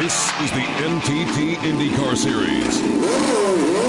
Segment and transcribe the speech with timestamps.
[0.00, 3.83] This is the NTT IndyCar Series.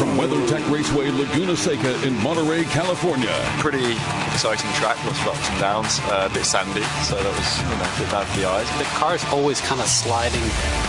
[0.00, 3.36] From WeatherTech Raceway Laguna Seca in Monterey, California.
[3.58, 3.92] Pretty
[4.32, 7.76] exciting track, lots of ups and downs, uh, a bit sandy, so that was you
[7.76, 8.78] know, a bit bad for the eyes.
[8.78, 10.40] The car is always kind of sliding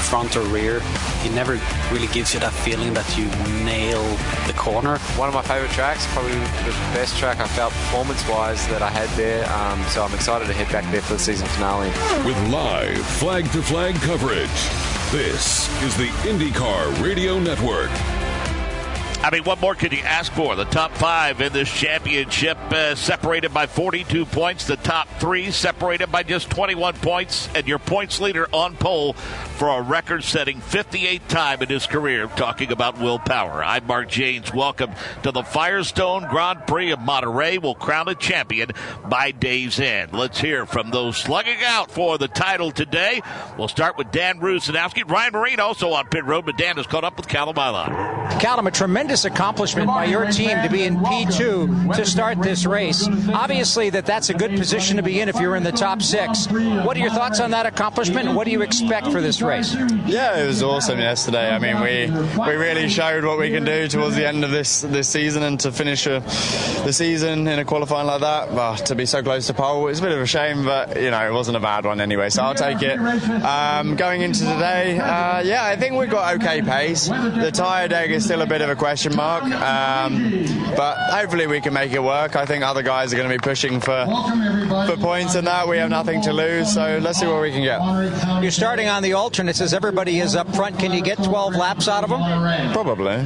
[0.07, 0.82] front or rear.
[1.25, 1.59] It never
[1.91, 3.25] really gives you that feeling that you
[3.66, 4.02] nail
[4.47, 4.97] the corner.
[5.20, 9.09] One of my favourite tracks, probably the best track I felt performance-wise that I had
[9.18, 9.43] there.
[9.52, 11.89] Um, so I'm excited to head back there for the season finale.
[12.23, 14.48] With live flag-to-flag coverage,
[15.12, 17.91] this is the IndyCar Radio Network.
[19.23, 20.55] I mean, what more could you ask for?
[20.55, 24.66] The top five in this championship uh, separated by 42 points.
[24.66, 27.48] The top three separated by just 21 points.
[27.53, 29.15] And your points leader on pole
[29.61, 32.25] for a record setting 58th time in his career.
[32.25, 33.63] Talking about willpower.
[33.63, 34.51] I'm Mark Jaynes.
[34.51, 34.89] Welcome
[35.21, 37.59] to the Firestone Grand Prix of Monterey.
[37.59, 38.71] We'll crown a champion
[39.07, 40.13] by day's end.
[40.13, 43.21] Let's hear from those slugging out for the title today.
[43.55, 45.07] We'll start with Dan Rusanowsky.
[45.07, 48.40] Ryan Myrehn also on pit road, but Dan has caught up with Callum Ilott.
[48.40, 53.07] Callum, a tremendous accomplishment by your team to be in P2 to start this race.
[53.31, 56.48] Obviously, that that's a good position to be in if you're in the top six.
[56.48, 59.51] What are your thoughts on that accomplishment, what do you expect for this race?
[60.07, 61.49] Yeah, it was awesome yesterday.
[61.49, 62.10] I mean, we
[62.46, 65.59] we really showed what we can do towards the end of this this season, and
[65.62, 66.19] to finish a,
[66.85, 70.00] the season in a qualifying like that, well, to be so close to pole, it's
[70.00, 72.30] a bit of a shame, but you know, it wasn't a bad one anyway.
[72.30, 73.00] So I'll take it.
[73.00, 77.08] Um, going into today, uh, yeah, I think we've got okay pace.
[77.08, 79.44] The tyre deck is still a bit of a question mark.
[79.44, 82.36] Um, but hopefully we can make it work.
[82.36, 84.06] I think other guys are going to be pushing for
[84.88, 85.68] for points and that.
[85.68, 88.41] We have nothing to lose, so let's see what we can get.
[88.41, 90.78] You're starting on the alternates says everybody is up front.
[90.78, 92.22] Can you get 12 laps out of them?
[92.73, 93.17] Probably.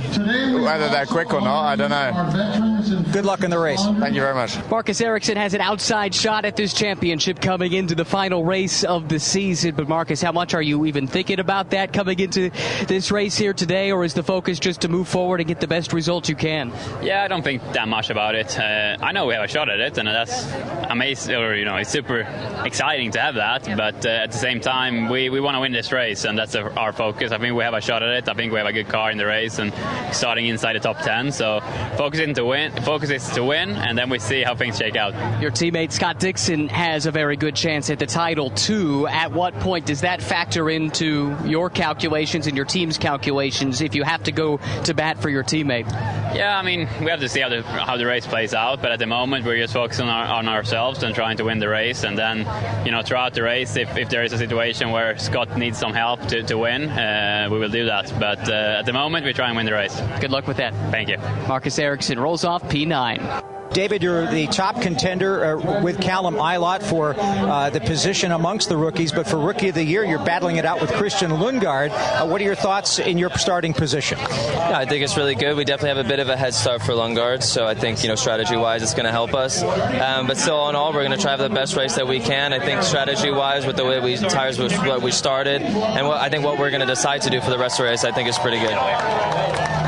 [0.63, 3.11] Whether they're quick or not, I don't know.
[3.11, 3.83] Good luck in the race.
[3.83, 4.57] Thank you very much.
[4.69, 9.09] Marcus Ericsson has an outside shot at this championship coming into the final race of
[9.09, 9.75] the season.
[9.75, 12.51] But Marcus, how much are you even thinking about that coming into
[12.87, 15.67] this race here today, or is the focus just to move forward and get the
[15.67, 16.71] best result you can?
[17.01, 18.57] Yeah, I don't think that much about it.
[18.57, 20.45] Uh, I know we have a shot at it, and that's
[20.89, 22.19] amazing, or you know, it's super
[22.63, 23.65] exciting to have that.
[23.77, 26.55] But uh, at the same time, we, we want to win this race, and that's
[26.55, 27.31] our focus.
[27.31, 28.29] I think we have a shot at it.
[28.29, 29.73] I think we have a good car in the race, and
[30.13, 31.31] starting inside the top ten.
[31.31, 31.61] So
[31.97, 32.71] focus is to win.
[32.83, 35.13] Focus is to win, and then we see how things shake out.
[35.41, 39.07] Your teammate Scott Dixon has a very good chance at the title too.
[39.07, 44.03] At what point does that factor into your calculations and your team's calculations if you
[44.03, 45.89] have to go to bat for your teammate?
[46.35, 48.91] Yeah, I mean, we have to see how the, how the race plays out, but
[48.91, 51.69] at the moment we're just focusing on, our, on ourselves and trying to win the
[51.69, 52.03] race.
[52.03, 52.39] And then,
[52.85, 55.93] you know, throughout the race, if, if there is a situation where Scott needs some
[55.93, 58.11] help to, to win, uh, we will do that.
[58.19, 59.95] But uh, at the moment, we try and win the race.
[60.19, 60.73] Good luck with that.
[60.89, 61.17] Thank you.
[61.47, 63.54] Marcus Ericsson rolls off P9.
[63.71, 68.77] David, you're the top contender uh, with Callum Ilott for uh, the position amongst the
[68.77, 71.91] rookies, but for Rookie of the Year, you're battling it out with Christian Lundgaard.
[71.91, 74.17] Uh, what are your thoughts in your starting position?
[74.19, 75.55] Yeah, I think it's really good.
[75.55, 78.09] We definitely have a bit of a head start for Lundgaard, so I think you
[78.09, 79.61] know strategy-wise, it's going to help us.
[79.61, 82.19] Um, but still, in all, we're going to try have the best race that we
[82.19, 82.53] can.
[82.53, 86.29] I think strategy-wise, with the way we tires was what we started, and what, I
[86.29, 88.11] think what we're going to decide to do for the rest of the race, I
[88.11, 88.77] think is pretty good.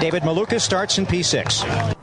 [0.01, 1.97] David Malukas starts in P6.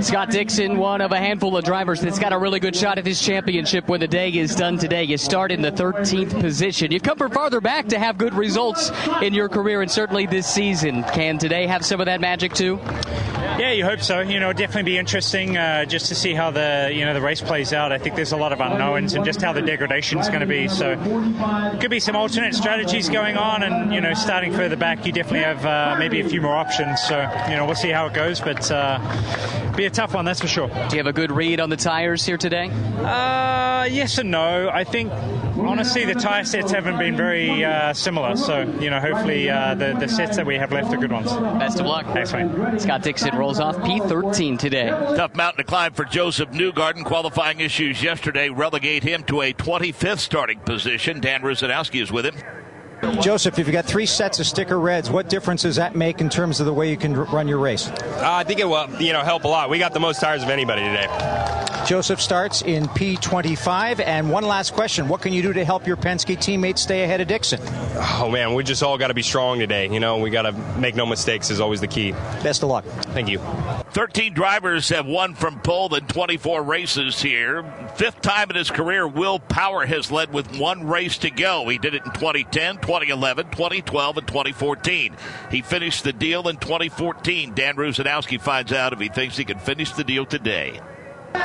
[0.00, 3.04] Scott Dixon, one of a handful of drivers that's got a really good shot at
[3.04, 5.04] this championship when the day is done today.
[5.04, 6.90] You start in the 13th position.
[6.90, 8.90] You've come from farther back to have good results
[9.22, 11.02] in your career and certainly this season.
[11.04, 12.78] Can today have some of that magic too?
[13.58, 14.20] Yeah, you hope so.
[14.20, 17.40] You know, definitely be interesting uh, just to see how the you know the race
[17.40, 17.90] plays out.
[17.90, 20.46] I think there's a lot of unknowns and just how the degradation is going to
[20.46, 20.68] be.
[20.68, 20.94] So,
[21.80, 25.40] could be some alternate strategies going on, and you know, starting further back, you definitely
[25.40, 27.00] have uh, maybe a few more options.
[27.00, 27.18] So,
[27.48, 28.98] you know, we'll see how it goes, but uh,
[29.74, 30.68] be a tough one, that's for sure.
[30.68, 32.68] Do you have a good read on the tires here today?
[32.98, 34.68] Uh, yes and no.
[34.68, 35.10] I think
[35.66, 38.36] honestly the tire sets haven't been very uh, similar.
[38.36, 41.32] So, you know, hopefully uh, the the sets that we have left are good ones.
[41.32, 42.06] Best of luck.
[42.06, 42.80] Thanks, mate.
[42.80, 44.88] Scott Dixon rolls off P13 today.
[44.88, 47.04] Tough mountain to climb for Josef Newgarden.
[47.04, 51.20] Qualifying issues yesterday relegate him to a 25th starting position.
[51.20, 52.34] Dan Rusanowsky is with him.
[53.20, 56.28] Josef, if you got three sets of sticker reds, what difference does that make in
[56.28, 57.88] terms of the way you can run your race?
[57.88, 59.70] Uh, I think it will, you know, help a lot.
[59.70, 61.06] We got the most tires of anybody today.
[61.86, 64.00] Josef starts in P25.
[64.04, 67.20] And one last question What can you do to help your Penske teammates stay ahead
[67.20, 67.60] of Dixon?
[68.18, 69.88] Oh, man, we just all got to be strong today.
[69.88, 72.10] You know, we got to make no mistakes, is always the key.
[72.42, 72.84] Best of luck.
[73.14, 73.38] Thank you.
[73.90, 77.62] 13 drivers have won from pole in 24 races here.
[77.94, 81.68] Fifth time in his career, Will Power has led with one race to go.
[81.68, 85.16] He did it in 2010, 2011, 2012, and 2014.
[85.50, 87.52] He finished the deal in 2014.
[87.52, 90.80] Dan Rusanowsky finds out if he thinks he can finish the deal today.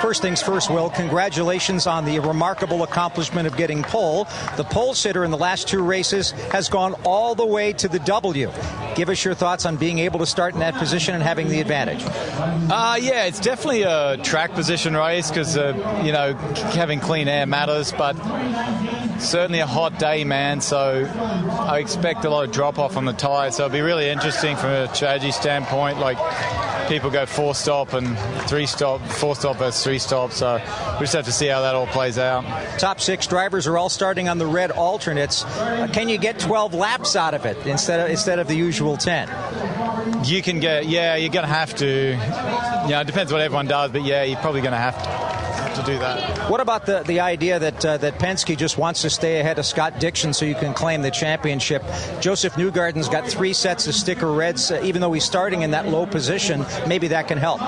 [0.02, 4.26] First things first, Will, congratulations on the remarkable accomplishment of getting pole.
[4.58, 8.00] The pole sitter in the last two races has gone all the way to the
[8.00, 8.52] W.
[8.96, 11.60] Give us your thoughts on being able to start in that position and having the
[11.62, 12.04] advantage.
[12.04, 16.34] Uh, yeah, it's definitely a track position race because, uh, you know,
[16.74, 18.14] having clean air matters, but
[19.20, 20.62] certainly a hot day, man.
[20.62, 23.56] So I expect a lot of drop off on the tyres.
[23.56, 26.00] So it'll be really interesting from a strategy standpoint.
[26.00, 26.18] Like
[26.92, 28.18] people go four stop and
[28.50, 30.34] three stop, four stop versus three stop.
[30.34, 30.56] So
[30.96, 32.44] we just have to see how that all plays out.
[32.80, 35.46] Top six drivers are all starting on the red alternates.
[35.46, 38.98] Uh, can you get 12 laps out of it instead of instead of the usual
[38.98, 39.30] 10?
[40.26, 41.88] You can get, yeah, you're going to have to.
[41.88, 45.41] Yeah, it depends what everyone does, but yeah, you're probably going to have to
[45.76, 46.50] to do that.
[46.50, 49.66] What about the, the idea that uh, that Penske just wants to stay ahead of
[49.66, 51.84] Scott Dixon so you can claim the championship?
[52.20, 55.88] Josef Newgarden's got three sets of sticker reds, uh, even though he's starting in that
[55.88, 56.66] low position.
[56.88, 57.62] Maybe that can help.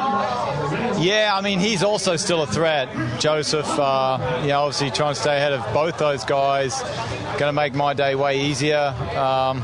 [1.02, 2.90] Yeah, I mean he's also still a threat.
[3.20, 6.82] Josef, uh, yeah, obviously trying to stay ahead of both those guys,
[7.40, 8.94] going to make my day way easier.
[9.16, 9.64] Um,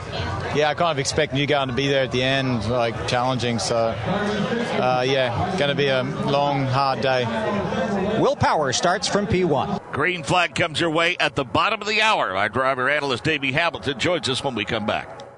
[0.56, 3.60] yeah, I kind of expect Newgarden to be there at the end, like challenging.
[3.60, 7.24] So, uh, yeah, going to be a long, hard day.
[8.20, 9.94] Will Power starts from P1.
[9.94, 12.36] Green flag comes your way at the bottom of the hour.
[12.36, 15.29] Our driver analyst Davey Hamilton joins us when we come back.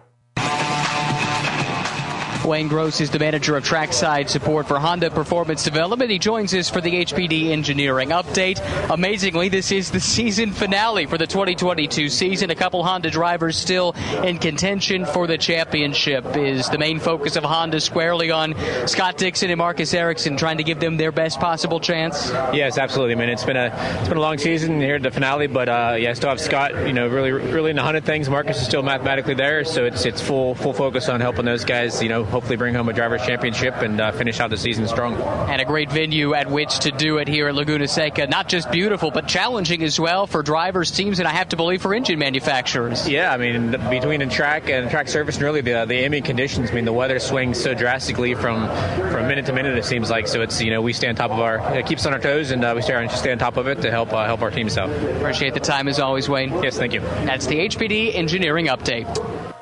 [2.45, 6.09] Wayne Gross is the manager of trackside support for Honda Performance Development.
[6.09, 8.59] He joins us for the HPD engineering update.
[8.89, 12.49] Amazingly, this is the season finale for the 2022 season.
[12.49, 16.25] A couple Honda drivers still in contention for the championship.
[16.35, 18.55] Is the main focus of Honda squarely on
[18.87, 22.31] Scott Dixon and Marcus Ericsson, trying to give them their best possible chance?
[22.53, 23.15] Yes, absolutely.
[23.15, 23.67] I mean, it's been a
[23.99, 26.87] it's been a long season here at the finale, but uh, yeah, still have Scott.
[26.87, 28.29] You know, really really in the hunt of things.
[28.29, 32.01] Marcus is still mathematically there, so it's it's full full focus on helping those guys.
[32.01, 35.15] You know hopefully bring home a drivers' championship and uh, finish out the season strong.
[35.15, 38.27] And a great venue at which to do it here at Laguna Seca.
[38.27, 41.81] Not just beautiful, but challenging as well for drivers, teams, and I have to believe
[41.81, 43.07] for engine manufacturers.
[43.07, 46.71] Yeah, I mean, between the track and track surface and really the, the ambient conditions,
[46.71, 48.67] I mean, the weather swings so drastically from,
[49.11, 50.27] from minute to minute, it seems like.
[50.27, 52.51] So it's, you know, we stay on top of our, it keeps on our toes,
[52.51, 54.51] and uh, we stay on, stay on top of it to help uh, help our
[54.51, 54.89] teams out.
[55.17, 56.63] Appreciate the time as always, Wayne.
[56.63, 57.01] Yes, thank you.
[57.01, 59.60] That's the HPD Engineering Update.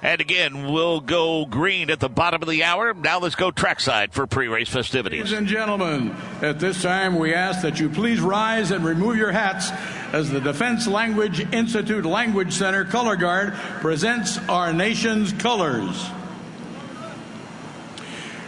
[0.00, 2.94] And again, we'll go green at the bottom of the hour.
[2.94, 5.24] Now let's go trackside for pre-race festivities.
[5.24, 9.32] Ladies and gentlemen, at this time we ask that you please rise and remove your
[9.32, 9.70] hats
[10.12, 16.10] as the Defense Language Institute Language Center Color Guard presents our nation's colors.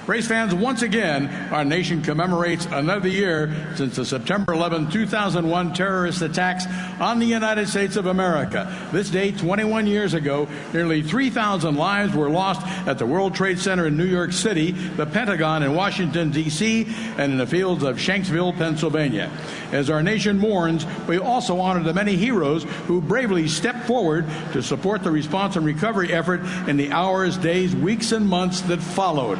[0.07, 6.23] Race fans, once again, our nation commemorates another year since the September 11, 2001 terrorist
[6.23, 6.65] attacks
[6.99, 8.75] on the United States of America.
[8.93, 13.87] This day, 21 years ago, nearly 3,000 lives were lost at the World Trade Center
[13.87, 16.87] in New York City, the Pentagon in Washington, D.C.,
[17.19, 19.31] and in the fields of Shanksville, Pennsylvania.
[19.71, 24.63] As our nation mourns, we also honor the many heroes who bravely stepped forward to
[24.63, 29.39] support the response and recovery effort in the hours, days, weeks, and months that followed.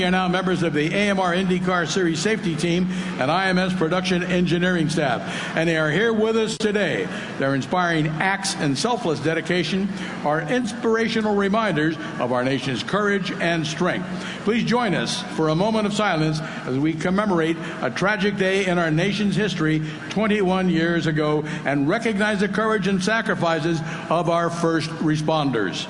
[0.00, 2.88] Are now members of the AMR IndyCar Series safety team
[3.18, 5.20] and IMS production engineering staff,
[5.54, 7.06] and they are here with us today.
[7.38, 9.88] Their inspiring acts and selfless dedication
[10.24, 14.06] are inspirational reminders of our nation's courage and strength.
[14.44, 18.78] Please join us for a moment of silence as we commemorate a tragic day in
[18.78, 24.88] our nation's history 21 years ago and recognize the courage and sacrifices of our first
[25.02, 25.86] responders.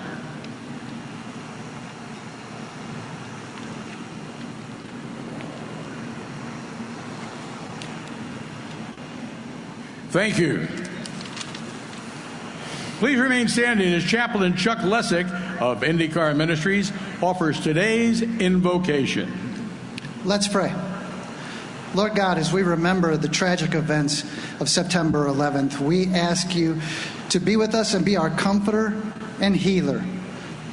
[10.11, 10.67] Thank you.
[12.99, 16.90] Please remain standing as Chaplain Chuck Lessick of IndyCar Ministries
[17.23, 19.33] offers today's invocation.
[20.25, 20.75] Let's pray.
[21.95, 24.25] Lord God, as we remember the tragic events
[24.61, 26.81] of September 11th, we ask you
[27.29, 29.00] to be with us and be our comforter
[29.40, 30.05] and healer.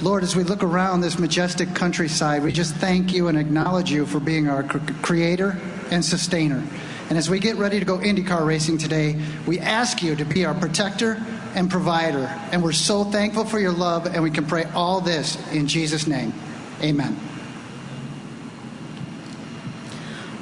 [0.02, 4.08] Lord, as we look around this majestic countryside, we just thank you and acknowledge you
[4.08, 5.60] for being our creator
[5.92, 6.64] and sustainer.
[7.10, 10.44] And as we get ready to go IndyCar racing today, we ask you to be
[10.46, 11.24] our protector
[11.56, 12.28] and provider.
[12.52, 16.06] And we're so thankful for your love, and we can pray all this in Jesus'
[16.06, 16.34] name.
[16.82, 17.18] Amen.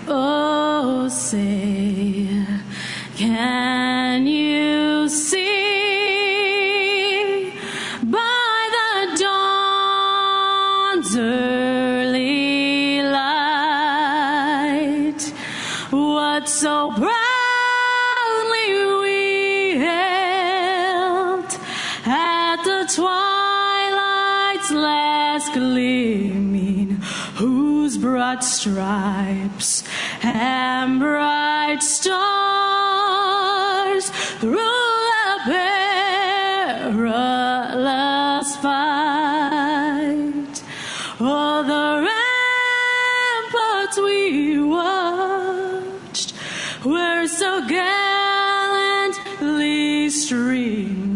[0.08, 2.46] Oh, say,
[3.16, 5.44] can you see
[8.04, 11.55] by the dawn's early
[28.26, 29.84] broad stripes
[30.24, 32.10] and bright stars
[34.40, 35.40] through the
[36.82, 40.64] perilous fight.
[41.20, 41.84] Oh, the
[43.44, 46.34] ramparts we watched
[46.84, 51.15] were so gallantly streaming,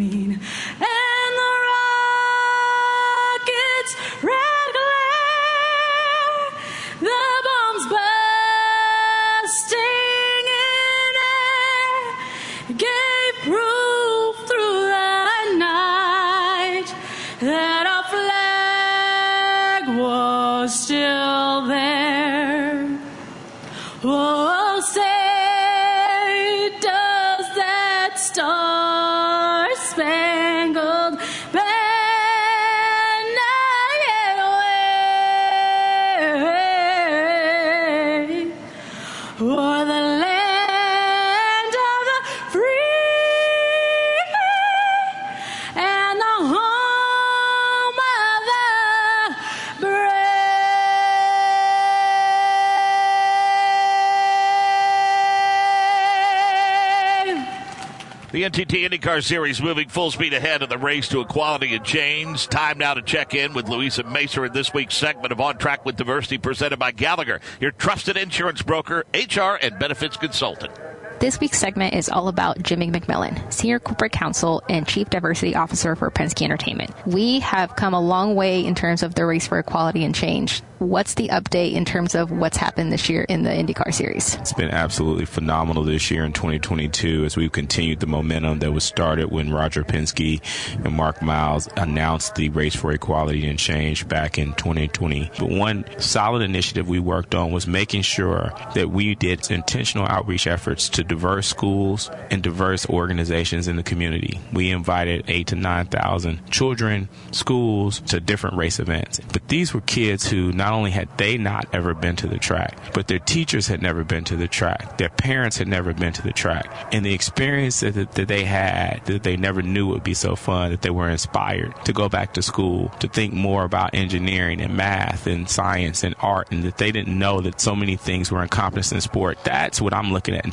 [58.49, 62.47] NTT IndyCar Series moving full speed ahead in the race to equality and change.
[62.47, 65.85] Time now to check in with Louisa Macer in this week's segment of On Track
[65.85, 70.71] with Diversity presented by Gallagher, your trusted insurance broker, HR, and benefits consultant.
[71.19, 75.97] This week's segment is all about Jimmy McMillan, Senior Corporate Counsel and Chief Diversity Officer
[75.97, 76.91] for Penske Entertainment.
[77.05, 80.61] We have come a long way in terms of the race for equality and change.
[80.79, 84.35] What's the update in terms of what's happened this year in the IndyCar Series?
[84.35, 88.85] It's been absolutely phenomenal this year in 2022 as we've continued the momentum that was
[88.85, 90.41] started when Roger Penske
[90.85, 95.31] and Mark Miles announced the Race for Equality and Change back in 2020.
[95.38, 100.47] But one solid initiative we worked on was making sure that we did intentional outreach
[100.47, 104.39] efforts to diverse schools and diverse organizations in the community.
[104.53, 109.19] We invited eight to 9,000 children, schools to different race events.
[109.33, 112.77] But these were kids who not only had they not ever been to the track,
[112.93, 114.97] but their teachers had never been to the track.
[114.97, 116.71] Their parents had never been to the track.
[116.93, 120.71] And the experience that, that they had that they never knew would be so fun
[120.71, 124.77] that they were inspired to go back to school, to think more about engineering and
[124.77, 128.41] math and science and art, and that they didn't know that so many things were
[128.41, 129.37] encompassed in sport.
[129.43, 130.51] That's what I'm looking at in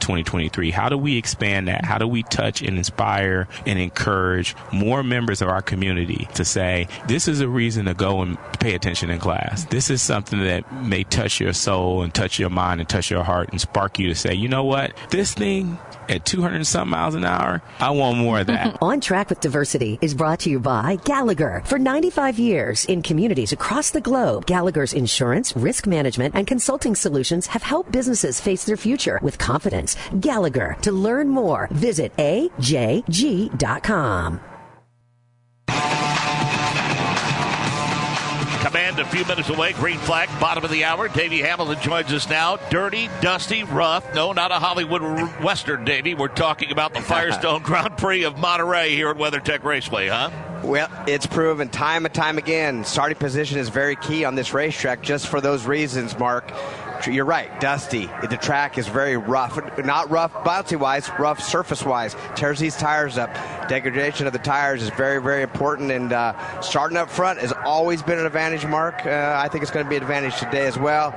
[0.49, 0.71] 2023.
[0.71, 1.85] How do we expand that?
[1.85, 6.89] How do we touch and inspire and encourage more members of our community to say,
[7.07, 9.65] this is a reason to go and pay attention in class?
[9.67, 13.23] This is something that may touch your soul and touch your mind and touch your
[13.23, 14.93] heart and spark you to say, you know what?
[15.11, 18.79] This thing at 200 and some miles an hour, I want more of that.
[18.83, 21.63] On Track with Diversity is brought to you by Gallagher.
[21.65, 27.47] For 95 years in communities across the globe, Gallagher's insurance, risk management, and consulting solutions
[27.49, 29.97] have helped businesses face their future with confidence.
[30.21, 30.36] Gallagher.
[30.83, 32.41] To learn more, visit ajg.com.
[38.67, 39.73] Command a few minutes away.
[39.75, 41.07] Green flag, bottom of the hour.
[41.09, 42.57] Davey Hamilton joins us now.
[42.69, 44.13] Dirty, dusty, rough.
[44.13, 45.03] No, not a Hollywood
[45.43, 46.15] Western, Davey.
[46.15, 50.31] We're talking about the Firestone Grand Prix of Monterey here at WeatherTech Raceway, huh?
[50.65, 52.85] Well, it's proven time and time again.
[52.85, 56.51] Starting position is very key on this racetrack just for those reasons, Mark.
[57.07, 58.07] You're right, dusty.
[58.29, 59.59] The track is very rough.
[59.85, 62.17] Not rough bouncy wise, rough surface wise.
[62.35, 63.33] Tears these tires up.
[63.69, 65.91] Degradation of the tires is very, very important.
[65.91, 69.05] And uh, starting up front has always been an advantage, Mark.
[69.07, 71.13] Uh, I think it's going to be an advantage today as well.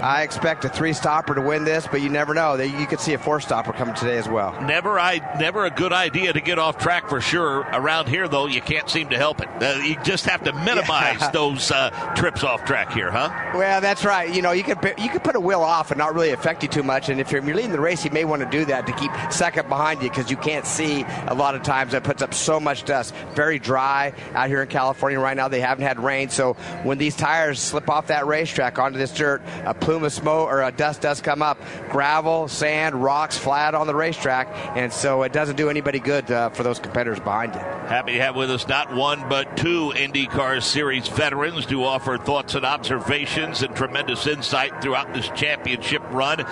[0.00, 2.54] I expect a three stopper to win this, but you never know.
[2.54, 4.58] You could see a four stopper coming today as well.
[4.62, 7.58] Never, I never a good idea to get off track for sure.
[7.74, 9.48] Around here, though, you can't seem to help it.
[9.62, 11.30] Uh, you just have to minimize Yeah.
[11.34, 13.28] those uh, trips off track here, huh?
[13.54, 14.32] Well, that's right.
[14.34, 16.68] You know, you could you could put a wheel off and not really affect you
[16.68, 17.08] too much.
[17.08, 19.10] And if you're, you're leading the race, you may want to do that to keep
[19.30, 21.92] second behind you because you can't see a lot of times.
[21.92, 23.14] That puts up so much dust.
[23.34, 25.48] Very dry out here in California right now.
[25.48, 29.42] They haven't had rain, so when these tires slip off that racetrack onto this dirt,
[29.64, 31.58] a plume of smoke or a dust does come up.
[31.88, 36.50] Gravel, sand, rocks, flat on the racetrack, and so it doesn't do anybody good uh,
[36.50, 37.60] for those competitors behind you.
[37.60, 42.54] Happy to have with us not one but two IndyCar Series veterans to offer thoughts
[42.54, 46.44] and observations and tremendous insight throughout this championship run.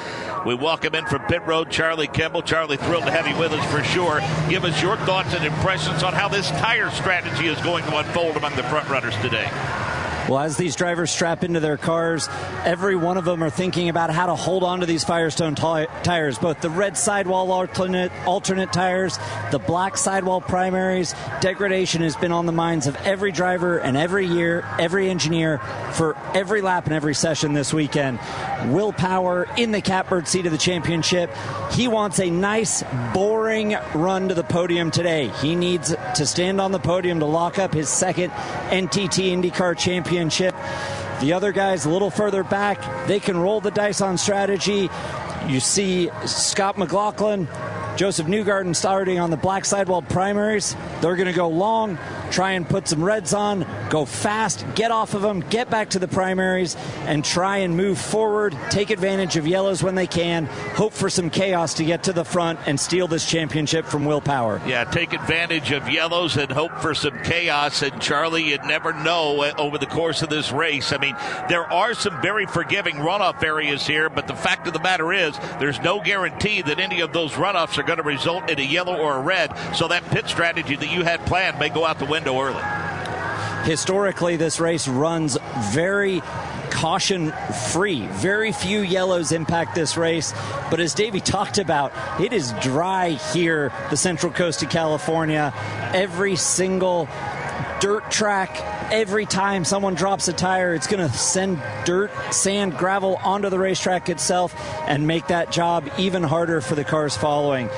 [0.47, 2.43] We welcome in from pit road Charlie Kimball.
[2.43, 4.21] Charlie, thrilled to have you with us for sure.
[4.49, 8.37] Give us your thoughts and impressions on how this tire strategy is going to unfold
[8.37, 9.49] among the front runners today.
[10.29, 12.29] Well, as these drivers strap into their cars,
[12.63, 15.87] every one of them are thinking about how to hold on to these Firestone t-
[16.03, 19.19] tires, both the red sidewall alternate, alternate tires,
[19.53, 21.15] the black sidewall primaries.
[21.41, 25.61] Degradation has been on the minds of every driver and every year, every engineer
[25.95, 28.19] for every lap and every session this weekend.
[28.67, 31.35] Will Power in the catbird seat of the championship.
[31.73, 32.83] He wants a nice,
[33.15, 35.29] boring run to the podium today.
[35.41, 40.18] He needs to stand on the podium to lock up his second NTT IndyCar championship.
[41.21, 44.89] The other guys a little further back, they can roll the dice on strategy.
[45.47, 47.49] You see Scott McLaughlin,
[47.97, 50.77] Josef Newgarden starting on the black sidewall primaries.
[51.01, 51.99] They're going to go long,
[52.31, 55.99] try and put some reds on, go fast, get off of them, get back to
[55.99, 56.77] the primaries,
[57.07, 61.29] and try and move forward, take advantage of yellows when they can, hope for some
[61.29, 64.61] chaos to get to the front and steal this championship from Will Power.
[64.65, 67.83] Yeah, take advantage of yellows and hope for some chaos.
[67.83, 70.93] And Charlie, you'd never know uh, over the course of this race.
[70.93, 71.17] I mean,
[71.49, 75.28] there are some very forgiving runoff areas here, but the fact of the matter is,
[75.59, 78.97] there's no guarantee that any of those runoffs are going to result in a yellow
[78.97, 79.57] or a red.
[79.75, 82.63] So that pit strategy that you had planned may go out the window early.
[83.65, 85.37] Historically, this race runs
[85.73, 86.23] very
[86.71, 87.33] caution
[87.71, 88.07] free.
[88.07, 90.33] Very few yellows impact this race.
[90.71, 95.53] But as Davey talked about, it is dry here, the central coast of California.
[95.93, 97.09] Every single
[97.81, 98.61] dirt track,
[98.93, 103.59] every time someone drops a tire, it's going to send dirt, sand, gravel onto the
[103.59, 104.55] racetrack itself
[104.87, 107.69] and make that job even harder for the cars following.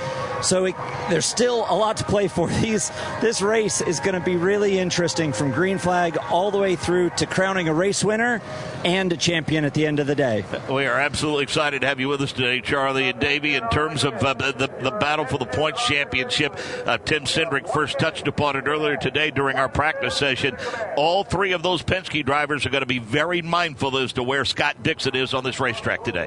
[0.43, 0.75] So it,
[1.09, 2.49] there's still a lot to play for.
[2.61, 6.77] These this race is going to be really interesting from green flag all the way
[6.77, 8.41] through to crowning a race winner
[8.85, 10.45] and a champion at the end of the day.
[10.71, 13.55] We are absolutely excited to have you with us today, Charlie and Davey.
[13.55, 17.99] In terms of uh, the, the battle for the points championship, uh, Tim Cindric first
[17.99, 20.57] touched upon it earlier today during our practice session.
[20.97, 24.45] All three of those Penske drivers are going to be very mindful as to where
[24.45, 26.27] Scott Dixon is on this racetrack today.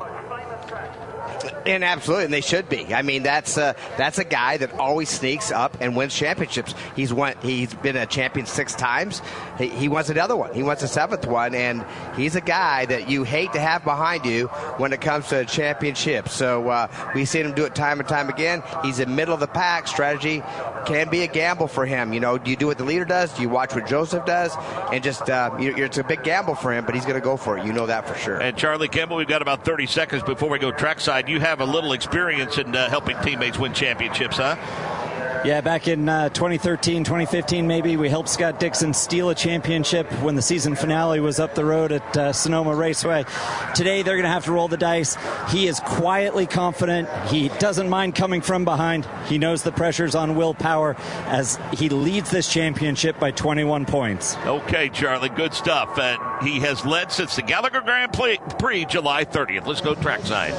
[1.65, 2.93] And absolutely, and they should be.
[2.93, 6.75] I mean, that's a, that's a guy that always sneaks up and wins championships.
[6.96, 7.36] He's won.
[7.41, 9.22] He's been a champion six times.
[9.58, 10.53] He, he wants another one.
[10.53, 14.25] He wants a seventh one, and he's a guy that you hate to have behind
[14.25, 16.29] you when it comes to a championship.
[16.29, 18.63] So uh, we've seen him do it time and time again.
[18.84, 19.88] He's in middle of the pack.
[19.88, 20.43] Strategy
[20.86, 22.13] can be a gamble for him.
[22.13, 23.34] You know, do you do what the leader does?
[23.34, 24.53] Do you watch what Josef does?
[24.91, 27.38] And just uh, you, it's a big gamble for him, but he's going to go
[27.38, 27.65] for it.
[27.65, 28.41] You know that for sure.
[28.41, 31.30] And Charlie Kimball, we've got about 30 seconds before we go trackside.
[31.30, 34.56] You have a little experience in uh, helping teammates win championships, huh?
[35.46, 40.36] Yeah, back in uh, 2013, 2015, maybe we helped Scott Dixon steal a championship when
[40.36, 43.26] the season finale was up the road at uh, Sonoma Raceway.
[43.76, 45.17] Today, they're going to have to roll the dice.
[45.50, 47.10] He is quietly confident.
[47.28, 49.06] He doesn't mind coming from behind.
[49.28, 54.38] He knows the pressure's on Will Power as he leads this championship by 21 points.
[54.46, 55.98] Okay, Charlie, good stuff.
[55.98, 59.67] Uh, he has led since the Gallagher Grand Prix, July 30th.
[59.67, 60.54] Let's go trackside.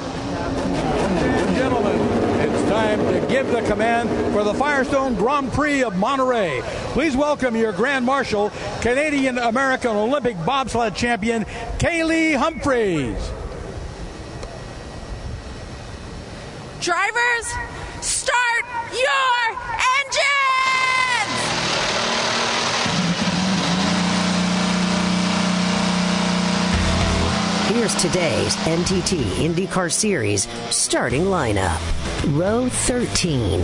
[1.55, 2.04] Gentlemen, it's
[2.75, 6.61] time to give the command for the Firestone Grand Prix of Monterey.
[6.93, 11.45] Please welcome your Grand Marshal, Canadian American Olympic bobsled champion,
[11.79, 13.31] Kaillie Humphries.
[16.81, 17.47] Drivers,
[18.01, 19.59] start your
[20.03, 20.54] engines!
[27.67, 31.81] Here's today's NTT IndyCar Series starting lineup.
[32.39, 33.63] Row 13.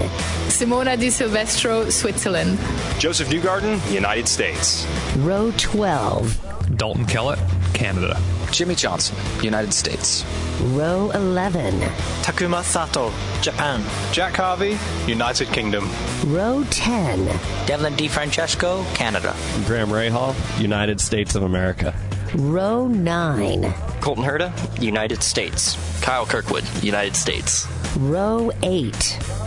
[0.49, 2.59] Simona Di Silvestro, Switzerland.
[2.99, 4.87] Josef Newgarden, United States.
[5.19, 6.77] Row 12.
[6.77, 7.39] Dalton Kellett,
[7.75, 8.19] Canada.
[8.51, 10.25] Jimmie Johnson, United States.
[10.73, 11.81] Row 11.
[12.23, 13.83] Takuma Sato, Japan.
[14.13, 15.89] Jack Harvey, United Kingdom.
[16.27, 17.27] Row 10.
[17.67, 19.37] Devlin DiFrancesco, Canada.
[19.67, 21.95] Graham Rahal, United States of America.
[22.35, 23.75] Row 9.
[24.01, 25.77] Colton Herta, United States.
[26.01, 27.66] Kyle Kirkwood, United States.
[27.99, 28.93] Row 8.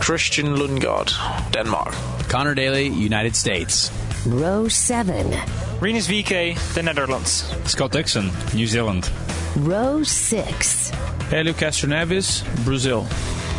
[0.00, 1.10] Christian Lundgaard,
[1.50, 1.94] Denmark.
[2.28, 3.90] Connor Daly, United States.
[4.26, 5.34] Row 7.
[5.80, 7.50] Rinus VeeKay, the Netherlands.
[7.64, 9.10] Scott Dixon, New Zealand.
[9.56, 10.90] Row 6.
[11.30, 13.06] Helio Castroneves, Brazil.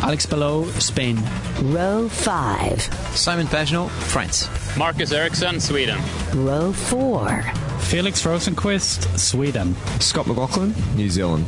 [0.02, 1.18] Alex Palou, Spain.
[1.62, 2.82] Row 5.
[3.16, 4.48] Simon Pagenaud, France.
[4.76, 5.98] Marcus Ericsson, Sweden.
[6.32, 7.44] Row 4.
[7.86, 9.76] Felix Rosenqvist, Sweden.
[10.00, 11.46] Scott McLaughlin, New Zealand.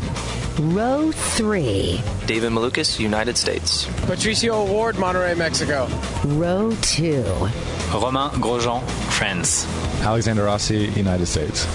[0.72, 2.00] Row 3.
[2.26, 3.86] David Malukas, United States.
[4.06, 5.88] Patricio O'Ward, Monterrey, Mexico.
[6.24, 7.22] Row 2.
[7.92, 9.66] Romain Grosjean, France.
[10.02, 11.66] Alexander Rossi, United States.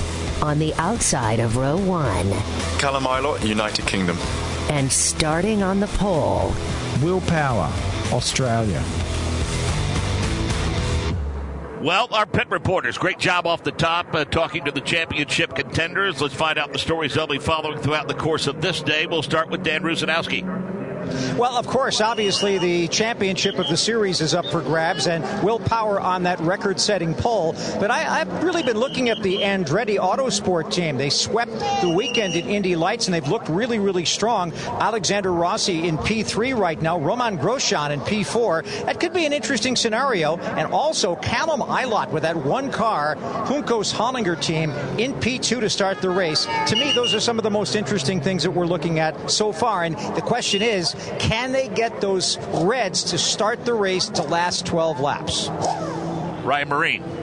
[0.42, 2.32] On the outside of row 1.
[2.80, 4.18] Callum Ilott, United Kingdom.
[4.70, 6.54] And starting on the pole.
[7.02, 7.70] Will Power,
[8.14, 8.82] Australia.
[11.84, 16.22] Well, our pit reporters, great job off the top uh, talking to the championship contenders.
[16.22, 19.06] Let's find out the stories they'll be following throughout the course of this day.
[19.06, 20.83] We'll start with Dan Rusanowsky.
[21.38, 25.60] Well, of course, obviously the championship of the series is up for grabs, and Will
[25.60, 27.54] Power on that record-setting pole.
[27.80, 30.98] But I, have really been looking at the Andretti Autosport team.
[30.98, 34.54] They swept the weekend in Indy Lights, and they've looked really, really strong.
[34.54, 38.86] Alexander Rossi in P3 right now, Romain Grosjean in P4.
[38.86, 40.38] That could be an interesting scenario.
[40.38, 46.02] And also Callum Ilott with that one car, Juncos Hollinger team in P2 to start
[46.02, 46.46] the race.
[46.68, 49.52] To me, those are some of the most interesting things that we're looking at so
[49.52, 49.84] far.
[49.84, 54.66] And the question is, can they get those Reds to start the race to last
[54.66, 55.50] 12 laps?
[56.44, 57.23] Ryan Myrehn.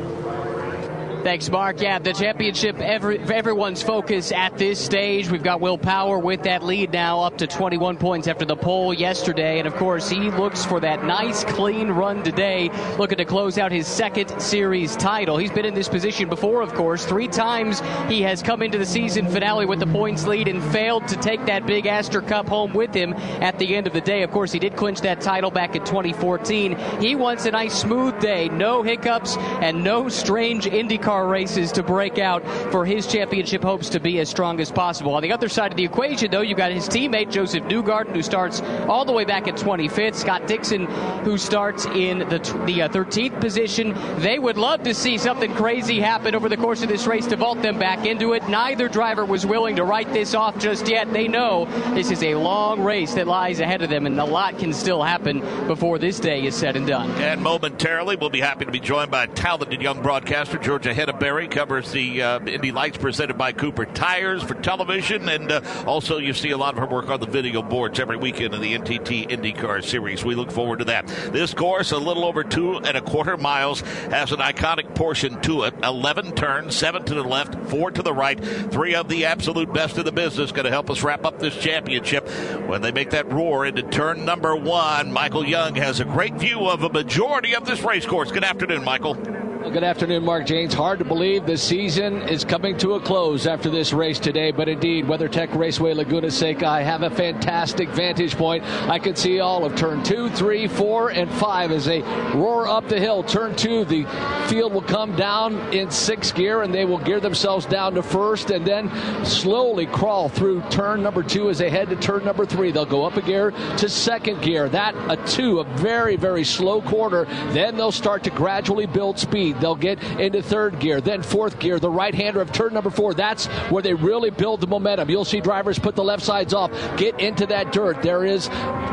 [1.23, 1.83] Thanks, Mark.
[1.83, 5.29] Yeah, the championship, every, everyone's focus at this stage.
[5.29, 8.95] We've got Will Power with that lead now up to 21 points after the pole
[8.95, 9.59] yesterday.
[9.59, 13.71] And of course, he looks for that nice, clean run today, looking to close out
[13.71, 15.37] his second series title.
[15.37, 17.05] He's been in this position before, of course.
[17.05, 21.07] Three times he has come into the season finale with the points lead and failed
[21.09, 24.23] to take that big Astor Cup home with him at the end of the day.
[24.23, 26.79] Of course, he did clinch that title back in 2014.
[26.99, 32.19] He wants a nice, smooth day, no hiccups, and no strange IndyCar races to break
[32.19, 35.15] out for his championship hopes to be as strong as possible.
[35.15, 38.23] On the other side of the equation, though, you've got his teammate Josef Newgarden, who
[38.23, 40.15] starts all the way back at 25th.
[40.15, 40.87] Scott Dixon,
[41.25, 43.95] who starts in the the uh, 13th position.
[44.19, 47.37] They would love to see something crazy happen over the course of this race to
[47.37, 48.49] vault them back into it.
[48.49, 51.13] Neither driver was willing to write this off just yet.
[51.13, 54.59] They know this is a long race that lies ahead of them, and a lot
[54.59, 57.11] can still happen before this day is said and done.
[57.13, 61.51] And momentarily, we'll be happy to be joined by a talented young broadcaster, Georgia Henneberry
[61.51, 66.35] covers the uh, Indy Lights presented by Cooper Tires for television, and uh, also you
[66.35, 69.31] see a lot of her work on the video boards every weekend in the NTT
[69.31, 70.27] IndyCar Series.
[70.27, 71.07] We look forward to that.
[71.33, 75.63] This course, a little over two and a quarter miles, has an iconic portion to
[75.63, 75.75] it.
[75.83, 78.39] Eleven turns, seven to the left, four to the right.
[78.39, 81.57] Three of the absolute best in the business going to help us wrap up this
[81.57, 82.29] championship
[82.69, 85.13] when they make that roar into turn number one.
[85.13, 88.31] Michael Young has a great view of a majority of this race course.
[88.31, 89.50] Good afternoon, Michael.
[89.61, 90.73] Good afternoon, Mark Jaynes.
[90.73, 94.71] Hard to believe the season is coming to a close after this race today, but
[94.71, 98.65] indeed, WeatherTech Raceway Laguna Seca, I have a fantastic vantage point.
[98.89, 102.01] I can see all of turn two, three, four, and five as they
[102.35, 103.23] roar up the hill.
[103.23, 104.07] Turn two, the
[104.49, 108.51] field will come down in sixth gear and they will gear themselves down to first
[108.51, 108.91] and then
[109.27, 112.73] slowly crawl through turn number two as they head to turn number three.
[112.73, 114.71] They'll go up a gear to second gear.
[114.71, 117.27] That, a two, a very, very slow quarter.
[117.51, 119.50] Then they'll start to gradually build speed.
[119.59, 123.15] They'll get into third gear, then fourth gear, the right hander of turn number four.
[123.15, 125.11] That's where they really build the momentum.
[125.11, 128.03] You'll see drivers put the left sides off, get into that dirt.
[128.03, 128.49] There is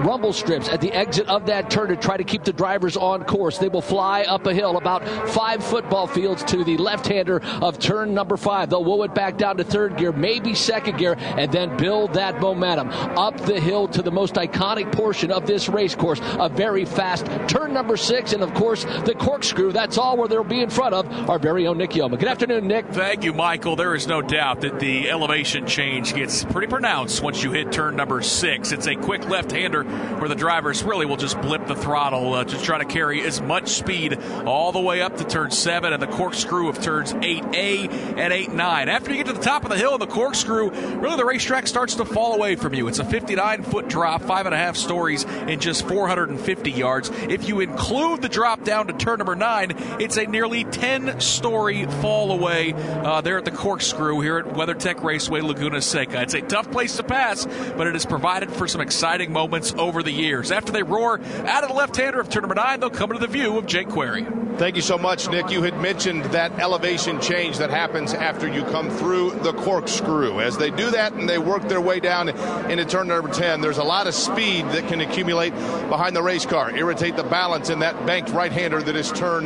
[0.05, 3.23] rumble strips at the exit of that turn to try to keep the drivers on
[3.23, 3.57] course.
[3.57, 7.79] They will fly up a hill about five football fields to the left hander of
[7.79, 8.69] turn number five.
[8.69, 12.39] They'll whoa it back down to third gear, maybe second gear, and then build that
[12.39, 16.85] momentum up the hill to the most iconic portion of this race course, a very
[16.85, 19.71] fast turn number six, and of course the corkscrew.
[19.71, 22.19] That's all where they'll be in front of our very own Nick Yeoman.
[22.19, 22.87] Good afternoon, Nick.
[22.87, 23.75] Thank you, Michael.
[23.75, 27.95] There is no doubt that the elevation change gets pretty pronounced once you hit turn
[27.95, 28.71] number six.
[28.71, 32.61] It's a quick left-hander where the drivers really will just blip the throttle uh, to
[32.61, 36.07] try to carry as much speed all the way up to turn seven and the
[36.07, 38.89] corkscrew of turns 8A and 8 9.
[38.89, 41.67] After you get to the top of the hill and the corkscrew, really the racetrack
[41.67, 42.87] starts to fall away from you.
[42.87, 47.09] It's a 59 foot drop, five and a half stories in just 450 yards.
[47.29, 51.87] If you include the drop down to turn number nine, it's a nearly 10 story
[51.99, 56.21] fall away uh, there at the corkscrew here at WeatherTech Raceway Laguna Seca.
[56.21, 60.03] It's a tough place to pass, but it has provided for some exciting moments over
[60.03, 60.51] the years.
[60.51, 63.25] After they roar out of the left hander of turn number nine, they'll come into
[63.25, 64.27] the view of Jake Query.
[64.57, 65.51] Thank you so much, Nick.
[65.51, 70.41] You had mentioned that elevation change that happens after you come through the corkscrew.
[70.41, 73.77] As they do that and they work their way down into turn number 10, there's
[73.77, 75.51] a lot of speed that can accumulate
[75.89, 79.43] behind the race car, irritate the balance in that banked right hander that is turn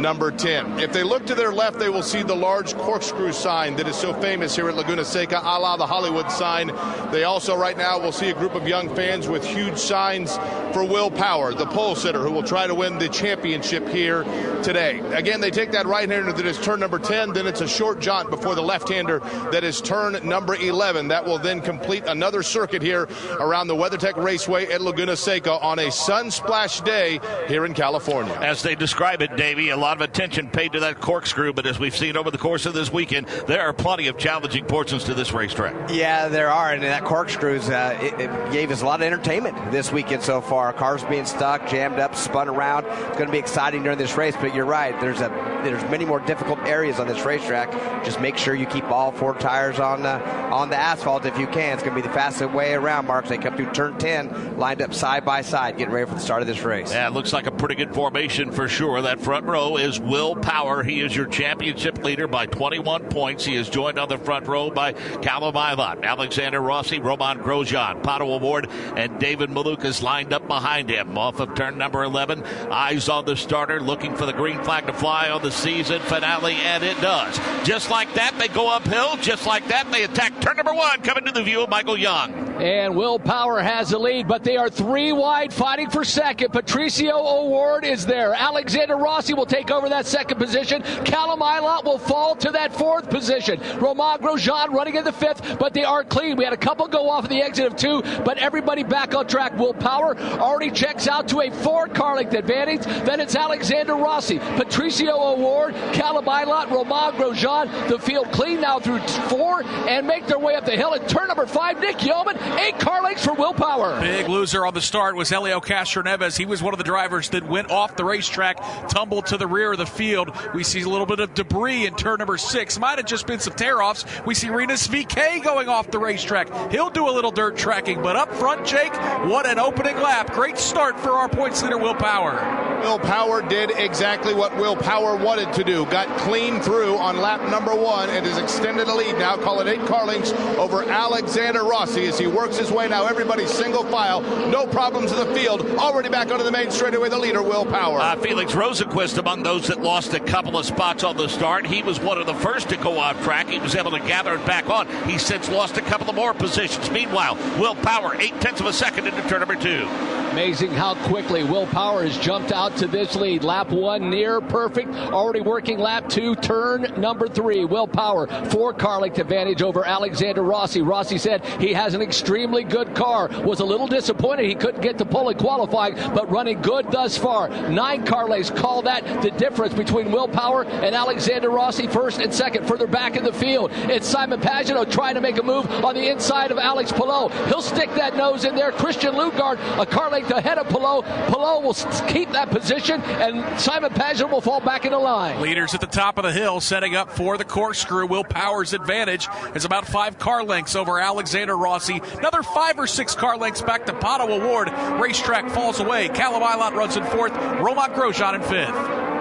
[0.00, 0.80] number 10.
[0.80, 3.96] If they look to their left, they will see the large corkscrew sign that is
[3.96, 6.72] so famous here at Laguna Seca, a la the Hollywood sign.
[7.10, 10.36] They also, right now, will see a group of young fans with huge signs
[10.72, 14.24] for Will Power, the pole sitter, who will try to win the championship here
[14.62, 15.00] today.
[15.12, 18.00] Again, they take that right hander that is turn number 10, then it's a short
[18.00, 19.18] jaunt before the left hander
[19.50, 21.08] that is turn number 11.
[21.08, 25.78] That will then complete another circuit here around the WeatherTech Raceway at Laguna Seca on
[25.78, 28.34] a sunsplash day here in California.
[28.34, 31.78] As they describe it, Davey, a lot of attention paid to that corkscrew, but as
[31.78, 35.14] we've seen over the course of this weekend, there are plenty of challenging portions to
[35.14, 35.90] this racetrack.
[35.90, 39.56] Yeah, there are, and that corkscrews uh, it, it gave us a lot of entertainment
[39.72, 40.72] this weekend so far.
[40.72, 42.86] Cars being stuck, jammed up, spun around.
[42.86, 44.98] It's going to be exciting during this race, but but you're right.
[45.00, 45.28] There's a
[45.64, 47.70] there's many more difficult areas on this racetrack.
[48.04, 51.46] Just make sure you keep all four tires on uh, on the asphalt if you
[51.46, 51.74] can.
[51.74, 53.26] It's going to be the fastest way around, Mark.
[53.26, 56.42] They come through turn 10, lined up side by side, getting ready for the start
[56.42, 56.92] of this race.
[56.92, 59.00] Yeah, it looks like a pretty good formation for sure.
[59.00, 60.82] That front row is Will Power.
[60.82, 63.46] He is your championship leader by 21 points.
[63.46, 68.28] He is joined on the front row by Callum Ilott, Alexander Rossi, Romain Grosjean, Pato
[68.28, 72.44] O'Ward, and David Malukas lined up behind him off of turn number 11.
[72.44, 76.56] Eyes on the starter, looking for the green flag to fly on the season finale,
[76.56, 77.40] and it does.
[77.66, 79.16] Just like that, they go uphill.
[79.16, 82.51] Just like that, they attack turn number one, coming to the view of Michael Young.
[82.62, 86.52] And Will Power has the lead, but they are three wide fighting for second.
[86.52, 88.34] Patricio O'Ward is there.
[88.34, 90.80] Alexander Rossi will take over that second position.
[91.04, 93.60] Callum Ilott will fall to that fourth position.
[93.80, 96.36] Romain Grosjean running in the fifth, but they are clean.
[96.36, 99.26] We had a couple go off of the exit of two, but everybody back on
[99.26, 99.58] track.
[99.58, 102.84] Will Power already checks out to a four car length advantage.
[103.04, 107.88] Then it's Alexander Rossi, Patricio O'Ward, Callum Ilott, Romain Grosjean.
[107.88, 110.94] The field clean now through four and make their way up the hill.
[110.94, 114.00] At turn number five, Nick Yeoman, eight car lengths for Will Power.
[114.00, 116.36] Big loser on the start was Helio Castroneves.
[116.36, 119.72] He was one of the drivers that went off the racetrack, tumbled to the rear
[119.72, 120.30] of the field.
[120.54, 122.78] We see a little bit of debris in turn number six.
[122.78, 124.04] Might have just been some tear offs.
[124.26, 126.70] We see Rinus VeeKay going off the racetrack.
[126.70, 128.94] He'll do a little dirt tracking, but up front, Jake,
[129.26, 130.32] what an opening lap.
[130.32, 132.80] Great start for our points leader, Will Power.
[132.82, 135.84] Will Power did exactly what Will Power wanted to do.
[135.86, 139.36] Got clean through on lap number one and has extended a lead now.
[139.36, 143.06] Call it eight car lengths over Alexander Rossi as he works his way now.
[143.06, 144.20] Everybody single file.
[144.48, 145.62] No problems in the field.
[145.78, 147.08] Already back onto the main straightaway.
[147.08, 148.00] The leader, Will Power.
[148.00, 151.66] Uh, Felix Rosenqvist among those that lost a couple of spots on the start.
[151.66, 153.48] He was one of the first to go off track.
[153.48, 154.88] He was able to gather it back on.
[155.08, 156.90] He's since lost a couple of more positions.
[156.90, 160.21] Meanwhile, Will Power, eight tenths of a second into turn number two.
[160.32, 163.44] Amazing how quickly Will Power has jumped out to this lead.
[163.44, 164.88] Lap one near perfect.
[164.88, 167.66] Already working lap two, turn number three.
[167.66, 170.80] Will Power, four car length advantage over Alexander Rossi.
[170.80, 173.28] Rossi said he has an extremely good car.
[173.44, 177.18] Was a little disappointed he couldn't get to pole in qualifying, but running good thus
[177.18, 177.50] far.
[177.68, 178.48] Nine car lengths.
[178.48, 182.66] Call that the difference between Will Power and Alexander Rossi, first and second.
[182.66, 186.08] Further back in the field, it's Simon Pagenaud trying to make a move on the
[186.08, 187.28] inside of Alex Palou.
[187.48, 188.72] He'll stick that nose in there.
[188.72, 191.02] Christian Lundgaard, a car length ahead of Palou.
[191.02, 191.74] Palou will
[192.08, 195.40] keep that position, and Simon Pagenaud will fall back into line.
[195.40, 198.06] Leaders at the top of the hill setting up for the corkscrew.
[198.06, 202.00] Will Power's advantage is about five car lengths over Alexander Rossi.
[202.18, 204.70] Another five or six car lengths back to Pato O'Ward.
[205.00, 206.08] Racetrack falls away.
[206.08, 207.32] Callum Ilott runs in fourth.
[207.32, 209.12] Romain Grosjean in fifth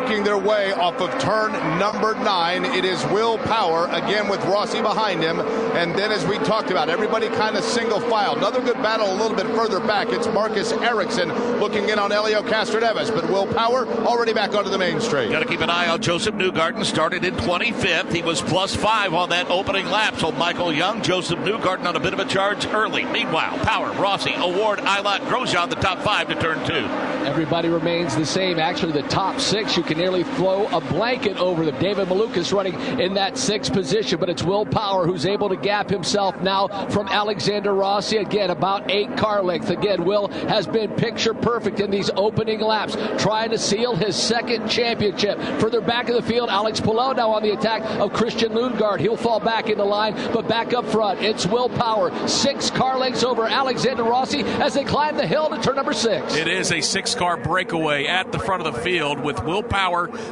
[0.00, 2.64] working their way off of turn number nine.
[2.64, 5.40] It is Will Power again with Rossi behind him.
[5.40, 8.36] And then, as we talked about, everybody kind of single file.
[8.36, 10.08] Another good battle a little bit further back.
[10.10, 13.14] It's Marcus Ericsson looking in on Helio Castroneves.
[13.14, 15.30] But Will Power already back onto the main straight.
[15.30, 16.84] Got to keep an eye on Josef Newgarden.
[16.84, 18.12] Started in 25th.
[18.12, 20.18] He was plus five on that opening lap.
[20.18, 23.04] So Michael Young, Josef Newgarden on a bit of a charge early.
[23.04, 26.86] Meanwhile, Power, Rossi, O'Ward, Ilott, Grosjean, the top five to turn two.
[27.24, 28.58] Everybody remains the same.
[28.58, 31.78] Actually, the top six, you can nearly throw a blanket over them.
[31.78, 35.90] David Malukas running in that sixth position, but it's Will Power who's able to gap
[35.90, 38.16] himself now from Alexander Rossi.
[38.16, 39.70] Again, about eight car length.
[39.70, 44.68] Again, Will has been picture perfect in these opening laps, trying to seal his second
[44.68, 45.38] championship.
[45.60, 49.00] Further back in the field, Alex Palou now on the attack of Christian Lundgaard.
[49.00, 52.10] He'll fall back in the line, but back up front, it's Will Power.
[52.28, 56.34] Six car lengths over Alexander Rossi as they climb the hill to turn number six.
[56.34, 59.73] It is a six car breakaway at the front of the field with Will Power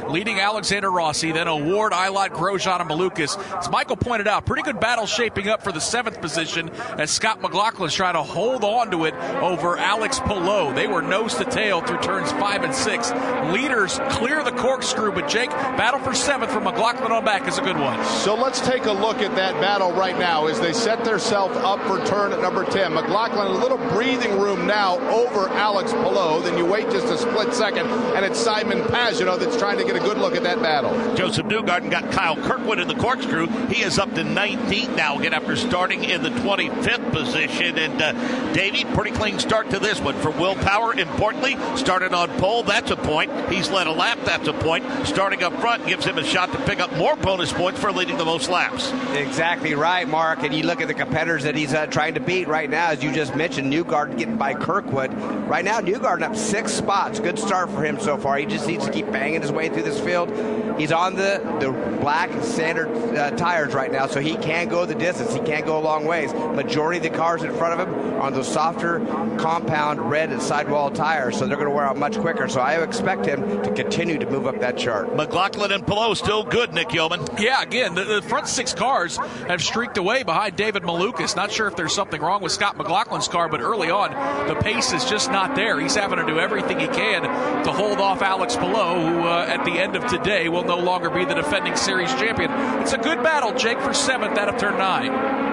[0.09, 3.37] leading Alexander Rossi, then O'Ward, Ilott, Grosjean, and Malukas.
[3.57, 7.41] As Michael pointed out, pretty good battle shaping up for the seventh position as Scott
[7.41, 10.73] McLaughlin's trying to hold on to it over Alex Palou.
[10.73, 13.11] They were nose to tail through turns five and six.
[13.51, 17.61] Leaders clear the corkscrew, but Jake, battle for seventh from McLaughlin on back is a
[17.61, 18.03] good one.
[18.05, 21.79] So let's take a look at that battle right now as they set themselves up
[21.87, 22.93] for turn number 10.
[22.93, 26.41] McLaughlin, a little breathing room now over Alex Palou.
[26.43, 29.95] Then you wait just a split second, and it's Simon Pagenaud that's trying to get
[29.95, 30.91] a good look at that battle.
[31.15, 33.47] Josef Newgarden got Kyle Kirkwood in the corkscrew.
[33.67, 37.77] He is up to 19th now, again, after starting in the 25th position.
[37.77, 40.93] And uh, Davey, pretty clean start to this one for Will Power.
[40.93, 42.63] Importantly, started on pole.
[42.63, 43.31] That's a point.
[43.51, 44.17] He's led a lap.
[44.25, 44.85] That's a point.
[45.05, 48.17] Starting up front gives him a shot to pick up more bonus points for leading
[48.17, 48.91] the most laps.
[49.13, 50.43] Exactly right, Mark.
[50.43, 53.03] And you look at the competitors that he's uh, trying to beat right now, as
[53.03, 55.13] you just mentioned, Newgarden getting by Kirkwood.
[55.47, 57.19] Right now, Newgarden up six six spots.
[57.19, 58.37] Good start for him so far.
[58.37, 60.29] He just needs to keep banging his way through this field.
[60.77, 64.95] He's on the, the black standard uh, tires right now, so he can go the
[64.95, 65.33] distance.
[65.33, 66.33] He can't go a long ways.
[66.33, 68.99] Majority of the cars in front of him are on those softer,
[69.37, 72.49] compound red and sidewall tires, so they're going to wear out much quicker.
[72.49, 75.15] So I expect him to continue to move up that chart.
[75.15, 77.25] McLaughlin and Palou still good, Nick Yeoman.
[77.39, 81.35] Yeah, again, the, the, front six cars have streaked away behind David Malukas.
[81.35, 84.11] Not sure if there's something wrong with Scott McLaughlin's car, but early on,
[84.47, 85.79] the pace is just not there.
[85.79, 87.23] He's having to do everything he can
[87.63, 91.25] to hold off Alex Palou, uh, at the end of today will no longer be
[91.25, 92.51] the defending series champion.
[92.81, 95.52] It's a good battle, Jake, for seventh out of turn nine.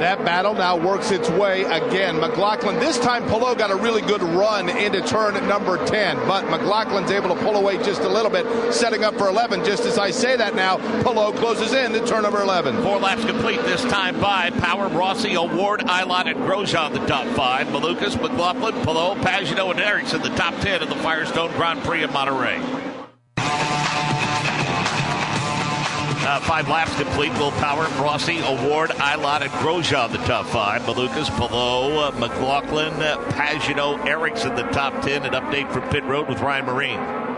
[0.00, 2.18] That battle now works its way again.
[2.18, 7.10] McLaughlin, this time Palou got a really good run into turn number 10, but McLaughlin's
[7.10, 9.64] able to pull away just a little bit, setting up for 11.
[9.64, 12.82] Just as I say that now, Palou closes in to turn number 11.
[12.82, 17.68] Four laps complete this time by Power, Rossi, O'Ward, Ilott, and Grosjean the top five.
[17.68, 22.12] Malukas, McLaughlin, Palou, Pagenaud, and Ericsson the top 10 of the Firestone Grand Prix of
[22.12, 22.83] Monterey.
[26.26, 27.30] Uh, five laps complete.
[27.34, 30.80] Will Power, Rossi, O'Ward, Ilott, and Grosjean the top five.
[30.82, 35.24] Malukas, Palou, uh, McLaughlin, uh, Pagenaud, Ericsson the top ten.
[35.24, 37.33] An update from pit road with Ryan Myrehn.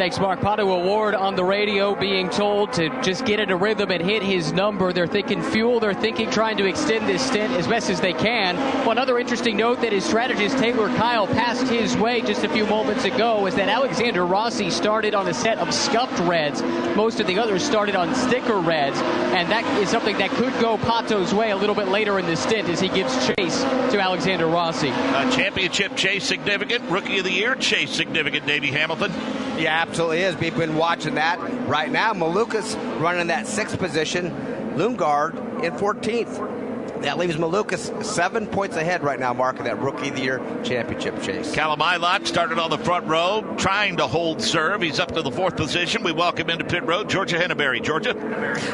[0.00, 0.40] Thanks, Mark.
[0.40, 4.22] Pato O'Ward on the radio being told to just get in a rhythm and hit
[4.22, 4.94] his number.
[4.94, 5.78] They're thinking fuel.
[5.78, 8.56] They're thinking trying to extend this stint as best as they can.
[8.86, 12.64] One other interesting note that his strategist Taylor Kyle passed his way just a few
[12.64, 16.62] moments ago is that Alexander Rossi started on a set of scuffed reds.
[16.96, 20.78] Most of the others started on sticker reds, and that is something that could go
[20.78, 24.46] Pato's way a little bit later in the stint as he gives chase to Alexander
[24.46, 24.88] Rossi.
[24.88, 26.90] Uh, championship chase significant.
[26.90, 28.46] Rookie of the year chase significant.
[28.46, 29.12] Davey Hamilton.
[29.60, 30.36] Yeah, absolutely is.
[30.36, 32.14] We've been watching that right now.
[32.14, 34.30] Malukas running that sixth position,
[34.74, 36.59] Lundgaard in 14th.
[37.02, 40.38] That leaves Malukas seven points ahead right now, Mark, in that Rookie of the Year
[40.62, 41.50] championship chase.
[41.52, 44.82] Callum Ilott started on the front row, trying to hold serve.
[44.82, 46.02] He's up to the fourth position.
[46.02, 47.82] We welcome into pit road Georgia Henneberry.
[47.82, 48.14] Georgia?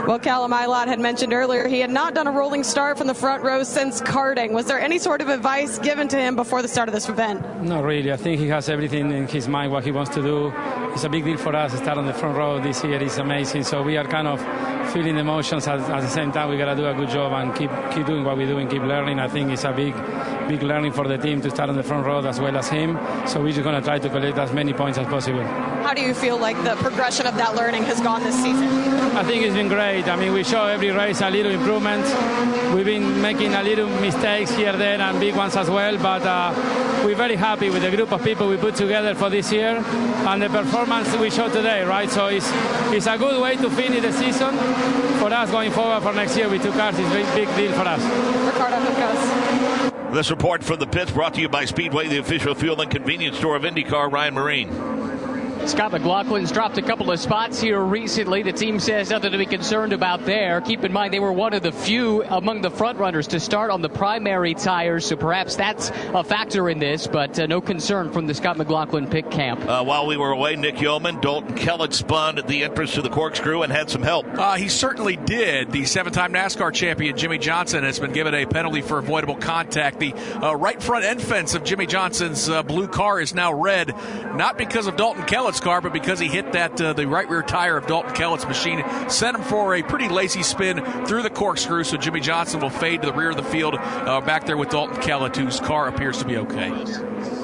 [0.08, 3.14] Well, Callum Ilott had mentioned earlier he had not done a rolling start from the
[3.14, 4.50] front row since karting.
[4.52, 7.62] Was there any sort of advice given to him before the start of this event?
[7.62, 8.12] Not really.
[8.12, 10.52] I think he has everything in his mind what he wants to do.
[10.92, 13.00] It's a big deal for us to start on the front row this year.
[13.00, 13.62] It's amazing.
[13.62, 14.40] So we are kind of
[14.92, 16.48] feeling the emotions at, at the same time.
[16.48, 18.70] We got to do a good job and keep keep doing what we do and
[18.70, 19.18] keep learning.
[19.18, 19.94] I think it's a big
[20.48, 22.98] big learning for the team to start on the front row as well as him.
[23.26, 25.42] So we're just going to try to collect as many points as possible.
[25.42, 28.68] How do you feel like the progression of that learning has gone this season?
[29.16, 30.08] I think it's been great.
[30.08, 32.04] I mean, we show every race a little improvement.
[32.74, 35.96] We've been making a little mistakes here, there, and big ones as well.
[35.96, 36.52] But uh,
[37.04, 40.42] we're very happy with the group of people we put together for this year and
[40.42, 42.10] the performance we showed today, right?
[42.10, 42.50] So it's,
[42.92, 44.54] it's a good way to finish the season
[45.18, 46.98] for us going forward for next year with two cars.
[46.98, 48.02] It's a big, big deal for us.
[48.46, 50.12] Ricardo Juncos.
[50.12, 53.38] This report from the pits brought to you by Speedway, the official fuel and convenience
[53.38, 54.10] store of IndyCar.
[54.10, 55.05] Ryan Myrehn.
[55.66, 58.44] Scott McLaughlin's dropped a couple of spots here recently.
[58.44, 60.60] The team says nothing to be concerned about there.
[60.60, 63.72] Keep in mind they were one of the few among the front runners to start
[63.72, 68.12] on the primary tires, so perhaps that's a factor in this, but uh, no concern
[68.12, 69.60] from the Scott McLaughlin pick camp.
[69.66, 73.10] Uh, while we were away, Nick Yeoman, Dalton Kellett spun at the entrance to the
[73.10, 74.24] corkscrew and had some help.
[74.26, 75.72] Uh, he certainly did.
[75.72, 79.98] The seven time NASCAR champion Jimmie Johnson has been given a penalty for avoidable contact.
[79.98, 83.88] The uh, right front end fence of Jimmie Johnson's uh, blue car is now red,
[84.36, 85.24] not because of Dalton
[85.56, 88.46] Kellett's car, but because he hit that uh, the right rear tire of Dalton Kellett's
[88.46, 91.84] machine, sent him for a pretty lazy spin through the corkscrew.
[91.84, 94.70] So Jimmie Johnson will fade to the rear of the field, uh, back there with
[94.70, 96.72] Dalton Kellett, whose car appears to be okay.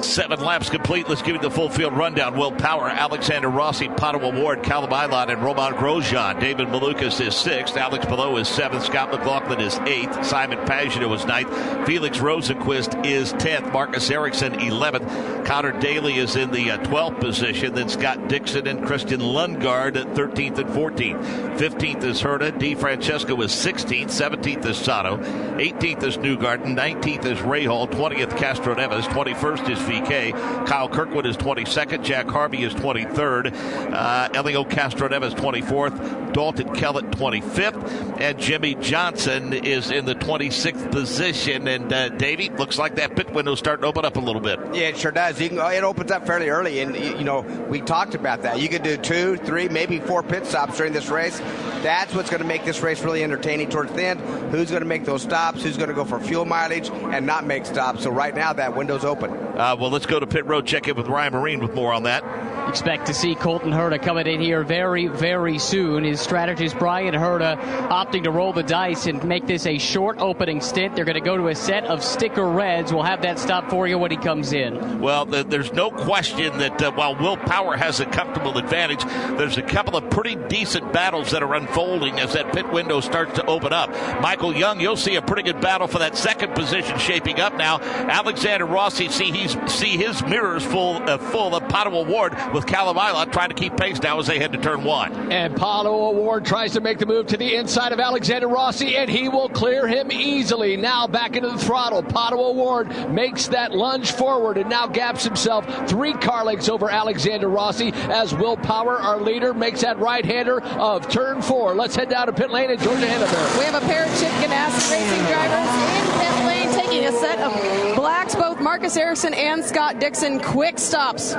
[0.01, 1.07] Seven laps complete.
[1.09, 2.37] Let's give you the full field rundown.
[2.37, 6.39] Will Power, Alexander Rossi, Pato Award, Callum Ilott, and Romain Grosjean.
[6.39, 7.77] David Malukas is sixth.
[7.77, 8.83] Alex Palou is seventh.
[8.83, 10.25] Scott McLaughlin is eighth.
[10.25, 11.49] Simon Pagenaud is ninth.
[11.87, 13.71] Felix Rosenqvist is tenth.
[13.71, 15.45] Marcus Ericsson eleventh.
[15.45, 17.73] Conor Daly is in the uh, twelfth position.
[17.73, 21.25] Then Scott Dixon and Christian Lundgaard at thirteenth and fourteenth.
[21.57, 22.51] Fifteenth is Herta.
[22.51, 24.11] DeFrancesco is sixteenth.
[24.11, 25.19] Seventeenth is Sato.
[25.57, 26.75] Eighteenth is Newgarden.
[26.75, 27.89] Nineteenth is Rahal.
[27.89, 29.11] Twentieth Castroneves.
[29.11, 30.33] Twenty-first is VeeKay.
[30.65, 32.03] Kyle Kirkwood is 22nd.
[32.03, 33.53] Jack Harvey is 23rd.
[33.93, 36.33] Uh, Helio Castroneves 24th.
[36.33, 38.19] Dalton Kellett 25th.
[38.19, 41.67] And Jimmie Johnson is in the 26th position.
[41.67, 44.59] And uh, Davey, looks like that pit window's starting to open up a little bit.
[44.73, 45.37] Yeah, it sure does.
[45.37, 46.79] Can, it opens up fairly early.
[46.79, 48.59] And, you know, we talked about that.
[48.59, 51.39] You could do two, three, maybe four pit stops during this race.
[51.83, 54.19] That's what's going to make this race really entertaining towards the end.
[54.51, 55.63] Who's going to make those stops?
[55.63, 58.03] Who's going to go for fuel mileage and not make stops?
[58.03, 59.31] So right now, that window's open.
[59.31, 62.03] Uh, well, let's go to pit road, check in with Ryan Myrehn with more on
[62.03, 62.23] that.
[62.69, 66.05] Expect to see Colton Herta coming in here very, very soon.
[66.05, 70.61] His strategist Bryan Herta opting to roll the dice and make this a short opening
[70.61, 70.95] stint.
[70.95, 72.93] They're going to go to a set of sticker reds.
[72.93, 75.01] We'll have that stop for you when he comes in.
[75.01, 79.03] Well, there's no question that uh, while Will Power has a comfortable advantage,
[79.37, 83.33] there's a couple of pretty decent battles that are unfolding as that pit window starts
[83.33, 83.89] to open up.
[84.21, 87.79] Michael Young, you'll see a pretty good battle for that second position shaping up now.
[87.81, 92.97] Alexander Rossi, see he's see his mirrors full uh, full of Pato O'Ward with Callum
[92.97, 95.31] Ilott trying to keep pace now as they head to turn one.
[95.31, 99.09] And Pato O'Ward tries to make the move to the inside of Alexander Rossi, and
[99.09, 100.77] he will clear him easily.
[100.77, 102.03] Now back into the throttle.
[102.03, 107.47] Pato O'Ward makes that lunge forward and now gaps himself three car lengths over Alexander
[107.47, 111.75] Rossi as Will Power, our leader, makes that right hander of turn four.
[111.75, 113.59] Let's head down to pit lane and Georgia Henneberry.
[113.59, 117.39] We have a pair of Chip Ganassi racing drivers in pit lane taking a set
[117.39, 120.39] of blacks, both Marcus Ericsson and Scott Dixon.
[120.39, 121.35] Quick stops.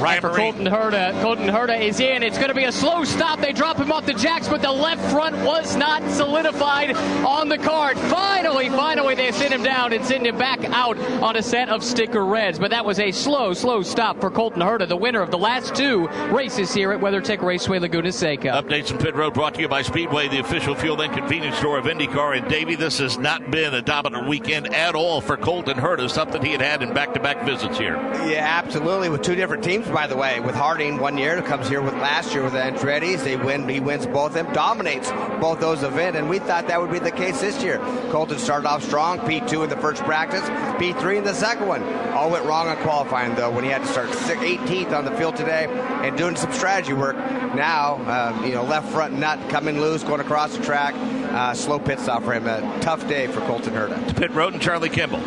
[0.00, 1.20] Right for Colton Herta.
[1.22, 2.22] Colton Herta is in.
[2.22, 3.40] It's going to be a slow stop.
[3.40, 7.58] They drop him off the jacks, but the left front was not solidified on the
[7.58, 7.98] card.
[7.98, 11.82] Finally, finally, they send him down and send him back out on a set of
[11.82, 12.58] sticker reds.
[12.58, 15.74] But that was a slow, slow stop for Colton Herta, the winner of the last
[15.74, 18.48] two races here at WeatherTech Raceway Laguna Seca.
[18.48, 21.78] Updates from Pit Road brought to you by Speedway, the official fuel and convenience store
[21.78, 22.38] of IndyCar.
[22.38, 26.42] And Davey, this has not been a dominant weekend at all for Colton Herta, something
[26.42, 27.96] he had had in back-to-back visits here.
[28.26, 29.08] Yeah, absolutely.
[29.08, 30.40] With two different teams, by the way.
[30.40, 33.22] With Harding one year, comes here with last year with Andretti's.
[33.22, 33.68] They win.
[33.68, 36.98] He wins both of them, dominates both those events, and we thought that would be
[36.98, 37.78] the case this year.
[38.10, 40.42] Colton started off strong, P2 in the first practice,
[40.80, 41.82] P3 in the second one.
[42.12, 45.36] All went wrong on qualifying though when he had to start 18th on the field
[45.36, 45.66] today
[46.02, 47.16] and doing some strategy work.
[47.16, 50.94] Now, uh, you know, left front nut coming loose, going across the track.
[50.96, 52.46] Uh, slow pit stop for him.
[52.46, 54.08] A tough day for Colton Herta.
[54.08, 55.20] To pit road and Charlie Kimball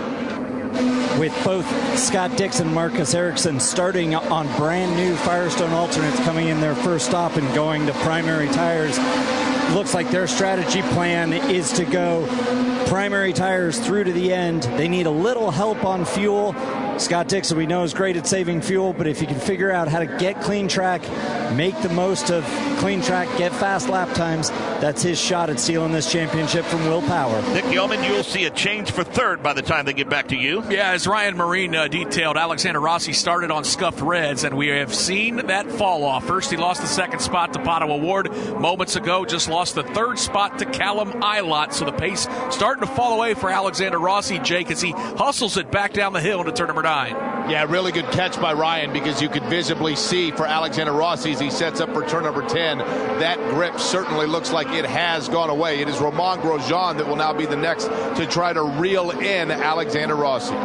[1.20, 1.66] with both
[1.98, 7.06] Scott Dixon and Marcus Ericsson starting on brand new Firestone alternates coming in their first
[7.06, 8.98] stop and going to primary tires.
[9.74, 12.28] Looks like their strategy plan is to go
[12.88, 14.64] primary tires through to the end.
[14.64, 16.54] They need a little help on fuel.
[17.00, 19.88] Scott Dixon, we know, is great at saving fuel, but if you can figure out
[19.88, 21.02] how to get clean track,
[21.54, 22.44] make the most of
[22.78, 24.50] clean track, get fast lap times,
[24.82, 27.42] that's his shot at sealing this championship from Will Power.
[27.54, 30.36] Nick Yeoman, you'll see a change for third by the time they get back to
[30.36, 30.62] you.
[30.70, 34.94] Yeah, as Ryan Myrehn uh, detailed, Alexander Rossi started on scuffed reds, and we have
[34.94, 36.28] seen that fall off.
[36.28, 40.20] First, he lost the second spot to Pato O'Ward moments ago, just lost the third
[40.20, 41.74] spot to Callum Ilott.
[41.74, 45.72] So the pace starting to fall away for Alexander Rossi, Jake, as he hustles it
[45.72, 46.89] back down the hill into turn number nine.
[46.90, 51.40] Yeah, really good catch by Ryan because you could visibly see for Alexander Rossi as
[51.40, 55.52] he sets up for turn number 10, that grip certainly looks like it has gone
[55.52, 55.82] away.
[55.82, 59.52] It is Romain Grosjean that will now be the next to try to reel in
[59.52, 60.56] Alexander Rossi.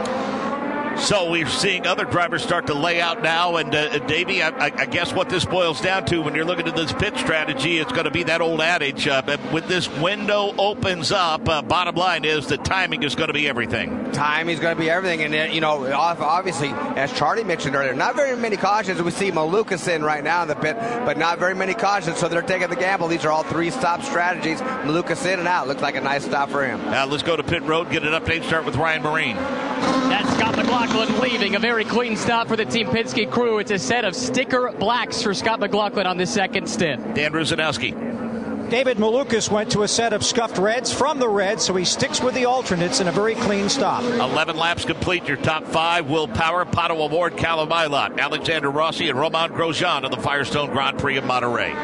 [0.96, 3.56] So we're seeing other drivers start to lay out now.
[3.56, 6.76] And uh, Davey, I, I, guess what this boils down to when you're looking at
[6.76, 9.06] this pit strategy, it's going to be that old adage.
[9.06, 13.26] Uh, but when this window opens up, uh, bottom line is the timing is going
[13.26, 14.12] to be everything.
[14.12, 15.22] Timing is going to be everything.
[15.22, 19.02] And, uh, you know, obviously, as Charlie mentioned earlier, not very many cautions.
[19.02, 22.18] We see Malukas in right now in the pit, but not very many cautions.
[22.18, 23.08] So they're taking the gamble.
[23.08, 24.60] These are all three stop strategies.
[24.60, 25.66] Malukas in and out.
[25.66, 26.80] Looks like a nice stop for him.
[26.86, 29.34] Now let's go to pit road, get an update, start with Ryan Myrehn.
[29.34, 31.56] That's Scott McLaughlin leaving.
[31.56, 33.58] A very clean stop for the Team Penske crew.
[33.58, 37.14] It's a set of sticker blacks for Scott McLaughlin on the second stint.
[37.14, 38.70] Dan Rusanowsky.
[38.70, 42.20] David Malukas went to a set of scuffed reds from the reds, so he sticks
[42.20, 44.02] with the alternates in a very clean stop.
[44.02, 45.28] 11 laps complete.
[45.28, 50.10] Your top five Will Power, Pato O'Ward, Callum Ilott, Alexander Rossi, and Romain Grosjean of
[50.10, 51.74] the Firestone Grand Prix of Monterey.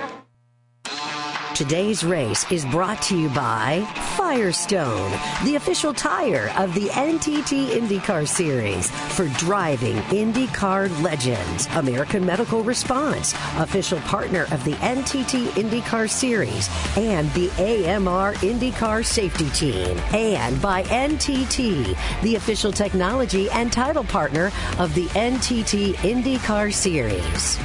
[1.61, 3.87] Today's race is brought to you by
[4.17, 5.11] Firestone,
[5.45, 11.69] the official tire of the NTT IndyCar Series for driving IndyCar legends.
[11.75, 19.51] American Medical Response, official partner of the NTT IndyCar Series and the AMR IndyCar Safety
[19.51, 19.99] Team.
[20.15, 27.59] And by NTT, the official technology and title partner of the NTT IndyCar Series.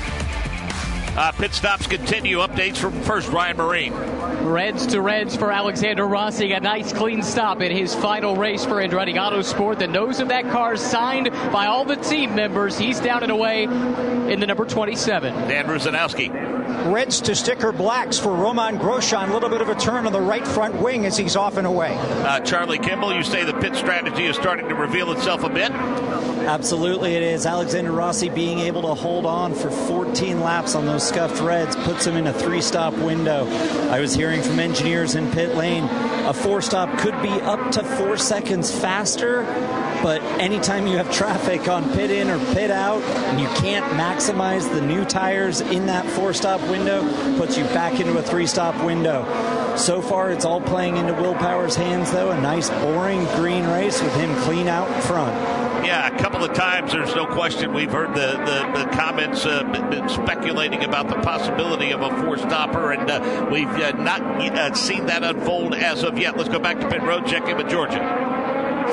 [1.18, 2.40] Uh, pit stops continue.
[2.40, 4.52] Updates from first Ryan Myrehn.
[4.52, 6.52] Reds to Reds for Alexander Rossi.
[6.52, 9.80] A nice clean stop in his final race for Andretti Autosport.
[9.80, 12.78] The nose of that car signed by all the team members.
[12.78, 15.34] He's down and away in the number 27.
[15.48, 16.92] Dan Rusanowsky.
[16.92, 19.30] Reds to sticker blacks for Romain Grosjean.
[19.30, 21.66] A little bit of a turn on the right front wing as he's off and
[21.66, 21.96] away.
[21.98, 25.72] Uh, Charlie Kimball, you say the pit strategy is starting to reveal itself a bit?
[25.72, 27.46] Absolutely, it is.
[27.48, 32.06] Alexander Rossi being able to hold on for 14 laps on those scuffed reds puts
[32.06, 33.48] him in a three stop window.
[33.90, 35.84] I was hearing from engineers in pit lane
[36.26, 39.44] a four stop could be up to four seconds faster,
[40.02, 44.68] but anytime you have traffic on pit in or pit out and you can't maximize
[44.74, 47.04] the new tires in that four stop window,
[47.38, 49.24] puts you back into a three stop window.
[49.78, 52.32] So far, it's all playing into Will Power's hands, though.
[52.32, 55.36] A nice, boring green race with him clean out front.
[55.86, 56.92] Yeah, a couple of times.
[56.92, 57.74] There's no question.
[57.74, 62.38] We've heard the the, the comments uh, been speculating about the possibility of a four
[62.38, 66.38] stopper, and uh, we've uh, not uh, seen that unfold as of yet.
[66.38, 67.28] Let's go back to pit road.
[67.28, 68.00] Check in with Georgia.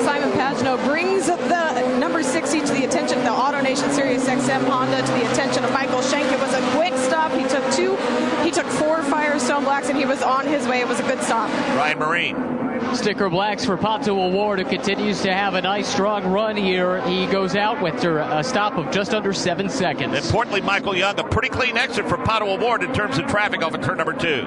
[0.01, 5.11] Simon Pagenaud brings the number 60 to the attention of the AutoNation SiriusXM Honda to
[5.13, 6.31] the attention of Michael Shank.
[6.31, 7.31] It was a quick stop.
[7.31, 7.95] He took two,
[8.43, 10.79] he took four Firestone Blacks, and he was on his way.
[10.79, 11.49] It was a good stop.
[11.75, 12.53] Ryan Myrehn.
[12.95, 17.01] Sticker blacks for Pato O'Ward, who continues to have a nice, strong run here.
[17.07, 20.25] He goes out with a stop of just under seven seconds.
[20.25, 23.73] Importantly, Michael Young, a pretty clean exit for Pato O'Ward in terms of traffic off
[23.73, 24.43] of turn number two.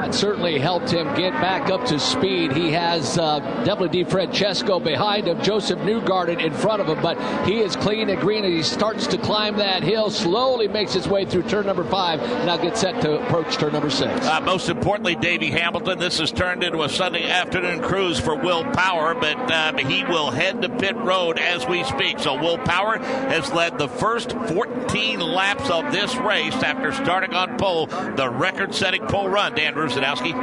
[0.00, 2.52] That certainly helped him get back up to speed.
[2.52, 7.58] He has uh, WD Francesco behind him, Josef Newgarden in front of him, but he
[7.58, 11.26] is clean and green and he starts to climb that hill, slowly makes his way
[11.26, 14.26] through turn number five, now gets set to approach turn number six.
[14.26, 18.64] Uh, most importantly, Davey Hamilton, this has turned into a Sunday afternoon cruise for Will
[18.64, 22.18] Power, but uh, he will head to pit road as we speak.
[22.18, 27.56] So Will Power has led the first 14 laps of this race after starting on
[27.58, 29.54] pole, the record-setting pole run.
[29.54, 30.34] Dan Rusanowsky.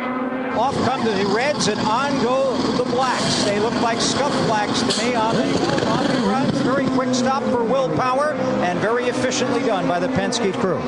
[0.57, 3.43] Off come the Reds and on go the Blacks.
[3.43, 6.56] They look like scuff blacks to me on the, on the runs.
[6.67, 10.81] Very quick stop for Will Power and very efficiently done by the Penske crew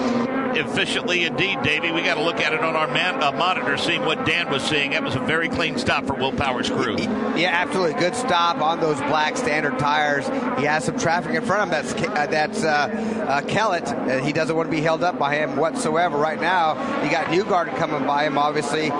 [0.53, 1.91] efficiently indeed, Davey.
[1.91, 4.61] We got to look at it on our man, uh, monitor, seeing what Dan was
[4.61, 4.91] seeing.
[4.91, 6.97] That was a very clean stop for Will Power's crew.
[6.97, 7.97] Yeah, absolutely.
[7.99, 10.27] Good stop on those black standard tires.
[10.59, 11.85] He has some traffic in front of him.
[11.85, 13.87] That's uh, that's uh, uh, Kellett.
[13.87, 16.73] Uh, he doesn't want to be held up by him whatsoever right now.
[17.05, 18.91] You got Newgarden coming by him, obviously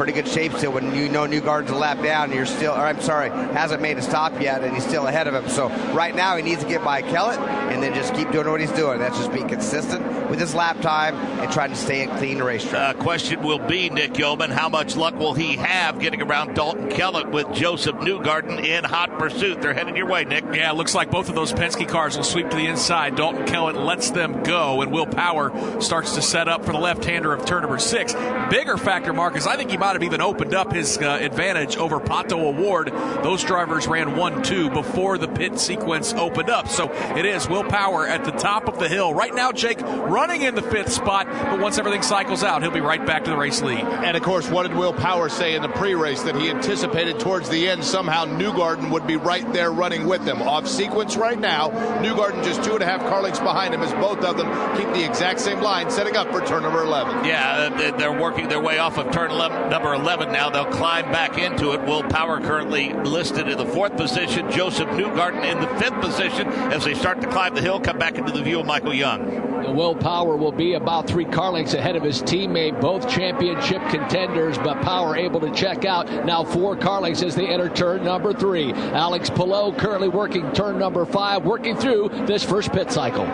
[0.00, 2.32] pretty good shape still when you know Newgarden's a lap down.
[2.32, 5.34] You're still, or I'm sorry, hasn't made a stop yet, and he's still ahead of
[5.34, 5.46] him.
[5.50, 8.62] So right now he needs to get by Kellett and then just keep doing what
[8.62, 8.98] he's doing.
[8.98, 12.96] That's just being consistent with his lap time and trying to stay in clean racetrack.
[12.96, 16.88] Uh, question will be, Nick Yeoman, how much luck will he have getting around Dalton
[16.88, 19.60] Kellett with Josef Newgarden in hot pursuit?
[19.60, 20.44] They're headed your way, Nick.
[20.54, 23.16] Yeah, it looks like both of those Penske cars will sweep to the inside.
[23.16, 27.34] Dalton Kellett lets them go, and Will Power starts to set up for the left-hander
[27.34, 28.14] of turn number six.
[28.48, 32.00] Bigger factor, Marcus, I think he might have even opened up his uh, advantage over
[32.00, 32.88] Pato O'Ward.
[33.22, 36.68] Those drivers ran 1 2 before the pit sequence opened up.
[36.68, 39.12] So it is Will Power at the top of the hill.
[39.14, 42.80] Right now, Jake running in the fifth spot, but once everything cycles out, he'll be
[42.80, 43.80] right back to the race lead.
[43.80, 46.22] And of course, what did Will Power say in the pre race?
[46.22, 50.42] That he anticipated towards the end somehow Newgarden would be right there running with them.
[50.42, 51.70] Off sequence right now,
[52.02, 54.88] Newgarden just two and a half car lengths behind him as both of them keep
[54.94, 57.24] the exact same line, setting up for turn number 11.
[57.24, 60.50] Yeah, they're working their way off of turn 11, number 11 now.
[60.50, 61.80] They'll climb back into it.
[61.86, 64.50] Will Power currently listed in the fourth position.
[64.50, 68.18] Josef Newgarden in the fifth position as they start to climb the hill, come back
[68.18, 69.74] into the view of Michael Young.
[69.74, 74.58] Will Power will be about three car lengths ahead of his teammate, both championship contenders,
[74.58, 78.34] but Power able to check out now four car lengths as they enter turn number
[78.34, 78.74] three.
[78.74, 83.24] Alex Palou currently working turn number five, working through this first pit cycle.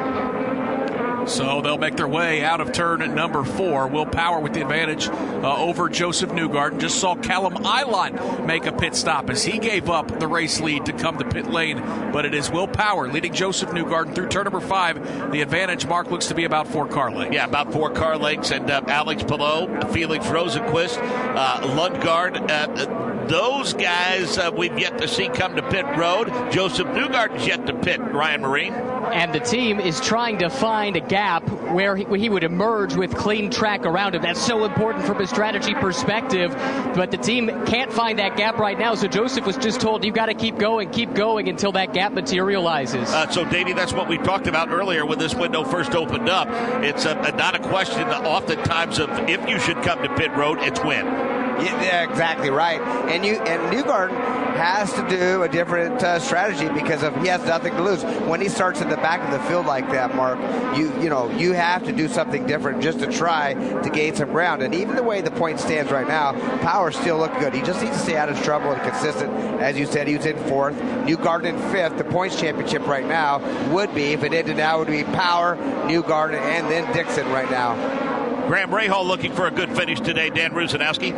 [1.27, 3.89] So they'll make their way out of turn at number four.
[3.89, 6.79] Will Power with the advantage uh, over Josef Newgarden.
[6.79, 10.87] Just saw Callum Ilott make a pit stop as he gave up the race lead
[10.87, 11.81] to come to pit lane.
[12.12, 15.33] But it is Will Power leading Josef Newgarden through turn number five.
[15.33, 17.35] The advantage mark looks to be about four car lengths.
[17.35, 18.53] Yeah, about four car lengths.
[18.53, 20.99] And uh, Alex Palou, Felix Rosenqvist,
[21.37, 26.29] uh, Lundgaard, uh, those guys uh, we've yet to see come to pit road.
[26.53, 28.01] Josef Newgarden's yet to pit.
[28.01, 29.12] Ryan Myrehn.
[29.12, 32.95] And the team is trying to find a gap where he, where he, would emerge
[32.95, 34.22] with clean track around him.
[34.22, 36.53] That's so important from a strategy perspective.
[36.95, 38.95] But the team can't find that gap right now.
[38.95, 42.12] So Josef was just told, you've got to keep going, keep going until that gap
[42.12, 43.09] materializes.
[43.11, 46.49] Uh, so, Davey, that's what we talked about earlier when this window first opened up.
[46.83, 50.33] It's a, a, not a question, the oftentimes, of if you should come to pit
[50.33, 51.36] road, it's when.
[51.59, 52.80] Yeah, exactly right.
[52.80, 54.16] And you and Newgarden
[54.57, 58.02] has to do a different uh, strategy because of he has nothing to lose.
[58.26, 60.38] When he starts in the back of the field like that, Mark,
[60.76, 64.30] you you know you have to do something different just to try to gain some
[64.30, 64.62] ground.
[64.62, 67.54] And even the way the point stands right now, Power still look good.
[67.54, 69.32] He just needs to stay out of trouble and consistent.
[69.61, 70.76] As you said, he was in fourth.
[70.76, 71.96] Newgarden in fifth.
[71.98, 73.38] The points championship right now
[73.72, 78.26] would be if it ended now would be Power, Newgarden, and then Dixon right now.
[78.47, 80.30] Graham Rahal looking for a good finish today.
[80.30, 81.12] Dan Rusanowsky.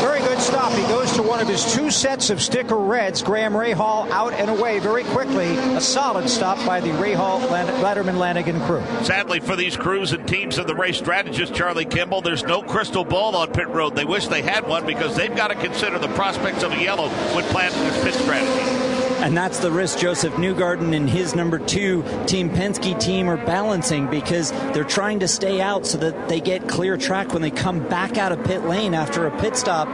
[0.00, 0.72] Very good stop.
[0.72, 3.22] He goes to one of his two sets of sticker reds.
[3.22, 5.56] Graham Rahal out and away very quickly.
[5.56, 8.82] A solid stop by the Rahal Letterman Lanigan crew.
[9.02, 13.04] Sadly for these crews and teams of the race strategist Charlie Kimball, there's no crystal
[13.04, 13.96] ball on pit road.
[13.96, 17.08] They wish they had one because they've got to consider the prospects of a yellow
[17.34, 19.01] when planning this pit strategy.
[19.22, 24.08] And that's the risk Josef Newgarden and his number two Team Penske team are balancing
[24.08, 27.86] because they're trying to stay out so that they get clear track when they come
[27.88, 29.86] back out of pit lane after a pit stop.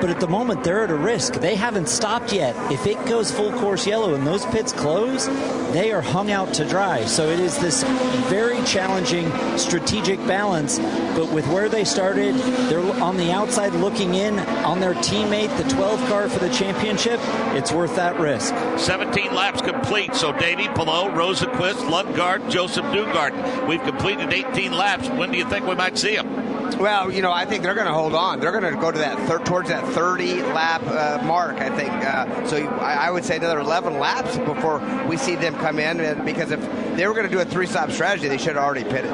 [0.00, 1.34] But at the moment, they're at a risk.
[1.34, 2.54] They haven't stopped yet.
[2.70, 5.26] If it goes full course yellow and those pits close,
[5.72, 7.04] they are hung out to dry.
[7.04, 7.82] So it is this
[8.28, 10.78] very challenging strategic balance.
[10.78, 12.36] But with where they started,
[12.70, 17.18] they're on the outside looking in on their teammate, the 12 car for the championship.
[17.56, 18.54] It's worth that risk.
[18.76, 20.14] 17 laps complete.
[20.14, 23.66] So Davey, Palou, Rosenqvist, Lundgaard, Joseph Newgarden.
[23.68, 25.08] We've completed 18 laps.
[25.08, 26.78] When do you think we might see them?
[26.78, 28.38] Well, you know, I think they're going to hold on.
[28.38, 31.56] They're going to go to that thir- towards that 30 lap uh, mark.
[31.56, 32.56] I think uh, so.
[32.56, 36.24] I, I, would say another 11 laps before we see them come in.
[36.24, 36.60] Because if
[36.96, 39.10] they were going to do a three-stop strategy, they should have already pitted.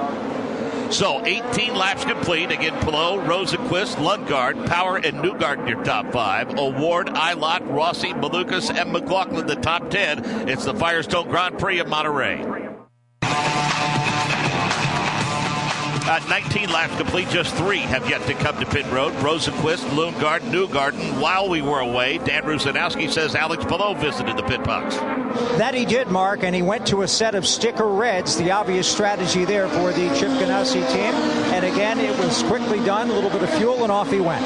[0.90, 2.50] So 18 laps complete.
[2.50, 6.58] Again, Palou, Rosenqvist, Lundgaard, Power, and Newgarden your top five.
[6.58, 10.48] O'Ward, Ilott, Rossi, Malukas, and McLaughlin the top 10.
[10.48, 12.64] It's the Firestone Grand Prix of Monterey.
[16.06, 19.10] Uh, 19 laps complete, just three have yet to come to pit road.
[19.14, 21.18] Rosenqvist, Lundgaard, Newgarden.
[21.18, 24.96] While we were away, Dan Rusanowsky says Alex Palou visited the pit box.
[25.56, 28.86] That he did, Mark, and he went to a set of sticker reds, the obvious
[28.86, 31.14] strategy there for the Chip Ganassi team.
[31.54, 34.44] And again, it was quickly done, a little bit of fuel, and off he went.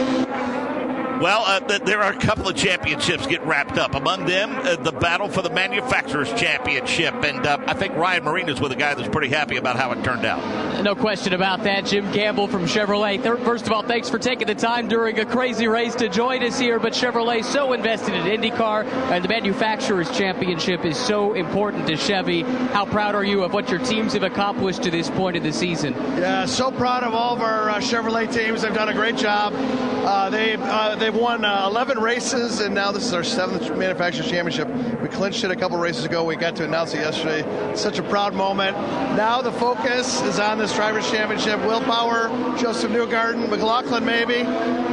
[1.20, 3.96] Well, uh, th- there are a couple of championships get wrapped up.
[3.96, 8.60] Among them, uh, the battle for the manufacturers' championship, and uh, I think Ryan Myrehn's
[8.60, 10.84] with a guy that's pretty happy about how it turned out.
[10.84, 11.86] No question about that.
[11.86, 13.20] Jim Campbell from Chevrolet.
[13.44, 16.56] First of all, thanks for taking the time during a crazy race to join us
[16.56, 16.78] here.
[16.78, 22.42] But Chevrolet so invested in IndyCar, and the manufacturers' championship is so important to Chevy.
[22.42, 25.52] How proud are you of what your teams have accomplished to this point of the
[25.52, 25.94] season?
[25.94, 28.62] Yeah, so proud of all of our uh, Chevrolet teams.
[28.62, 29.52] They've done a great job.
[29.56, 30.56] Uh, they
[30.98, 34.68] they They've won uh, 11 races, and now this is our seventh Manufacturers Championship.
[35.00, 36.22] We clinched it a couple races ago.
[36.22, 37.74] We got to announce it yesterday.
[37.74, 38.76] Such a proud moment.
[39.16, 41.60] Now the focus is on this Drivers' Championship.
[41.60, 42.28] Will Power,
[42.58, 44.40] Josef Newgarden, McLaughlin maybe,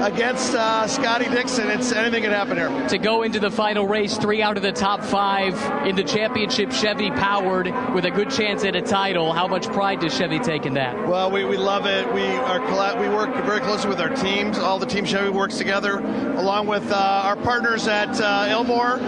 [0.01, 1.69] against uh, Scotty Dixon.
[1.69, 2.87] It's anything can happen here.
[2.87, 6.71] To go into the final race, three out of the top five in the championship,
[6.71, 9.33] Chevy powered with a good chance at a title.
[9.33, 10.95] How much pride does Chevy take in that?
[11.09, 12.07] Well, we, we love it.
[12.13, 12.61] We are
[13.01, 14.57] we work very closely with our teams.
[14.57, 16.04] All the team Chevy works together
[16.37, 18.99] along with uh, our partners at uh, Ilmor.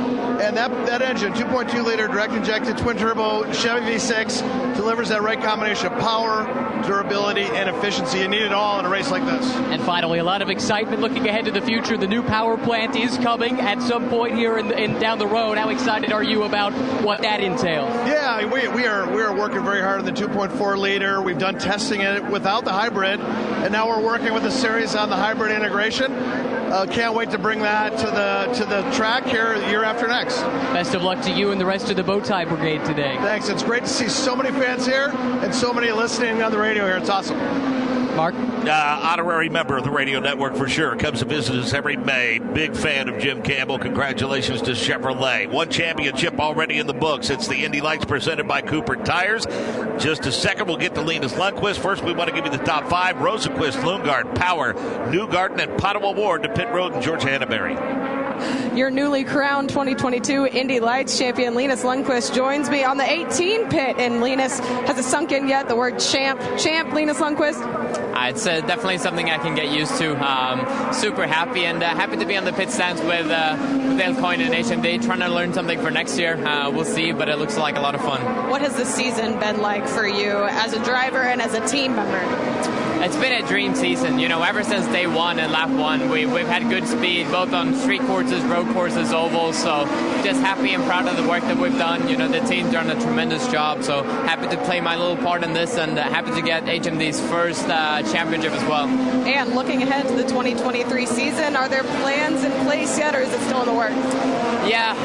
[0.41, 5.41] And that, that engine, 2.2 liter direct injected twin turbo Chevy V6, delivers that right
[5.41, 6.45] combination of power,
[6.83, 8.19] durability, and efficiency.
[8.19, 9.45] You need it all in a race like this.
[9.55, 11.97] And finally, a lot of excitement looking ahead to the future.
[11.97, 15.57] The new power plant is coming at some point here in, in down the road.
[15.57, 16.73] How excited are you about
[17.03, 17.89] what that entails?
[18.07, 21.21] Yeah, we, we are we are working very hard on the 2.4 liter.
[21.21, 25.09] We've done testing it without the hybrid, and now we're working with the series on
[25.09, 26.11] the hybrid integration.
[26.11, 30.41] Uh, can't wait to bring that to the to the track here year after next.
[30.73, 33.17] Best of luck to you and the rest of the Bowtie Brigade today.
[33.21, 33.49] Thanks.
[33.49, 36.85] It's great to see so many fans here and so many listening on the radio
[36.85, 36.97] here.
[36.97, 37.76] It's awesome.
[38.17, 38.33] Mark?
[38.33, 40.95] Uh, honorary member of the radio network for sure.
[40.95, 42.39] Comes to visit us every May.
[42.39, 43.77] Big fan of Jim Campbell.
[43.77, 45.49] Congratulations to Chevrolet.
[45.51, 47.29] One championship already in the books.
[47.29, 49.45] It's the Indy Lights presented by Cooper Tires.
[50.03, 51.77] Just a second, we'll get to Linus Lundqvist.
[51.77, 53.17] First, we want to give you the top five.
[53.17, 58.26] Rosenqvist, Lundgaard, Power, Newgarden, and Pato O'Ward to Pit Road and George Henneberry.
[58.75, 63.95] Your newly crowned 2022 Indy Lights champion Linus Lundqvist joins me on the 18 pit,
[63.97, 66.39] and Linus has it sunk in yet the word champ?
[66.57, 67.61] Champ, Linus Lundqvist.
[68.17, 70.15] Uh, it's uh, definitely something I can get used to.
[70.23, 73.55] Um, super happy and uh, happy to be on the pit stands with, uh,
[73.95, 76.35] with Coyne and HMD, trying to learn something for next year.
[76.35, 78.49] Uh, we'll see, but it looks like a lot of fun.
[78.49, 81.95] What has the season been like for you as a driver and as a team
[81.95, 82.76] member?
[82.99, 84.17] It's been a dream season.
[84.17, 87.53] You know, ever since day one and lap one, we, we've had good speed, both
[87.53, 89.55] on street courses, road courses, ovals.
[89.55, 89.85] So
[90.23, 92.09] just happy and proud of the work that we've done.
[92.09, 93.83] You know, the team's done a tremendous job.
[93.83, 97.21] So happy to play my little part in this and uh, happy to get HMD's
[97.29, 98.87] first uh, championship as well.
[98.87, 103.31] And looking ahead to the 2023 season, are there plans in place yet or is
[103.31, 103.93] it still in the works?
[104.67, 104.95] Yeah,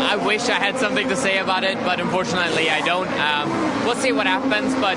[0.10, 3.08] I wish I had something to say about it, but unfortunately I don't.
[3.20, 4.96] Um, we'll see what happens, but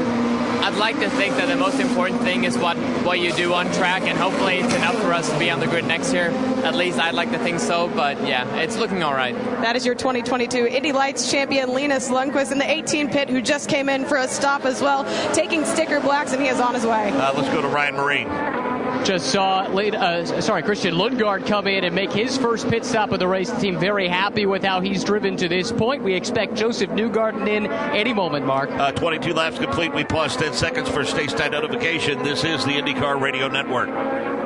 [0.64, 3.72] I'd like to think that the most important thing is what, what you do on
[3.74, 6.30] track, and hopefully it's enough for us to be on the grid next year.
[6.64, 9.36] At least I'd like to think so, but yeah, it's looking all right.
[9.62, 13.70] That is your 2022 Indy Lights champion, Linus Lundqvist, in the 18 pit, who just
[13.70, 16.86] came in for a stop as well, taking sticker blacks, and he is on his
[16.86, 17.12] way.
[17.12, 18.66] Uh, let's go to Ryan Myrehn.
[19.06, 23.20] Just saw, uh, sorry, Christian Lundgaard come in and make his first pit stop of
[23.20, 23.50] the race.
[23.50, 26.04] The team very happy with how he's driven to this point.
[26.04, 28.70] We expect Josef Newgarden in any moment, Mark.
[28.72, 29.93] Uh, 22 laps complete.
[29.93, 32.24] We pause 10 seconds for stage time notification.
[32.24, 34.37] This is the IndyCar Radio Network.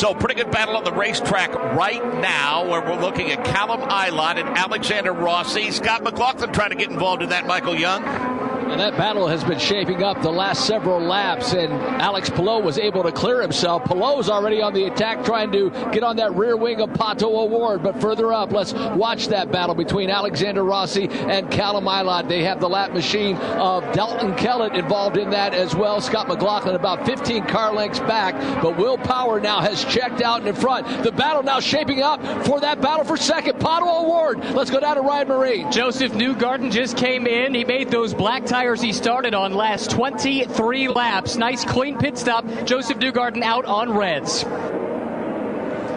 [0.00, 4.38] So, pretty good battle on the racetrack right now, where we're looking at Callum Ilott
[4.38, 5.70] and Alexander Rossi.
[5.72, 8.39] Scott McLaughlin trying to get involved in that, Michael Young.
[8.70, 12.78] And that battle has been shaping up the last several laps, and Alex Palou was
[12.78, 13.82] able to clear himself.
[13.82, 17.82] Palou's already on the attack, trying to get on that rear wing of Pato O'Ward.
[17.82, 22.28] But further up, let's watch that battle between Alexander Rossi and Callum Ilott.
[22.28, 26.00] They have the lap machine of Dalton Kellett involved in that as well.
[26.00, 30.54] Scott McLaughlin about 15 car lengths back, but Will Power now has checked out in
[30.54, 30.86] front.
[31.02, 33.58] The battle now shaping up for that battle for second.
[33.58, 34.38] Pato O'Ward.
[34.54, 35.72] Let's go down to Ryan Myrehn.
[35.72, 37.52] Josef Newgarden just came in.
[37.52, 41.36] He made those black tires tires he started on last 23 laps.
[41.36, 42.44] Nice clean pit stop.
[42.66, 44.44] Josef Newgarden out on reds.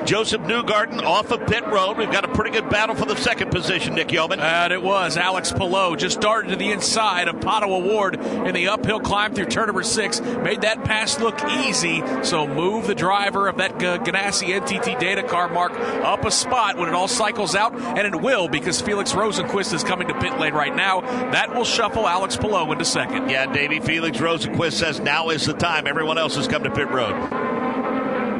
[0.05, 1.97] Josef Newgarden off of pit road.
[1.97, 4.39] We've got a pretty good battle for the second position, Nick Yeoman.
[4.39, 5.17] And it was.
[5.17, 9.45] Alex Palou just darted to the inside of Pato O'Ward in the uphill climb through
[9.45, 10.19] turn number six.
[10.19, 12.03] Made that pass look easy.
[12.23, 16.89] So move the driver of that Ganassi NTT data car mark up a spot when
[16.89, 17.73] it all cycles out.
[17.73, 21.01] And it will because Felix Rosenqvist is coming to pit lane right now.
[21.01, 23.29] That will shuffle Alex Palou into second.
[23.29, 23.79] Yeah, Davey.
[23.79, 25.87] Felix Rosenqvist says now is the time.
[25.87, 27.52] Everyone else has come to pit road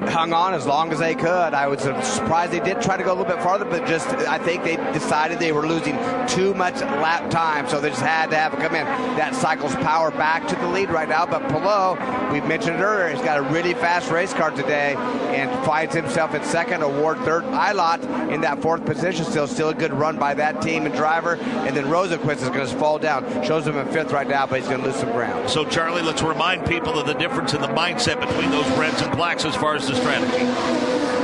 [0.10, 1.54] hung on as long as they could.
[1.54, 4.38] I was surprised they did try to go a little bit farther, but just I
[4.38, 5.98] think they decided they were losing
[6.28, 8.86] too much lap time, so they just had to have it come in.
[9.18, 11.96] That cycles power back to the lead right now, but Palou,
[12.32, 16.34] we mentioned it earlier, he's got a really fast race car today and finds himself
[16.34, 17.44] in second, O'Ward third.
[17.44, 21.36] Ilott in that fourth position still, still a good run by that team and driver,
[21.36, 23.44] and then Rosenqvist is going to fall down.
[23.44, 25.50] Shows him in fifth right now, but he's going to lose some ground.
[25.50, 29.16] So Charlie, let's remind people of the difference in the mindset between those reds and
[29.16, 30.44] blacks as far as the strategy?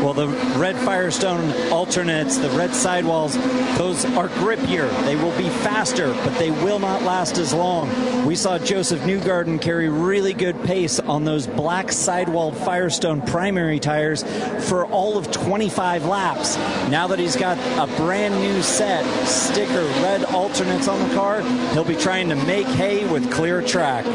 [0.04, 3.36] Well, the red Firestone alternates, the red sidewalls,
[3.78, 4.90] those are grippier.
[5.04, 8.26] They will be faster, but they will not last as long.
[8.26, 14.24] We saw Josef Newgarden carry really good pace on those black sidewall Firestone primary tires
[14.70, 16.56] for all of 25 laps.
[16.90, 21.42] Now that he's got a brand new set, sticker, red alternates on the car,
[21.74, 24.06] he'll be trying to make hay with clear track.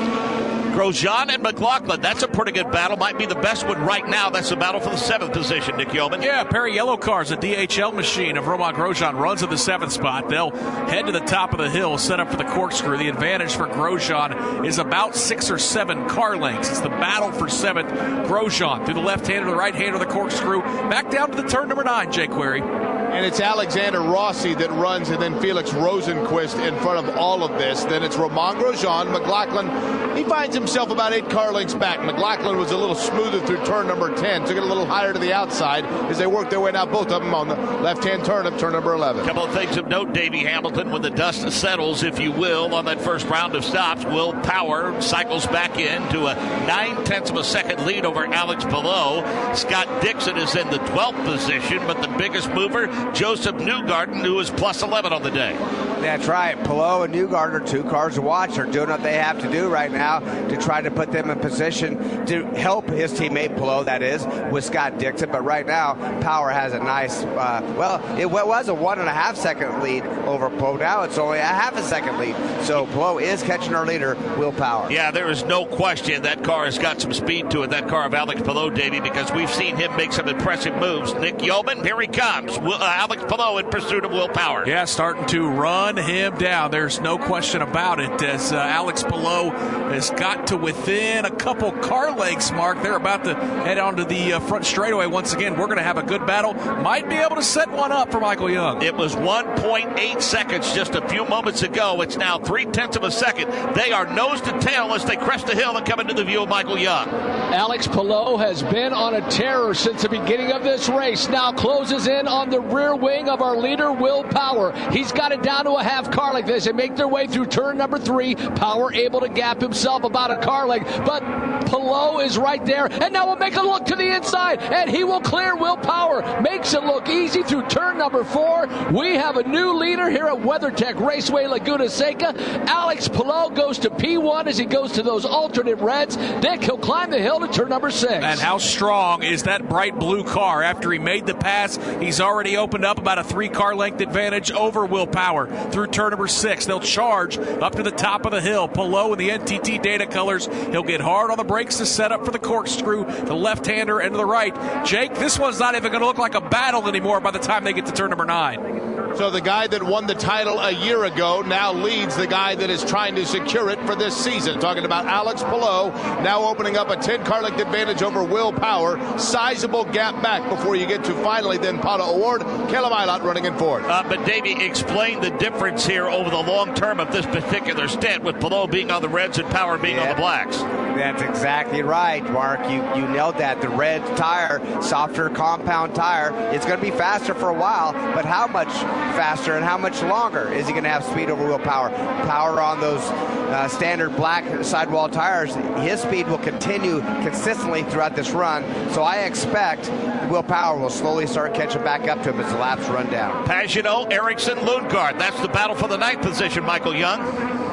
[0.74, 2.00] Grosjean and McLaughlin.
[2.00, 2.96] That's a pretty good battle.
[2.96, 4.28] Might be the best one right now.
[4.28, 6.20] That's the battle for the seventh position, Nick Yeoman.
[6.20, 9.56] Yeah, a pair of yellow cars, a DHL machine of Romain Grosjean runs at the
[9.56, 10.28] seventh spot.
[10.28, 12.98] They'll head to the top of the hill, set up for the corkscrew.
[12.98, 16.70] The advantage for Grosjean is about six or seven car lengths.
[16.70, 17.90] It's the battle for seventh.
[18.28, 20.60] Grosjean through the left hand or the right hand of the corkscrew.
[20.90, 22.83] Back down to the turn number nine, Query
[23.14, 27.56] and it's Alexander Rossi that runs, and then Felix Rosenqvist in front of all of
[27.58, 27.84] this.
[27.84, 29.12] Then it's Romain Grosjean.
[29.12, 32.04] McLaughlin, he finds himself about eight car lengths back.
[32.04, 35.18] McLaughlin was a little smoother through turn number 10, took it a little higher to
[35.18, 38.24] the outside as they work their way now, both of them on the left hand
[38.24, 39.24] turn of turn number 11.
[39.24, 42.84] Couple of things of note, Davey Hamilton, when the dust settles, if you will, on
[42.86, 46.34] that first round of stops, Will Power cycles back in to a
[46.66, 49.22] nine tenths of a second lead over Alex Palou.
[49.54, 54.50] Scott Dixon is in the 12th position, but the biggest mover, Josef Newgarden, who is
[54.50, 55.56] plus 11 on the day.
[56.04, 56.62] That's right.
[56.64, 58.56] Palou and Newgarden are two cars to watch.
[58.56, 61.40] They're doing what they have to do right now to try to put them in
[61.40, 65.30] position to help his teammate Palou, that is, with Scott Dixon.
[65.30, 69.14] But right now, Power has a nice, uh, well, it was a one and a
[69.14, 70.78] half second lead over Palou.
[70.78, 72.36] Now it's only a half a second lead.
[72.64, 74.90] So Palou is catching our leader, Will Power.
[74.90, 78.04] Yeah, there is no question that car has got some speed to it, that car
[78.04, 81.14] of Alex Palou, Davey, because we've seen him make some impressive moves.
[81.14, 82.58] Nick Yeoman, here he comes.
[82.58, 84.64] Will, uh, Alex Palou in pursuit of Will Power.
[84.66, 86.70] Yeah, starting to run him down.
[86.70, 88.22] There's no question about it.
[88.22, 89.50] As uh, Alex Palou
[89.90, 92.80] has got to within a couple car lengths, Mark.
[92.82, 95.56] They're about to head onto the uh, front straightaway once again.
[95.56, 96.54] We're going to have a good battle.
[96.54, 98.82] Might be able to set one up for Michael Young.
[98.82, 102.00] It was 1.8 seconds just a few moments ago.
[102.00, 103.50] It's now three tenths of a second.
[103.74, 106.44] They are nose to tail as they crest the hill and come into the view
[106.44, 107.08] of Michael Young.
[107.08, 111.28] Alex Palou has been on a terror since the beginning of this race.
[111.28, 114.72] Now closes in on the rear wing of our leader, Will Power.
[114.90, 117.46] He's got it down to a half car length as they make their way through
[117.46, 118.34] turn number three.
[118.34, 121.22] Power able to gap himself about a car length, but
[121.66, 122.86] Palou is right there.
[122.86, 126.40] And now we'll make a look to the inside, and he will clear Will Power.
[126.40, 128.68] Makes it look easy through turn number four.
[128.92, 132.34] We have a new leader here at WeatherTech Raceway Laguna Seca.
[132.68, 136.16] Alex Palou goes to P1 as he goes to those alternate reds.
[136.16, 138.12] Dick, he'll climb the hill to turn number six.
[138.12, 140.62] And how strong is that bright blue car?
[140.62, 144.50] After he made the pass, he's already opened up about a three car length advantage
[144.50, 146.64] over Will Power through turn number six.
[146.64, 148.68] They'll charge up to the top of the hill.
[148.68, 150.46] Palou in the NTT data colors.
[150.70, 154.00] He'll get hard on the brakes to set up for the corkscrew, the left hander,
[154.00, 154.54] and to the right.
[154.86, 157.64] Jake, this one's not even going to look like a battle anymore by the time
[157.64, 158.94] they get to turn number nine.
[159.16, 162.68] So the guy that won the title a year ago now leads the guy that
[162.68, 164.58] is trying to secure it for this season.
[164.58, 165.92] Talking about Alex Palou,
[166.24, 168.98] now opening up a 10 car length advantage over Will Power.
[169.16, 173.56] Sizable gap back before you get to finally then Pato O'Ward, Caleb Ilott running in
[173.58, 173.84] fourth.
[173.84, 178.22] Uh, but Davey, explain the difference here over the long term of this particular stint
[178.22, 180.58] with Palou being on the reds and Power being yeah, on the blacks.
[180.58, 182.60] That's exactly right, Mark.
[182.70, 183.60] You you nailed that.
[183.60, 188.24] The red tire, softer compound tire, it's going to be faster for a while, but
[188.24, 191.58] how much faster and how much longer is he going to have speed over Will
[191.58, 191.90] Power?
[192.26, 198.30] Power on those uh, standard black sidewall tires, his speed will continue consistently throughout this
[198.30, 198.62] run.
[198.90, 199.90] So I expect
[200.30, 203.44] Will Power will slowly start catching back up to him as the laps run down.
[203.46, 205.18] Pagenaud, Ericsson, Lundgaard.
[205.18, 207.20] That's the battle for the ninth position, Michael Young.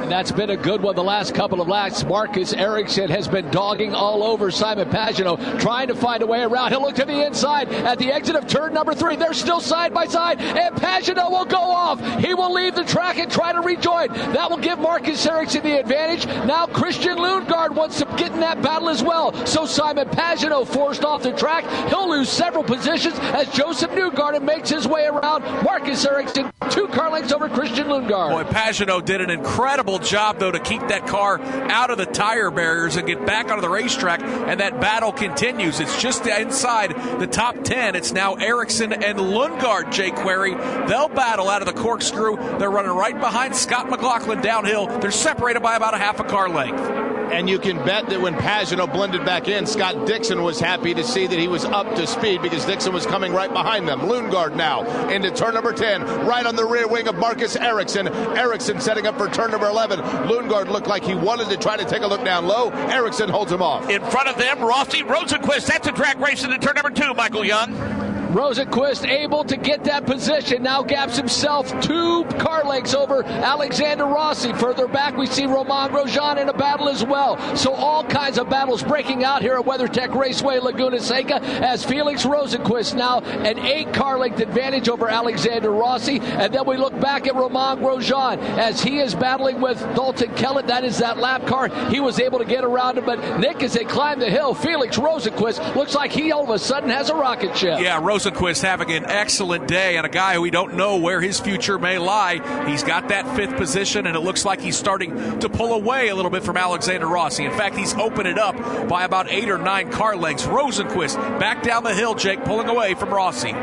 [0.01, 2.03] And that's been a good one the last couple of laps.
[2.03, 6.71] Marcus Ericsson has been dogging all over Simon Pagenaud, trying to find a way around.
[6.71, 9.15] He'll look to the inside at the exit of turn number three.
[9.15, 11.99] They're still side by side, and Pagenaud will go off.
[12.19, 14.07] He will leave the track and try to rejoin.
[14.33, 16.25] That will give Marcus Ericsson the advantage.
[16.25, 19.33] Now Christian Lundgaard wants to get in that battle as well.
[19.45, 21.63] So Simon Pagenaud forced off the track.
[21.89, 25.43] He'll lose several positions as Josef Newgarden makes his way around.
[25.63, 28.31] Marcus Ericsson, two car lengths over Christian Lundgaard.
[28.31, 32.51] Boy, Pagenaud did an incredible job, though, to keep that car out of the tire
[32.51, 35.79] barriers and get back onto the racetrack, and that battle continues.
[35.79, 37.95] It's just inside the top 10.
[37.95, 40.55] It's now Ericsson and Lundgaard, Jay Query.
[40.87, 42.35] They'll battle out of the corkscrew.
[42.57, 44.87] They're running right behind Scott McLaughlin downhill.
[44.99, 47.20] They're separated by about a half a car length.
[47.31, 51.03] And you can bet that when Pagenaud blended back in, Scott Dixon was happy to
[51.03, 54.01] see that he was up to speed because Dixon was coming right behind them.
[54.01, 58.09] Lundgaard now into turn number 10, right on the rear wing of Marcus Ericsson.
[58.09, 59.99] Ericsson setting up for turn number 11.
[59.99, 62.69] Lundgaard looked like he wanted to try to take a look down low.
[62.69, 63.89] Ericsson holds him off.
[63.89, 65.67] In front of them, Rossi Rosenqvist.
[65.67, 68.10] That's a drag race into turn number two, Michael Young.
[68.31, 70.63] Rosenqvist able to get that position.
[70.63, 74.53] Now gaps himself two car lengths over Alexander Rossi.
[74.53, 77.37] Further back, we see Romain Grosjean in a battle as well.
[77.57, 82.25] So all kinds of battles breaking out here at WeatherTech Raceway Laguna Seca as Felix
[82.25, 86.19] Rosenqvist now an eight car length advantage over Alexander Rossi.
[86.21, 90.67] And then we look back at Romain Grosjean as he is battling with Dalton Kellett.
[90.67, 91.67] That is that lap car.
[91.89, 93.05] He was able to get around him.
[93.05, 96.59] But Nick, as they climb the hill, Felix Rosenqvist looks like he all of a
[96.59, 97.79] sudden has a rocket ship.
[97.81, 101.39] Yeah, Rosenqvist having an excellent day and a guy who we don't know where his
[101.39, 102.67] future may lie.
[102.69, 106.15] He's got that fifth position, and it looks like he's starting to pull away a
[106.15, 107.45] little bit from Alexander Rossi.
[107.45, 108.55] In fact, he's opened it up
[108.87, 110.45] by about eight or nine car lengths.
[110.45, 113.53] Rosenqvist back down the hill, Jake, pulling away from Rossi.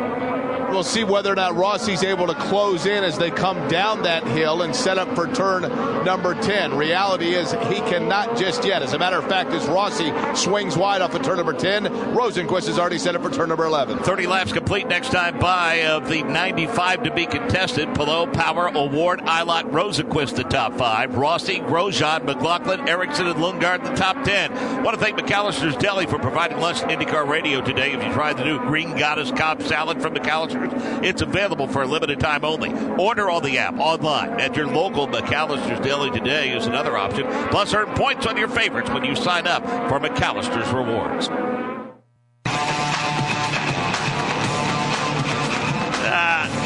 [0.70, 4.24] We'll see whether or not Rossi's able to close in as they come down that
[4.26, 5.62] hill and set up for turn
[6.04, 6.76] number 10.
[6.76, 8.82] Reality is he cannot just yet.
[8.82, 12.66] As a matter of fact, as Rossi swings wide off of turn number 10, Rosenqvist
[12.66, 13.98] has already set up for turn number 11.
[14.00, 17.94] 30 laps complete next time by of the 95 to be contested.
[17.94, 21.16] Palou, Power, O'Ward, Ilott, Rosenqvist the top five.
[21.16, 24.52] Rossi, Grosjean, McLaughlin, Ericsson, and Lundgaard the top 10.
[24.52, 27.92] I want to thank McAllister's Deli for providing lunch IndyCar Radio today.
[27.92, 30.14] If you tried the new Green Goddess Cobb salad from
[31.04, 32.72] It's available for a limited time only.
[33.02, 37.26] Order on the app, online, at your local McAllister's Deli today is another option.
[37.50, 41.77] Plus, earn points on your favorites when you sign up for McAllister's Rewards.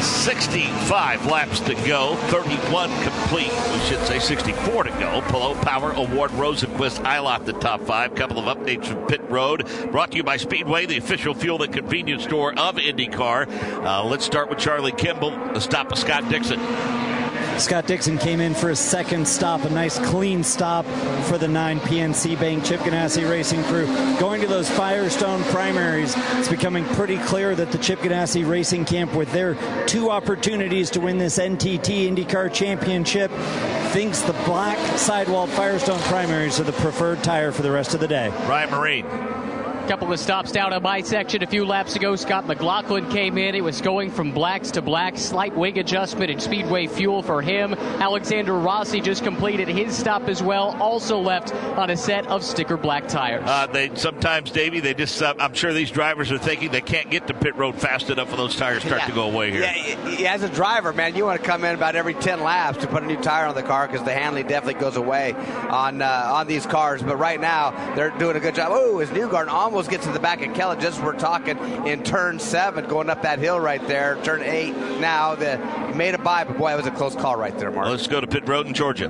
[0.03, 3.51] 65 laps to go, 31 complete.
[3.51, 5.21] We should say 64 to go.
[5.29, 8.13] Palou Power O'Ward Rosenqvist Ilott the top five.
[8.15, 9.67] Couple of updates from Pit Road.
[9.91, 13.47] Brought to you by Speedway, the official fuel and convenience store of IndyCar.
[13.83, 15.31] Uh, let's start with Charlie Kimball.
[15.53, 16.59] The stop of Scott Dixon.
[17.57, 20.85] Scott Dixon came in for a second stop, a nice clean stop
[21.25, 23.85] for the 9 PNC Bank Chip Ganassi Racing crew.
[24.19, 29.13] Going to those Firestone primaries, it's becoming pretty clear that the Chip Ganassi Racing Camp,
[29.13, 33.31] with their two opportunities to win this NTT IndyCar Championship,
[33.91, 38.07] thinks the black sidewall Firestone primaries are the preferred tire for the rest of the
[38.07, 38.29] day.
[38.47, 39.52] Ryan Myrehn.
[39.83, 42.15] A couple of stops down on my section a few laps ago.
[42.15, 43.53] Scott McLaughlin came in.
[43.53, 45.21] It was going from blacks to blacks.
[45.21, 47.73] Slight wing adjustment and speedway fuel for him.
[47.73, 50.77] Alexander Rossi just completed his stop as well.
[50.81, 53.43] Also left on a set of sticker black tires.
[53.45, 55.21] Uh, they sometimes, Davey, they just.
[55.21, 58.29] Uh, I'm sure these drivers are thinking they can't get to pit road fast enough
[58.29, 59.07] for those tires start Yeah.
[59.07, 59.61] to go away here.
[59.63, 62.77] Yeah, yeah, as a driver, man, you want to come in about every 10 laps
[62.79, 65.33] to put a new tire on the car because the handling definitely goes away
[65.69, 67.03] on uh, on these cars.
[67.03, 68.69] But right now, they're doing a good job.
[68.71, 71.57] Oh, as Newgarden almost gets to the back of Kellett, just as we're talking
[71.87, 74.75] in turn seven, going up that hill right there, turn eight.
[74.99, 75.57] Now, the
[75.95, 77.87] made a bye, but boy, that was a close call right there, Mark.
[77.87, 79.09] Let's go to pit road in Georgia.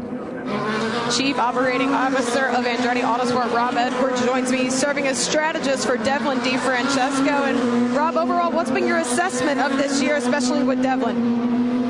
[1.16, 6.40] Chief Operating Officer of Andretti Autosport, Rob Edwards, joins me, serving as strategist for Devlin
[6.40, 7.28] DeFrancesco.
[7.28, 11.83] And Rob, overall, what's been your assessment of this year, especially with Devlin?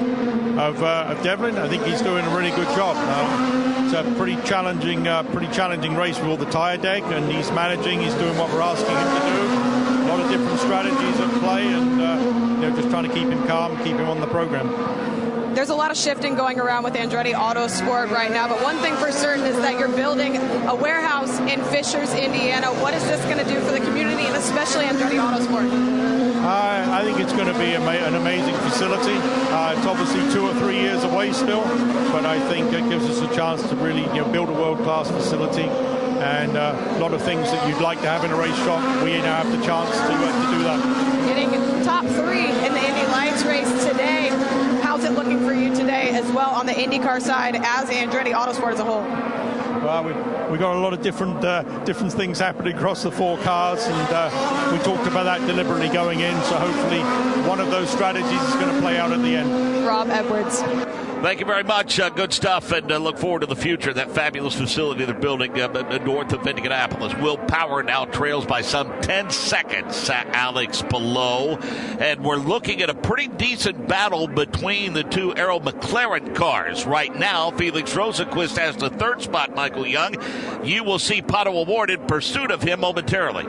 [0.57, 1.57] Of, uh, of Devlin.
[1.57, 2.95] I think he's doing a really good job.
[2.97, 7.31] Um, it's a pretty challenging, uh, pretty challenging race with all the tyre deck, and
[7.31, 8.01] he's managing.
[8.01, 10.03] He's doing what we're asking him to do.
[10.03, 12.19] A lot of different strategies at play, and uh,
[12.61, 14.67] you know, just trying to keep him calm, keep him on the program.
[15.53, 18.95] There's a lot of shifting going around with Andretti Autosport right now, but one thing
[18.95, 20.37] for certain is that you're building
[20.67, 22.67] a warehouse in Fishers, Indiana.
[22.81, 25.69] What is this going to do for the community and especially Andretti Autosport?
[26.43, 29.15] Uh, I think it's going to be an amazing facility.
[29.53, 31.61] Uh, it's obviously two or three years away still,
[32.11, 35.11] but I think it gives us a chance to really you know, build a world-class
[35.11, 35.69] facility.
[36.19, 38.81] And uh, a lot of things that you'd like to have in a race shop,
[39.03, 41.27] we now have the chance to, uh, to do that.
[41.27, 44.29] Getting top three in the Indy Lights race today.
[44.81, 48.73] How's it looking for you today as well on the IndyCar side as Andretti Autosport
[48.73, 49.01] as a whole?
[49.81, 53.37] Well, we've, we've got a lot of different uh, different things happening across the four
[53.39, 56.33] cars, and uh, we talked about that deliberately going in.
[56.43, 56.99] So hopefully,
[57.47, 59.85] one of those strategies is going to play out at the end.
[59.85, 60.61] Rob Edwards.
[61.23, 62.01] Thank you very much.
[62.01, 63.93] Uh, good stuff, and uh, look forward to the future.
[63.93, 67.15] That fabulous facility they're building uh, north of Indianapolis.
[67.15, 70.09] Will Power now trails by some 10 seconds.
[70.09, 71.55] Uh, Alex Palou,
[72.01, 77.17] and we're looking at a pretty decent battle between the two Arrow McLaren cars right
[77.17, 77.51] now.
[77.51, 79.55] Felix Rosenqvist has the third spot.
[79.55, 80.17] Michael Young,
[80.65, 83.45] you will see Pato O'Ward in pursuit of him momentarily.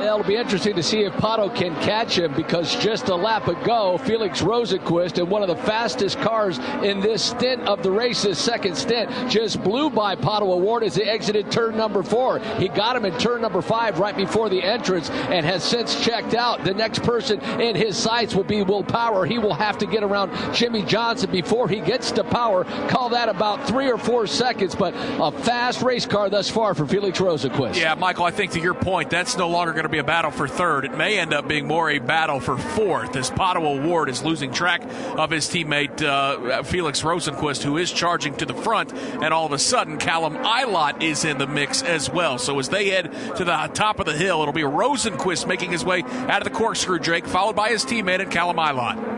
[0.00, 3.98] It'll be interesting to see if Pato can catch him because just a lap ago,
[3.98, 8.76] Felix Rosenqvist in one of the fastest cars in this stint of the race, second
[8.76, 12.38] stint, just blew by Pato O'Ward as he exited turn number four.
[12.58, 16.34] He got him in turn number five right before the entrance and has since checked
[16.34, 16.64] out.
[16.64, 19.24] The next person in his sights will be Will Power.
[19.24, 22.64] He will have to get around Jimmie Johnson before he gets to power.
[22.88, 26.86] Call that about three or four seconds, but a fast race car thus far for
[26.86, 27.76] Felix Rosenqvist.
[27.76, 30.48] Yeah, Michael, I think to your point, that's no longer going be a battle for
[30.48, 30.84] third.
[30.84, 34.52] It may end up being more a battle for fourth as Pato O'Ward is losing
[34.52, 34.82] track
[35.16, 39.52] of his teammate uh, Felix Rosenqvist, who is charging to the front, and all of
[39.52, 42.38] a sudden Callum Ilott is in the mix as well.
[42.38, 45.84] So as they head to the top of the hill, it'll be Rosenqvist making his
[45.84, 49.15] way out of the corkscrew, Jake, followed by his teammate and Callum Ilott.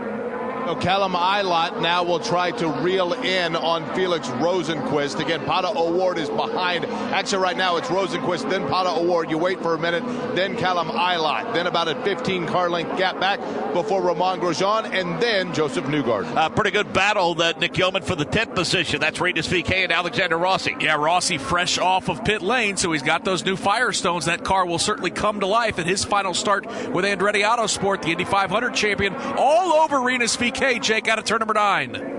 [0.69, 5.19] So Callum Ilott now will try to reel in on Felix Rosenqvist.
[5.19, 6.85] Again, Pato O'Ward is behind.
[6.85, 9.31] Actually, right now it's Rosenqvist, then Pato O'Ward.
[9.31, 10.05] You wait for a minute,
[10.37, 11.55] then Callum Ilott.
[11.55, 13.41] Then about a 15 car length gap back
[13.73, 16.37] before Romain Grosjean, and then Josef Newgarden.
[16.37, 19.01] Uh, pretty good battle, that Nick Yeoman for the 10th position.
[19.01, 20.77] That's Rinus VeeKay and Alexander Rossi.
[20.81, 24.27] Yeah, Rossi fresh off of pit lane, so he's got those new Firestones.
[24.27, 28.11] That car will certainly come to life at his final start with Andretti Autosport, the
[28.11, 30.58] Indy 500 champion, all over Rinus VeeKay.
[30.59, 32.19] Jake out of turn number nine.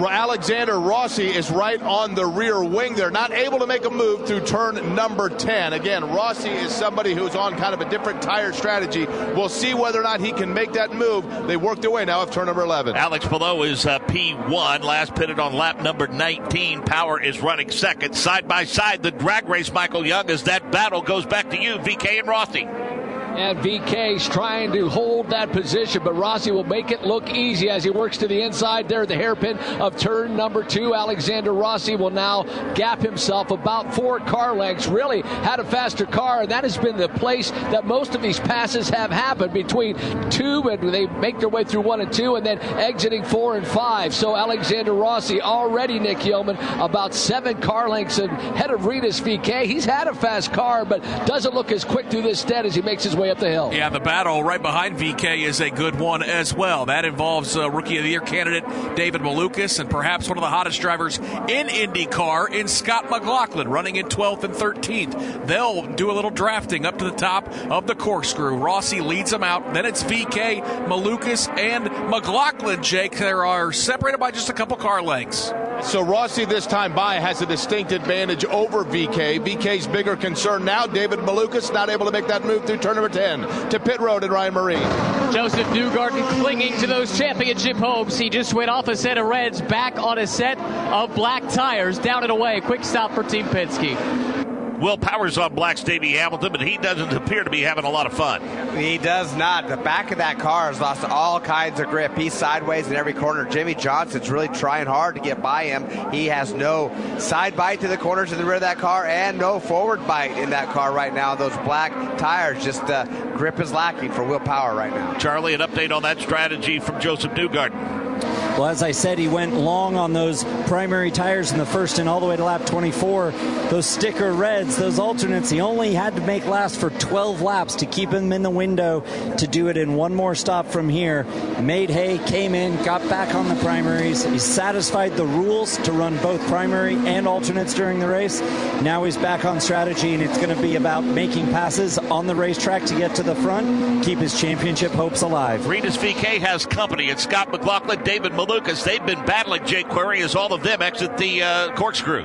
[0.00, 2.94] Alexander Rossi is right on the rear wing.
[2.94, 5.72] They're not able to make a move through turn number 10.
[5.72, 9.06] Again, Rossi is somebody who's on kind of a different tire strategy.
[9.06, 11.24] We'll see whether or not he can make that move.
[11.46, 12.96] They worked their way now of turn number 11.
[12.96, 16.82] Alex Palou is uh, P1, last pitted on lap number 19.
[16.82, 18.14] Power is running second.
[18.14, 21.76] Side by side, the drag race, Michael Young, as that battle goes back to you,
[21.76, 22.91] VeeKay and Rossi.
[23.36, 27.82] And VeeKay's trying to hold that position, but Rossi will make it look easy as
[27.82, 30.94] he works to the inside there, the hairpin of turn number two.
[30.94, 32.42] Alexander Rossi will now
[32.74, 34.86] gap himself about four car lengths.
[34.86, 38.38] Really had a faster car, and that has been the place that most of these
[38.38, 39.96] passes have happened between
[40.30, 43.66] two, and they make their way through one and two, and then exiting four and
[43.66, 44.14] five.
[44.14, 49.64] So Alexander Rossi already, Nick Yeoman, about seven car lengths ahead of Rinus VeeKay.
[49.64, 52.82] He's had a fast car, but doesn't look as quick through this stead as he
[52.82, 53.70] makes his way way up the hill.
[53.72, 56.86] Yeah, the battle right behind VeeKay is a good one as well.
[56.86, 58.64] That involves uh, Rookie of the Year candidate
[58.96, 63.96] David Malukas and perhaps one of the hottest drivers in IndyCar in Scott McLaughlin, running
[63.96, 65.46] in 12th and 13th.
[65.46, 68.56] They'll do a little drafting up to the top of the corkscrew.
[68.56, 69.72] Rossi leads them out.
[69.72, 73.16] Then it's VeeKay, Malukas, and McLaughlin, Jake.
[73.16, 75.52] They are separated by just a couple car lengths.
[75.82, 79.44] So Rossi this time by has a distinct advantage over VeeKay.
[79.44, 83.11] VeeKay's bigger concern now, David Malukas not able to make that move through turn number
[83.12, 85.32] 10 to pit road and Ryan Myrehn.
[85.32, 88.18] Josef Newgarden clinging to those championship hopes.
[88.18, 91.98] He just went off a set of reds, back on a set of black tires,
[91.98, 92.60] down and away.
[92.60, 94.41] Quick stop for Team Penske.
[94.82, 98.06] Will Powers on Black's Davey Hamilton, but he doesn't appear to be having a lot
[98.06, 98.42] of fun.
[98.76, 99.68] He does not.
[99.68, 102.18] The back of that car has lost all kinds of grip.
[102.18, 103.44] He's sideways in every corner.
[103.44, 106.10] Jimmie Johnson's really trying hard to get by him.
[106.10, 109.38] He has no side bite to the corners in the rear of that car and
[109.38, 111.36] no forward bite in that car right now.
[111.36, 113.04] Those black tires, just uh,
[113.36, 115.14] grip is lacking for Will Power right now.
[115.14, 118.11] Charlie, an update on that strategy from Josef Newgarden.
[118.22, 122.08] Well, as I said, he went long on those primary tires in the first and
[122.08, 123.30] all the way to lap 24.
[123.70, 127.86] Those sticker reds, those alternates, he only had to make last for 12 laps to
[127.86, 129.00] keep him in the window
[129.36, 131.24] to do it in one more stop from here.
[131.60, 134.24] Made hay, came in, got back on the primaries.
[134.24, 138.40] He satisfied the rules to run both primary and alternates during the race.
[138.82, 142.34] Now he's back on strategy, and it's going to be about making passes on the
[142.34, 145.66] racetrack to get to the front, keep his championship hopes alive.
[145.66, 147.08] Rinus VeeKay has company.
[147.08, 148.84] It's Scott McLaughlin, David Malukas.
[148.84, 152.22] They've been battling Jake Query as all of them exit the uh, corkscrew.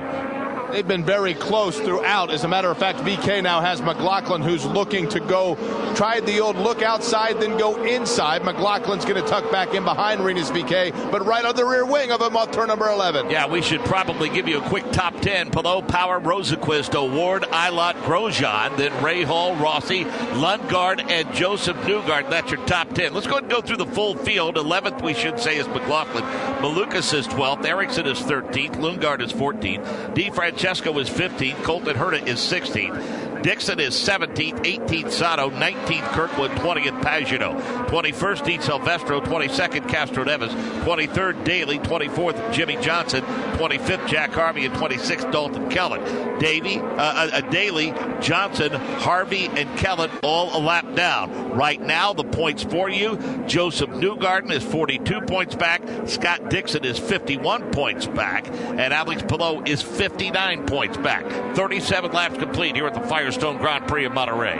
[0.70, 2.30] They've been very close throughout.
[2.30, 5.56] As a matter of fact, VeeKay now has McLaughlin who's looking to go,
[5.94, 8.42] tried the old look outside, then go inside.
[8.42, 12.10] McLaughlin's going to tuck back in behind Rinus VeeKay, but right on the rear wing
[12.10, 13.30] of him off turn number 11.
[13.30, 15.50] Yeah, we should probably give you a quick top 10.
[15.50, 22.30] Palou, Power, Rosenqvist, O'Ward, Ilott, Grosjean, then Rahal, Rossi, Lundgaard, and Josef Newgard.
[22.30, 23.14] That's your top 10.
[23.14, 24.56] Let's go ahead and go through the full field.
[24.56, 26.24] 11th, we should say, is McLaughlin.
[26.62, 27.64] Malukas is 12th.
[27.64, 28.76] Ericsson is 13th.
[28.76, 30.14] Lundgaard is 14th.
[30.14, 30.30] D.
[30.58, 31.62] Francesco is 15th.
[31.62, 33.27] Colton Herta is 16th.
[33.42, 40.50] Dixon is 17th, 18th Sato, 19th Kirkwood, 20th Pagenaud, 21st Di Silvestro, 22nd Castroneves,
[40.82, 46.38] 23rd Daly, 24th Jimmie Johnson, 25th Jack Harvey, and 26th Dalton Kellett.
[46.38, 51.52] Davy, uh, uh, Daly, Johnson, Harvey, and Kellett all a lap down.
[51.52, 53.16] Right now, the points for you:
[53.46, 59.62] Josef Newgarden is 42 points back, Scott Dixon is 51 points back, and Alex Palou
[59.64, 61.24] is 59 points back.
[61.56, 64.56] 37 laps complete here at the Firestone Grand Prix of Monterey.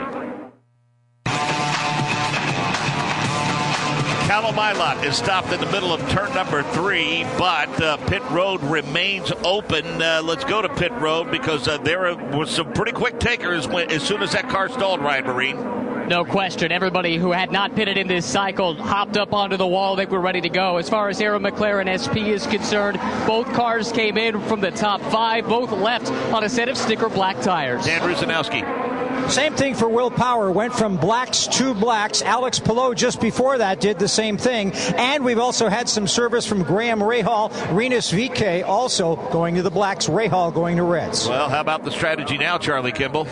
[4.27, 8.61] Callum Ilott is stopped in the middle of turn number three, but uh, pit road
[8.61, 9.99] remains open.
[9.99, 13.89] Uh, let's go to pit road because uh, there was some pretty quick takers when,
[13.89, 15.88] as soon as that car stalled, Ryan Myrehn.
[16.09, 16.71] No question.
[16.71, 19.95] Everybody who had not pitted in this cycle hopped up onto the wall.
[19.95, 20.77] They were ready to go.
[20.77, 25.01] As far as Arrow McLaren SP is concerned, both cars came in from the top
[25.03, 25.47] five.
[25.47, 27.85] Both left on a set of sticker black tires.
[27.85, 29.29] Dan Rusanowsky.
[29.29, 30.51] Same thing for Will Power.
[30.51, 32.23] Went from blacks to blacks.
[32.23, 34.71] Alex Palou just before that did the same thing.
[34.73, 39.69] And we've also had some service from Graham Rahal, Rinus VeeKay also going to the
[39.69, 41.29] blacks, Rahal going to reds.
[41.29, 43.27] Well, how about the strategy now, Charlie Kimball?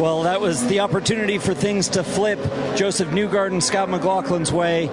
[0.00, 2.38] Well, that was the opportunity for things to flip
[2.76, 4.88] Josef Newgarden, Scott McLaughlin's way.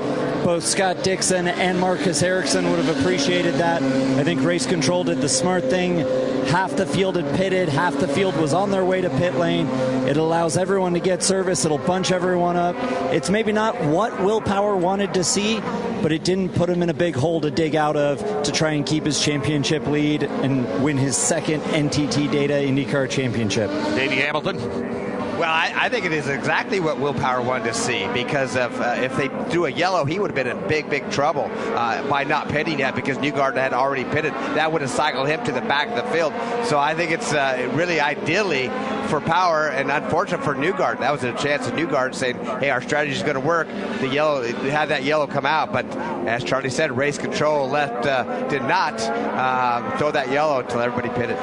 [0.45, 3.81] Both Scott Dixon and Marcus Ericsson would have appreciated that.
[3.81, 5.99] I think race control did the smart thing.
[6.47, 9.67] Half the field had pitted, half the field was on their way to pit lane.
[10.07, 12.75] It allows everyone to get service, it'll bunch everyone up.
[13.13, 15.57] It's maybe not what Will Power wanted to see,
[16.03, 18.73] but it didn't put him in a big hole to dig out of to try
[18.73, 23.71] and keep his championship lead and win his second NTT Data IndyCar championship.
[23.95, 25.02] Davey Hamilton.
[25.37, 28.79] Well, I, I, think it is exactly what Will Power wanted to see because of,
[28.79, 32.07] uh, if they do a yellow, he would have been in big, big trouble uh,
[32.07, 34.31] by not pitting yet because Newgarden had already pitted.
[34.33, 36.33] That would have cycled him to the back of the field.
[36.65, 38.69] So I think it's uh, really ideally
[39.07, 40.99] for Power and unfortunate for Newgarden.
[40.99, 43.67] That was a chance of Newgarden saying, "Hey, our strategy is going to work."
[44.01, 45.85] The yellow had that yellow come out, but
[46.27, 51.09] as Charlie said, race control left uh, did not uh, throw that yellow until everybody
[51.09, 51.37] pitted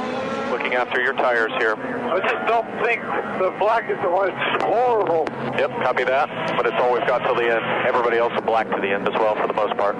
[0.75, 1.75] after your tires here.
[1.77, 3.03] I just don't think
[3.39, 4.31] the black is the one.
[4.31, 5.27] It's horrible.
[5.59, 6.29] Yep, copy that.
[6.57, 7.64] But it's all we've got till the end.
[7.87, 9.97] Everybody else is black to the end as well, for the most part.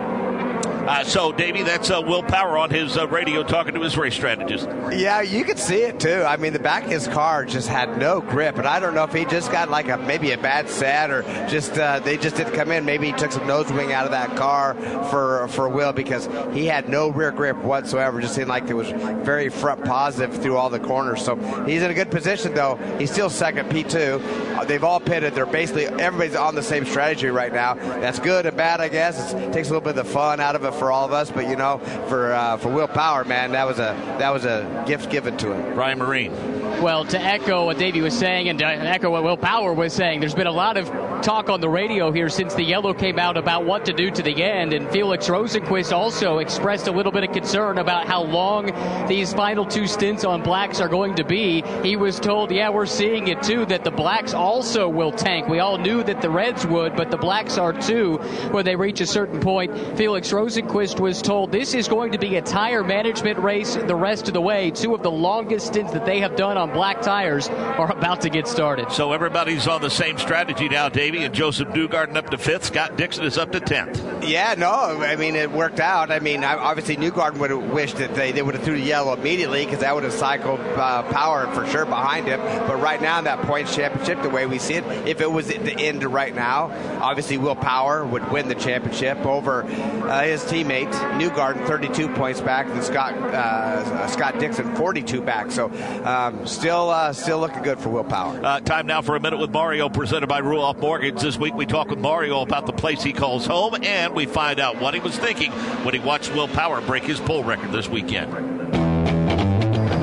[0.81, 4.15] Uh, so, Davey, that's uh, Will Power on his uh, radio talking to his race
[4.15, 4.67] strategist.
[4.91, 6.25] Yeah, you could see it too.
[6.27, 9.05] I mean, the back of his car just had no grip, and I don't know
[9.05, 12.37] if he just got like a maybe a bad set or just uh, they just
[12.37, 12.87] didn't come in.
[12.87, 14.75] Maybe he took some nose wing out of that car
[15.11, 18.21] for for Will because he had no rear grip whatsoever.
[18.21, 18.89] Just seemed like it was
[19.23, 21.23] very front positive through all the corners.
[21.23, 22.77] So he's in a good position though.
[22.99, 24.57] He's still second P2.
[24.57, 25.35] Uh, they've all pitted.
[25.35, 27.75] They're basically everybody's on the same strategy right now.
[27.75, 29.35] That's good and bad, I guess.
[29.35, 31.31] It takes a little bit of the fun out of it for all of us.
[31.31, 34.85] But you know, for uh, for Will Power, man, that was a that was a
[34.87, 35.77] gift given to him.
[35.77, 36.61] Ryan Myrehn.
[36.81, 40.21] Well, to echo what Davey was saying and to echo what Will Power was saying,
[40.21, 40.89] there's been a lot of
[41.21, 44.23] talk on the radio here since the yellow came out about what to do to
[44.23, 44.73] the end.
[44.73, 48.73] And Felix Rosenqvist also expressed a little bit of concern about how long
[49.07, 51.63] these final two stints on blacks are going to be.
[51.83, 55.49] He was told, yeah, we're seeing it too, that the blacks also will tank.
[55.49, 58.17] We all knew that the Reds would, but the blacks are too
[58.53, 59.99] when they reach a certain point.
[59.99, 64.29] Felix Rosenqvist was told this is going to be a tire management race the rest
[64.29, 64.71] of the way.
[64.71, 68.31] Two of the longest stints that they have done on black tires are about to
[68.31, 68.91] get started.
[68.93, 72.65] So everybody's on the same strategy now, Davey, and Josef Newgarden up to fifth.
[72.67, 74.03] Scott Dixon is up to tenth.
[74.25, 76.11] Yeah, no, I mean it worked out.
[76.11, 79.15] I mean, obviously Newgarden would have wished that they, they would have threw the yellow
[79.15, 82.41] immediately because that would have cycled uh, power for sure behind him.
[82.41, 85.51] But right now, in that points championship, the way we see it, if it was
[85.51, 86.71] at the end right now,
[87.01, 90.91] obviously Will Power would win the championship over uh, his teammate
[91.21, 95.51] Newgarden, 32 points back, and Scott uh, Scott Dixon, 42 back.
[95.51, 95.71] So
[96.05, 98.41] um, still uh, still looking good for Will Power.
[98.43, 101.21] Uh, time now for a minute with Mario, presented by Ruoff Mortgage.
[101.21, 104.59] This week we talk with Mario about the place he calls home, and we find
[104.59, 105.53] out what he was thinking
[105.85, 108.60] when he watched Will Power break his pole record this weekend.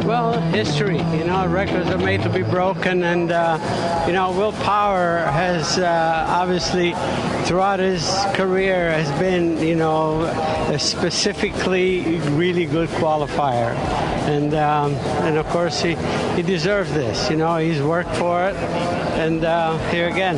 [0.07, 0.99] Well, history.
[0.99, 5.77] You know, records are made to be broken, and uh, you know, Will Power has
[5.77, 6.93] uh, obviously
[7.43, 10.21] throughout his career has been, you know,
[10.71, 13.75] a specifically really good qualifier,
[14.29, 14.93] and um,
[15.25, 15.95] and of course he
[16.37, 17.29] he deserves this.
[17.29, 20.37] You know, he's worked for it, and uh, here again.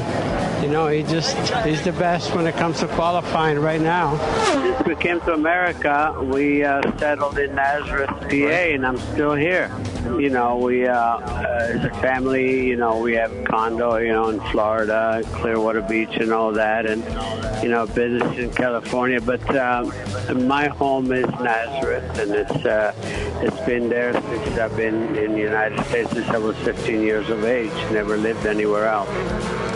[0.63, 4.17] You know, he just he's the best when it comes to qualifying right now.
[4.51, 8.35] Since we came to America, we uh, settled in Nazareth, PA,
[8.75, 9.58] and I'm still here.
[10.19, 14.29] You know, we uh, uh, as a family, you know, we have condo, you know,
[14.29, 17.03] in Florida, Clearwater Beach, and all that, and
[17.63, 19.19] you know, business in California.
[19.19, 19.91] But um,
[20.47, 22.93] my home is Nazareth, and it's uh,
[23.41, 27.29] it's been there since I've been in the United States since I was 15 years
[27.29, 27.73] of age.
[27.91, 29.68] Never lived anywhere else.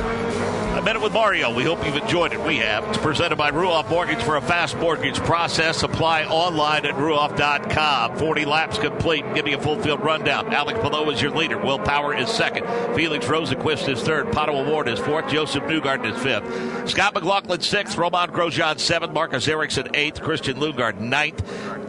[0.83, 1.55] Minute with Mario.
[1.55, 2.41] We hope you've enjoyed it.
[2.41, 2.83] We have.
[2.89, 5.81] It's presented by Ruoff Mortgage for a fast mortgage process.
[5.81, 8.17] Apply online at ruoff.com.
[8.17, 9.23] 40 laps complete.
[9.33, 10.53] Give me a full field rundown.
[10.53, 11.57] Alex Palou is your leader.
[11.57, 12.65] Will Power is second.
[12.97, 14.27] Felix Rosenqvist is third.
[14.27, 15.29] Pato O'Ward is fourth.
[15.29, 16.89] Josef Newgarden is fifth.
[16.89, 17.97] Scott McLaughlin sixth.
[17.97, 19.13] Romain Grosjean seventh.
[19.13, 20.21] Marcus Ericsson eighth.
[20.21, 21.41] Christian Lundgaard ninth.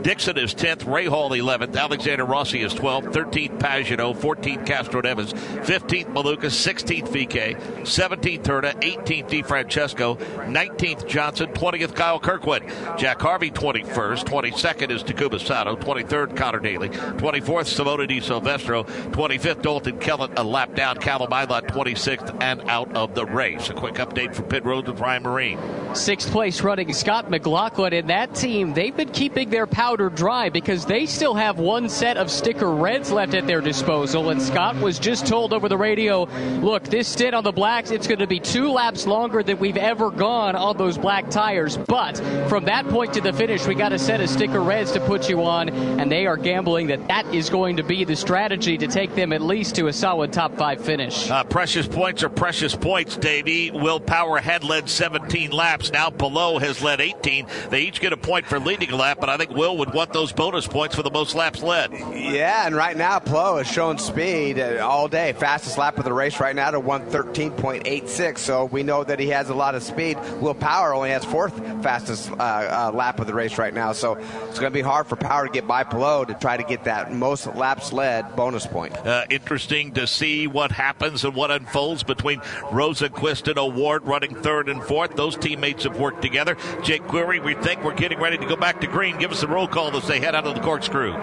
[0.04, 0.84] Dixon is 10th.
[0.84, 1.74] Rahal 11th.
[1.74, 3.14] Alexander Rossi is 12th.
[3.14, 4.14] 13th Pagenaud.
[4.14, 5.32] 14th Castroneves.
[5.64, 6.50] 15th Maluka.
[6.50, 7.58] 16th VeeKay.
[7.80, 8.74] 17th Turner.
[8.84, 12.62] 18th DeFrancesco, 19th Johnson, 20th Kyle Kirkwood,
[12.98, 19.62] Jack Harvey 21st, 22nd is Takuma Sato, 23rd Conor Daly, 24th Simona Di Silvestro, 25th
[19.62, 23.70] Dalton Kellett, a lap down, Callum Ilott 26th and out of the race.
[23.70, 25.96] A quick update from pit road with Ryan Myrehn.
[25.96, 30.84] Sixth place running Scott McLaughlin and that team, they've been keeping their powder dry because
[30.84, 34.28] they still have one set of sticker reds left at their disposal.
[34.28, 36.24] And Scott was just told over the radio,
[36.60, 39.76] look, this stint on the blacks, it's going to be two laps longer than we've
[39.76, 41.76] ever gone on those black tires.
[41.76, 42.18] But
[42.48, 45.28] from that point to the finish, we got a set of sticker reds to put
[45.28, 48.86] you on, and they are gambling that that is going to be the strategy to
[48.86, 51.30] take them at least to a solid top five finish.
[51.30, 53.70] Uh, precious points are precious points, Davey.
[53.70, 55.92] Will Power had led 17 laps.
[55.92, 57.46] Now Palou has led 18.
[57.70, 60.12] They each get a point for leading a lap, but I think Will would want
[60.12, 61.92] those bonus points for the most laps led.
[61.92, 65.32] Yeah, and right now Palou is showing speed uh, all day.
[65.32, 68.38] Fastest lap of the race right now to 113.86.
[68.38, 70.18] So we know that he has a lot of speed.
[70.40, 73.92] Will Power only has fourth fastest uh, uh, lap of the race right now.
[73.92, 76.62] So it's going to be hard for Power to get by Palou to try to
[76.62, 78.96] get that most laps led bonus point.
[78.96, 84.68] Uh, interesting to see what happens and what unfolds between Rosenqvist and O'Ward running third
[84.68, 85.16] and fourth.
[85.16, 86.56] Those teammates have worked together.
[86.82, 89.18] Jake Query, we think we're getting ready to go back to green.
[89.18, 91.14] Give us a roll call as they head out of the corkscrew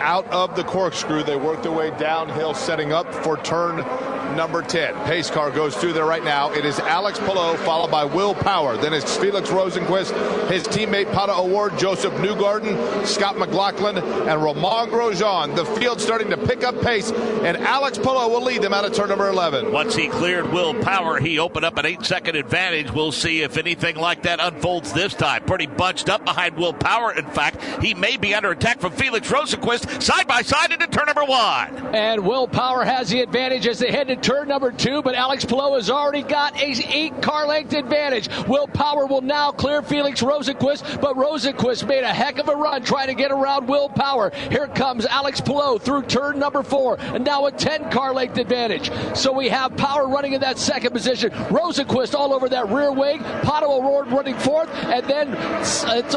[0.00, 1.22] out of the corkscrew.
[1.22, 3.84] They work their way downhill, setting up for turn
[4.36, 4.94] number 10.
[5.04, 6.50] Pace car goes through there right now.
[6.52, 8.76] It is Alex Palou, followed by Will Power.
[8.76, 15.54] Then it's Felix Rosenqvist, his teammate Pato O'Ward, Josef Newgarden, Scott McLaughlin, and Romain Grosjean.
[15.56, 18.92] The field starting to pick up pace, and Alex Palou will lead them out of
[18.92, 19.72] turn number 11.
[19.72, 22.90] Once he cleared Will Power, he opened up an eight second advantage.
[22.90, 25.44] We'll see if anything like that unfolds this time.
[25.44, 27.12] Pretty bunched up behind Will Power.
[27.12, 31.06] In fact, he may be under attack from Felix Rosenqvist side by side into turn
[31.06, 31.94] number one.
[31.94, 35.44] And Will Power has the advantage as they head to turn number two, but Alex
[35.44, 38.28] Palou has already got a eight car length advantage.
[38.46, 42.82] Will Power will now clear Felix Rosenqvist, but Rosenqvist made a heck of a run
[42.82, 44.30] trying to get around Will Power.
[44.50, 48.90] Here comes Alex Palou through turn number four, and now a 10 car length advantage.
[49.16, 53.20] So we have Power running in that second position, Rosenqvist all over that rear wing,
[53.20, 55.34] Pato O'Ward running fourth, and then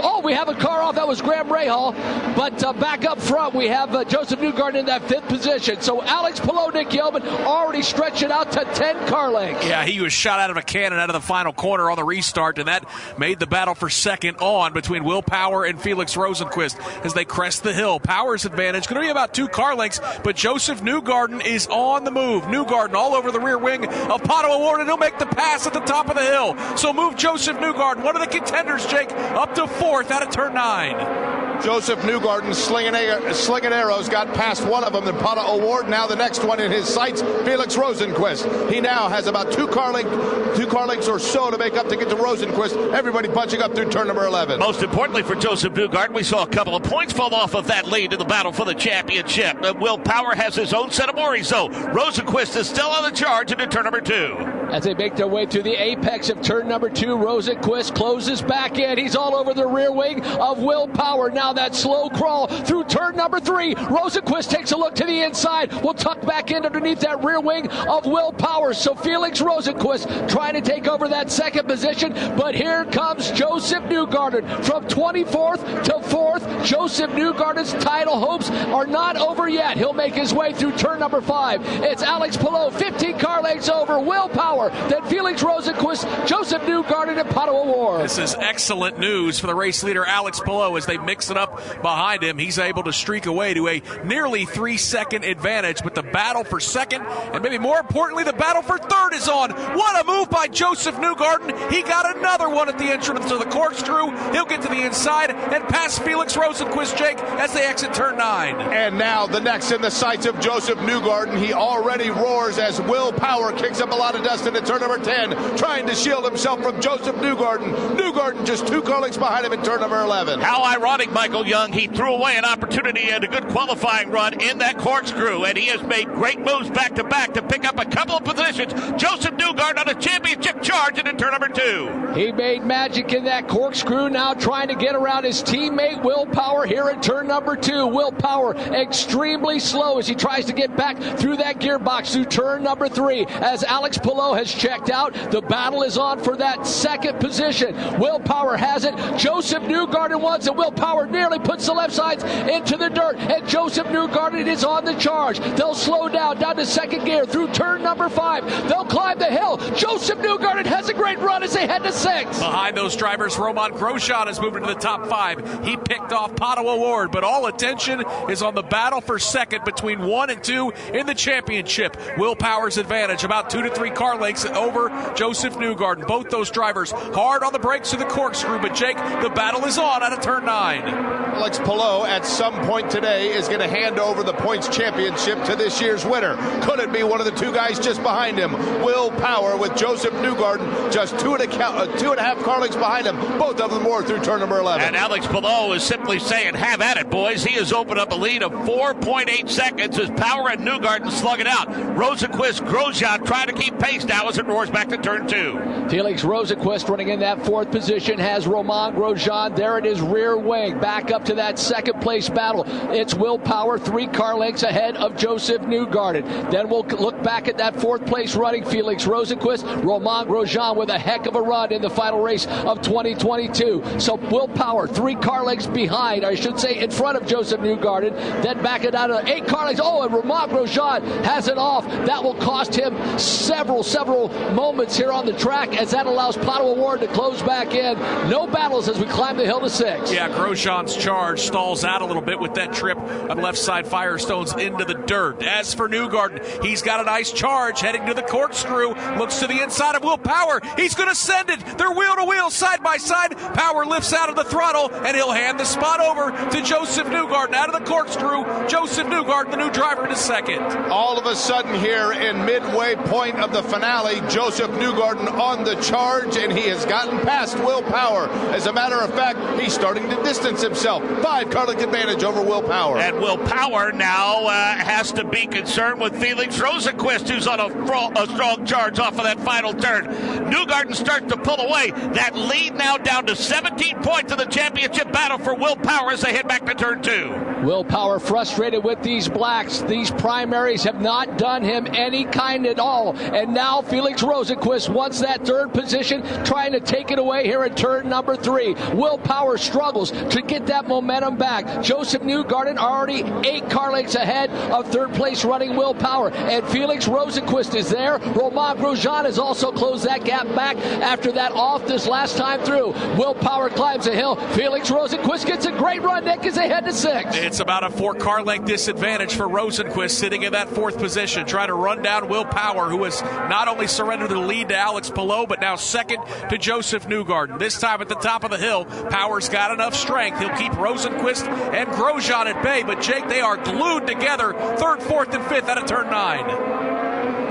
[0.01, 0.95] oh, we have a car off.
[0.95, 1.95] That was Graham Rahal,
[2.35, 5.81] but uh, back up front we have uh, Josef Newgarden in that fifth position.
[5.81, 9.65] So Alex Palou, Nick Yeoman already stretching out to 10 car lengths.
[9.65, 12.03] Yeah, he was shot out of a cannon out of the final corner on the
[12.03, 12.85] restart, and that
[13.19, 17.63] made the battle for second on between Will Power and Felix Rosenqvist as they crest
[17.63, 17.99] the hill.
[17.99, 22.11] Power's advantage going to be about two car lengths, but Josef Newgarden is on the
[22.11, 22.43] move.
[22.45, 25.73] Newgarden all over the rear wing of Pato O'Ward, and he'll make the pass at
[25.73, 26.57] the top of the hill.
[26.75, 30.55] So move Josef Newgarden, one of the contenders, Jake, up to fourth out of turn
[30.55, 31.33] nine.
[31.61, 32.93] Josef Newgarden slinging,
[33.33, 35.05] slinging arrows got past one of them.
[35.05, 35.87] Then Pato O'Ward.
[35.87, 38.71] Now the next one in his sights, Felix Rosenqvist.
[38.71, 41.89] He now has about two car length, two car lengths or so to make up
[41.89, 42.93] to get to Rosenqvist.
[42.93, 44.57] Everybody bunching up through turn number 11.
[44.57, 47.85] Most importantly for Josef Newgarden, we saw a couple of points fall off of that
[47.87, 49.61] lead in the battle for the championship.
[49.61, 51.67] Uh, Will Power has his own set of worries, though.
[51.67, 54.37] Rosenqvist is still on the charge into turn number two.
[54.71, 58.79] As they make their way to the apex of turn number two, Rosenqvist closes back
[58.79, 58.97] in.
[58.97, 61.29] He's all over the rear wing of Will Power.
[61.29, 63.75] Now that slow crawl through turn number three.
[63.75, 65.73] Rosenqvist takes a look to the inside.
[65.83, 68.73] Will tuck back in underneath that rear wing of Will Power.
[68.73, 72.13] So Felix Rosenqvist trying to take over that second position.
[72.35, 76.65] But here comes Josef Newgarden from 24th to 4th.
[76.65, 79.77] Josef Newgarden's title hopes are not over yet.
[79.77, 81.61] He'll make his way through turn number five.
[81.83, 83.99] It's Alex Palou, 15 car lengths over.
[83.99, 88.03] Will Power, then Felix Rosenqvist, Josef Newgarden, and Pato O'Ward.
[88.03, 91.57] This is excellent news for the race leader Alex Palou as they mix it up
[91.81, 92.37] behind him.
[92.37, 96.59] He's able to streak away to a nearly three second advantage, but the battle for
[96.59, 99.51] second, and maybe more importantly, the battle for third is on.
[99.51, 101.71] What a move by Josef Newgarden.
[101.71, 104.11] He got another one at the entrance to the corkscrew.
[104.31, 108.55] He'll get to the inside and pass Felix Rosenqvist, Jake, as they exit turn nine.
[108.55, 111.37] And now the next in the sights of Josef Newgarden.
[111.37, 114.97] He already roars as Will Power kicks up a lot of dust into turn number
[114.97, 117.73] 10, trying to shield himself from Josef Newgarden.
[117.95, 120.39] Newgarden just two car lengths behind him in turn number 11.
[120.39, 121.71] How ironic, Michael Young.
[121.71, 125.67] He threw away an opportunity and a good qualifying run in that corkscrew, and he
[125.67, 128.73] has made great moves back to back to pick up a couple of positions.
[129.01, 132.13] Josef Newgard on a championship charge into turn number two.
[132.15, 136.65] He made magic in that corkscrew, now trying to get around his teammate Will Power
[136.65, 137.87] here at turn number two.
[137.87, 142.63] Will Power extremely slow as he tries to get back through that gearbox through turn
[142.63, 143.25] number three.
[143.27, 147.75] As Alex Palou has checked out, the battle is on for that second position.
[147.99, 148.95] Will Power has it.
[149.17, 150.55] Josef Newgarden wants it.
[150.55, 154.85] Will Power nearly puts the left sides into the dirt, and Josef Newgarden is on
[154.85, 155.39] the charge.
[155.57, 158.45] They'll slow down down to second gear through turn number five.
[158.69, 159.57] They'll climb the hill.
[159.75, 162.37] Josef Newgarden has a great run as they head to six.
[162.37, 165.65] Behind those drivers, Romain Grosjean has moved into the top five.
[165.65, 170.05] He picked off Pato O'Ward, but all attention is on the battle for second between
[170.05, 171.97] one and two in the championship.
[172.17, 176.07] Will Power's advantage, about two to three car lengths over Josef Newgarden.
[176.07, 179.79] Both those drivers hard on the brakes to the corkscrew, but Jake, the battle is
[179.79, 180.83] on out of turn nine.
[180.83, 185.55] Alex Palou at some point today is going to hand over the points championship to
[185.55, 186.35] this year's winner.
[186.61, 188.53] Could it be one of the two guys just behind him?
[188.83, 192.59] Will Power with Josef Newgarden just two and a, uh, two and a half car
[192.59, 193.15] lengths behind him.
[193.37, 194.85] Both of them more through turn number 11.
[194.85, 197.43] And Alex Palou is simply saying, have at it, boys.
[197.43, 201.47] He has opened up a lead of 4.8 seconds as Power and Newgarden slug it
[201.47, 201.67] out.
[201.69, 205.59] Rosenqvist, Grosjean trying to keep pace now as it roars back to turn two.
[205.89, 210.79] Felix Rosenqvist running in that fourth position has Romain Grosjean there in his rear wing.
[210.79, 212.63] Back up to that second place battle.
[212.91, 216.51] It's Will Power, three car lengths ahead of Josef Newgarden.
[216.51, 220.97] Then we'll look back at that fourth place running Felix Rosenqvist, Romain Grosjean with a
[220.97, 223.99] heck of a run in the final race of 2022.
[223.99, 228.13] So Will Power, three car lengths behind, I should say in front of Josef Newgarden.
[228.41, 229.81] Then back it down to eight car lengths.
[229.83, 231.85] Oh, and Romain Grosjean has it off.
[232.05, 236.61] That will cost him several, several moments here on the track as that allows Pato
[236.61, 237.97] O'Ward to close back in.
[238.29, 240.11] No battles as we climb the hill to six.
[240.11, 244.57] Yeah, Grosjean's charge stalls out a little bit with that trip of left side Firestones
[244.59, 245.43] into the dirt.
[245.43, 248.93] As for Newgarden, he's got a nice charge heading to the corkscrew.
[249.17, 250.61] Looks to the inside of Will Power.
[250.77, 251.59] He's going to send it.
[251.77, 253.37] They're wheel to wheel, side by side.
[253.37, 257.53] Power lifts out of the throttle, and he'll hand the spot over to Josef Newgarden
[257.53, 258.43] out of the corkscrew.
[258.67, 260.61] Josef Newgarden, the new driver, to second.
[260.89, 265.75] All of a sudden, here in midway point of the finale, Josef Newgarden on the
[265.75, 268.29] charge, and he has gotten past Will Power.
[268.53, 271.03] As a matter of fact, he's starting to distance himself.
[271.21, 272.97] Five car length advantage over Will Power.
[272.97, 276.59] And Will Power now uh, has to be concerned with Felix
[276.93, 280.05] Rosenqvist, who's on a, a, strong charge off of that final turn.
[280.51, 281.91] Newgarden starts to pull away.
[281.91, 286.21] That lead now down to 17 points in the championship battle for Will Power as
[286.21, 287.29] they head back to turn two.
[287.63, 289.81] Will Power frustrated with these blacks.
[289.81, 293.15] These primaries have not done him any kind at all.
[293.17, 297.73] And now Felix Rosenqvist wants that third position, trying to take it away here in
[297.75, 298.73] turn number three.
[298.93, 301.83] Will Power struggles to get that momentum back.
[301.83, 306.31] Josef Newgarden already eight car lengths ahead of third place running Will Power.
[306.31, 308.17] And Felix Rosenqvist is there.
[308.17, 312.93] Romain Grosjean has also closed that gap back after that off this last time through.
[313.15, 314.37] Will Power climbs a hill.
[314.53, 317.35] Felix Rosenqvist gets a great run, Nick, as they head to six.
[317.35, 321.67] It's about a four car length disadvantage for Rosenqvist sitting in that fourth position, trying
[321.67, 325.45] to run down Will Power, who has not only surrendered the lead to Alex Palou,
[325.45, 327.59] but now second to Josef Newgarden.
[327.59, 330.39] This time at the top of the hill, Power's got enough strength.
[330.39, 335.35] He'll keep Rosenqvist and Grosjean at bay, but Jake, they are glued together, third, fourth,
[335.35, 336.62] and fifth out of turn nine.
[336.65, 337.02] Thank you.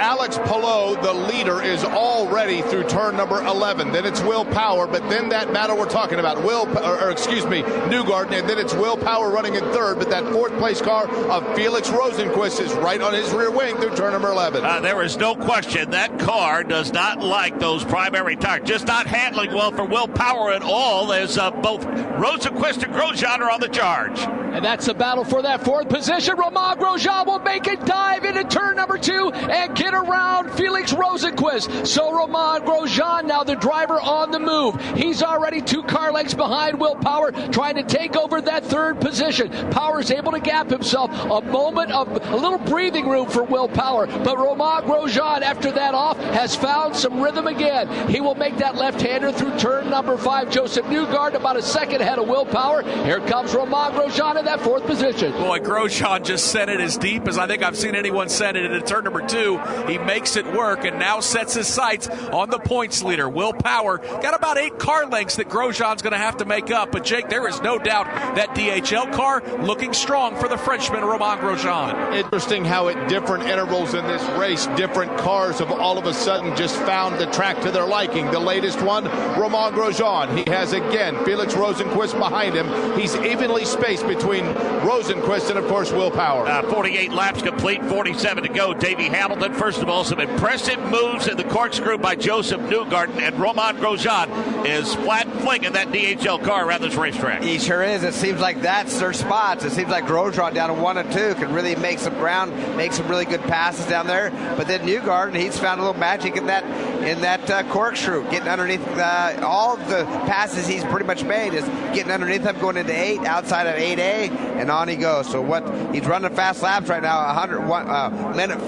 [0.03, 3.93] Alex Palou, the leader, is already through turn number 11.
[3.93, 7.47] Then it's Will Power, but then that battle we're talking about, Will, or, or excuse
[7.47, 10.01] me, Newgarden, and then it's Will Power running in third.
[10.01, 13.95] But that fourth place car of Felix Rosenqvist is right on his rear wing through
[13.95, 14.65] turn number 11.
[14.65, 18.67] Uh, there is no question that car does not like those primary tires.
[18.69, 23.39] Just not handling well for Will Power at all, as uh, both Rosenqvist and Grosjean
[23.39, 24.19] are on the charge.
[24.53, 26.37] And that's the battle for that fourth position.
[26.37, 31.87] Romain Grosjean will make a dive into turn number two and get around Felix Rosenqvist.
[31.87, 34.81] So Romain Grosjean, now the driver on the move.
[34.97, 39.51] He's already two car lengths behind Will Power, trying to take over that third position.
[39.71, 41.11] Power is able to gap himself.
[41.13, 44.07] A moment of a little breathing room for Will Power.
[44.07, 48.09] But Romain Grosjean, after that off, has found some rhythm again.
[48.09, 50.51] He will make that left-hander through turn number five.
[50.51, 52.83] Josef Newgarden about a second ahead of Will Power.
[53.05, 55.33] Here comes Romain Grosjean in that fourth position.
[55.33, 58.65] Boy, Grosjean just sent it as deep as I think I've seen anyone send it
[58.65, 59.59] into turn number two.
[59.89, 63.29] He makes it work and now sets his sights on the points leader.
[63.29, 66.93] Will Power got about eight car lengths that Grosjean's going to have to make up.
[66.93, 71.39] But Jake, there is no doubt that DHL car looking strong for the Frenchman Romain
[71.39, 72.15] Grosjean.
[72.15, 76.57] Interesting how at different intervals in this race, different cars have all of a sudden
[76.57, 78.27] just found the track to their liking.
[78.31, 79.05] The latest one,
[79.39, 80.37] Romain Grosjean.
[80.37, 82.99] He has again Felix Rosenqvist behind him.
[82.99, 84.45] He's evenly spaced between
[84.83, 86.47] Rosenqvist and, of course, Will Power.
[86.47, 88.75] Uh, 48 laps complete, 47 to go.
[88.75, 93.39] Davey Hamilton, first of all, some impressive moves in the corkscrew by Josef Newgarden, and
[93.39, 97.45] Romain Grosjean is flat flinging that DHL car around this racetrack.
[97.45, 98.03] He sure is.
[98.03, 99.65] It seems like that's their spots.
[99.65, 102.93] It seems like Grosjean down to one and two can really make some ground, make
[102.93, 104.31] some really good passes down there.
[104.57, 106.65] But then Newgarden, he's found a little magic in that
[107.03, 111.65] in that uh, corkscrew, getting underneath uh, all the passes he's pretty much made is
[111.95, 114.31] getting underneath them, going into eight, outside of 8A,
[114.61, 115.29] and on he goes.
[115.29, 115.63] So what
[115.93, 118.61] he's running fast laps right now, 100 uh, minute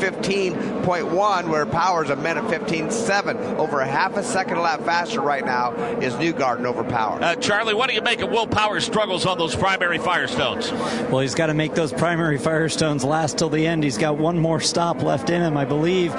[0.85, 5.45] 15.1, where Power's a minute 15.7, over a half a second a lap faster right
[5.45, 7.23] now is Newgarden over Power.
[7.23, 10.71] Uh, Charlie, what do you make of Will Power's struggles on those primary Firestones?
[11.11, 13.83] Well, he's got to make those primary Firestones last till the end.
[13.83, 16.15] He's got one more stop left in him, I believe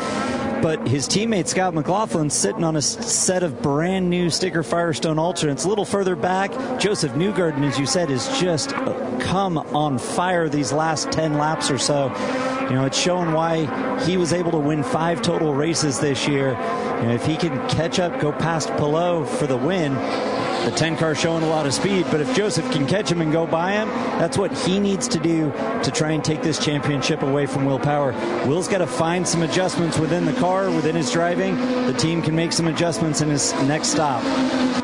[0.62, 5.66] but his teammate Scott McLaughlin sitting on a set of brand new sticker Firestone alternates.
[5.66, 8.72] A little further back, Josef Newgarden, as you said, has just
[9.20, 12.10] come on fire these last 10 laps or so.
[12.66, 13.66] You know, it's showing why
[14.06, 16.50] he was able to win five total races this year.
[17.02, 19.94] You know, if he can catch up, go past Palou for the win,
[20.66, 23.32] the 10 car showing a lot of speed, but if Joseph can catch him and
[23.32, 23.88] go by him,
[24.18, 25.52] that's what he needs to do
[25.84, 28.14] to try and take this championship away from Will Power.
[28.48, 31.56] Will's got to find some adjustments within the car, within his driving.
[31.86, 34.24] The team can make some adjustments in his next stop.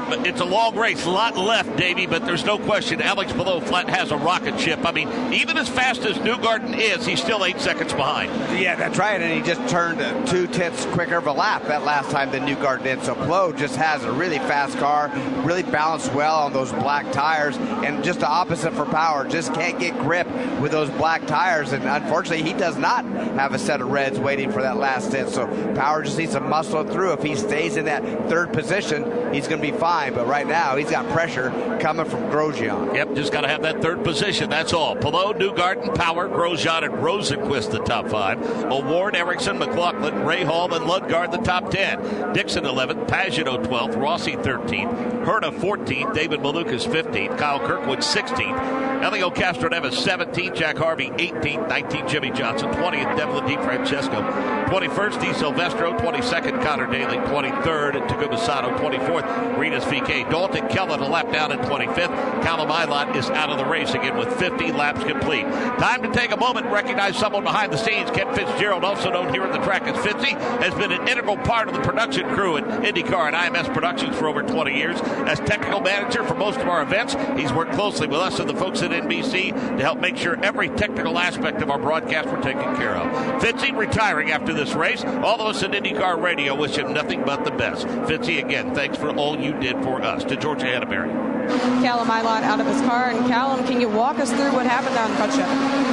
[0.08, 3.62] But it's a long race, a lot left, Davey, but there's no question Alex Palou
[3.62, 4.86] flat has a rocket ship.
[4.86, 8.30] I mean, even as fast as Newgarden is, he's still eight seconds behind.
[8.60, 12.12] Yeah, that's right, and he just turned two tenths quicker of a lap that last
[12.12, 13.04] time than Newgarden did.
[13.04, 15.10] So Palou just has a really fast car,
[15.46, 19.28] really balanced well on those black tires, and just the opposite for Power.
[19.28, 20.28] Just can't get grip
[20.60, 24.52] with those black tires, and unfortunately, he does not have a set of reds waiting
[24.52, 25.30] for that last stint.
[25.30, 27.14] So Power just needs to muscle through.
[27.14, 30.14] If he stays in that third position, he's going to be fine.
[30.14, 31.50] But right now, he's got pressure
[31.82, 32.94] coming from Grosjean.
[32.94, 34.50] Yep, just got to have that third position.
[34.50, 34.96] That's all.
[34.96, 38.42] Palou, Newgarden, Power, Grosjean, and Rosenqvist, the top five.
[38.72, 42.34] O'Ward, Ericsson, McLaughlin, Rahal, and Lundgaard, the top 10.
[42.34, 43.08] Dixon, 11th.
[43.08, 44.00] Pagenaud, 12th.
[44.02, 45.26] Rossi, 13th.
[45.26, 46.16] Herta, 14th.
[46.16, 47.38] David Malukas, 15th.
[47.38, 48.91] Kyle Kirkwood, 16th.
[49.02, 50.56] Helio Castroneves, 17th.
[50.56, 51.68] Jack Harvey, 18th.
[51.68, 52.08] 19th.
[52.08, 53.18] Jimmie Johnson, 20th.
[53.18, 55.22] Devlin DeFrancesco, 21st.
[55.22, 56.64] Di Silvestro, 22nd.
[56.64, 58.08] Conor Daly, 23rd.
[58.08, 59.58] Takuma Sato, 24th.
[59.58, 60.30] Rinus VeeKay.
[60.30, 62.44] Dalton Kellett, a lap down at 25th.
[62.44, 65.46] Callum Ilott is out of the race again with 50 laps complete.
[65.80, 68.12] Time to take a moment and recognize someone behind the scenes.
[68.12, 71.68] Ken Fitzgerald, also known here at the track as Fitzy, has been an integral part
[71.68, 75.02] of the production crew at IndyCar and IMS Productions for over 20 years.
[75.26, 78.56] As technical manager for most of our events, he's worked closely with us and the
[78.56, 82.76] folks at NBC to help make sure every technical aspect of our broadcast were taken
[82.76, 83.42] care of.
[83.42, 85.04] Fitzy retiring after this race.
[85.04, 87.88] All of us at IndyCar Radio wish him nothing but the best.
[87.88, 90.24] Fitzy, again, thanks for all you did for us.
[90.26, 91.41] To Georgia Henneberry.
[91.82, 93.10] Callum Ilott out of his car.
[93.10, 95.46] And Callum, can you walk us through what happened on Kutcha?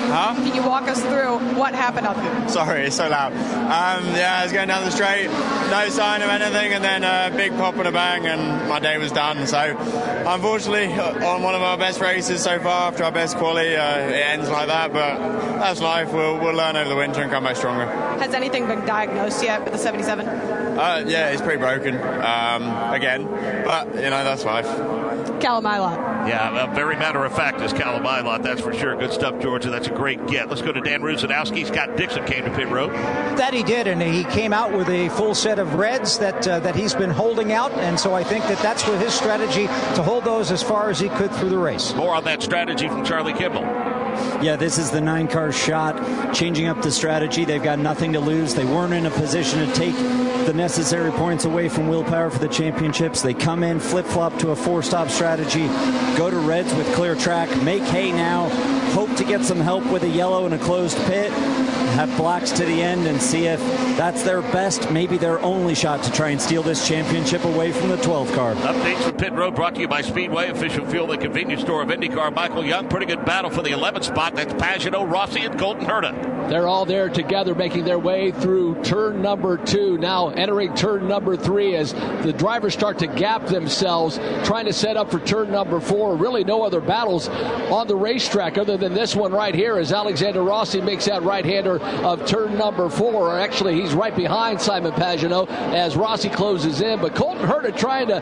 [0.08, 0.34] Huh?
[0.34, 2.48] Can you walk us through what happened out there?
[2.48, 3.32] Sorry, it's so loud.
[3.32, 5.28] Um, yeah, I was going down the straight,
[5.70, 8.96] no sign of anything, and then a big pop and a bang, and my day
[8.96, 9.46] was done.
[9.46, 9.76] So,
[10.26, 14.14] unfortunately, on one of our best races so far, after our best quali, uh, it
[14.14, 14.92] ends like that.
[14.92, 15.18] But
[15.58, 16.12] that's life.
[16.12, 17.86] We'll, we'll learn over the winter and come back stronger.
[18.18, 20.67] Has anything been diagnosed yet with the 77?
[20.78, 23.24] Uh, yeah, he's pretty broken um, again,
[23.64, 24.66] but you know that's life.
[25.40, 26.28] Callum Ilott.
[26.28, 28.96] Yeah, very matter of fact is Callum Ilott, that's for sure.
[28.96, 29.70] Good stuff, Georgia.
[29.70, 30.48] That's a great get.
[30.48, 31.66] Let's go to Dan Rusanowsky.
[31.66, 32.92] Scott Dixon came to pit road.
[32.92, 36.60] That he did, and he came out with a full set of reds that uh,
[36.60, 40.02] that he's been holding out, and so I think that that's what his strategy to
[40.02, 41.94] hold those as far as he could through the race.
[41.94, 43.64] More on that strategy from Charlie Kimball.
[44.42, 47.44] Yeah, this is the nine car shot, changing up the strategy.
[47.44, 48.54] They've got nothing to lose.
[48.54, 49.94] They weren't in a position to take
[50.48, 53.20] the necessary points away from Will Power for the championships.
[53.20, 55.66] They come in, flip flop to a four stop strategy,
[56.16, 58.48] go to Reds with clear track, make hay now,
[58.92, 62.64] hope to get some help with a yellow and a closed pit, have blacks to
[62.64, 63.60] the end, and see if
[63.98, 67.90] that's their best, maybe their only shot to try and steal this championship away from
[67.90, 68.54] the 12 car.
[68.54, 71.88] Updates from Pit Road brought to you by Speedway, official fuel the convenience store of
[71.90, 72.34] IndyCar.
[72.34, 74.34] Michael Young, pretty good battle for the 11th spot.
[74.34, 76.48] That's Pagenaud, Rossi, and Colton Herta.
[76.48, 79.98] They're all there together, making their way through turn number two.
[79.98, 81.92] Now entering turn number three as
[82.22, 86.16] the drivers start to gap themselves, trying to set up for turn number four.
[86.16, 90.42] Really, no other battles on the racetrack other than this one right here as Alexander
[90.42, 93.38] Rossi makes that right hander of turn number four.
[93.38, 97.00] Actually, he's right behind Simon Pagenaud as Rossi closes in.
[97.00, 98.20] But Colton Herta trying to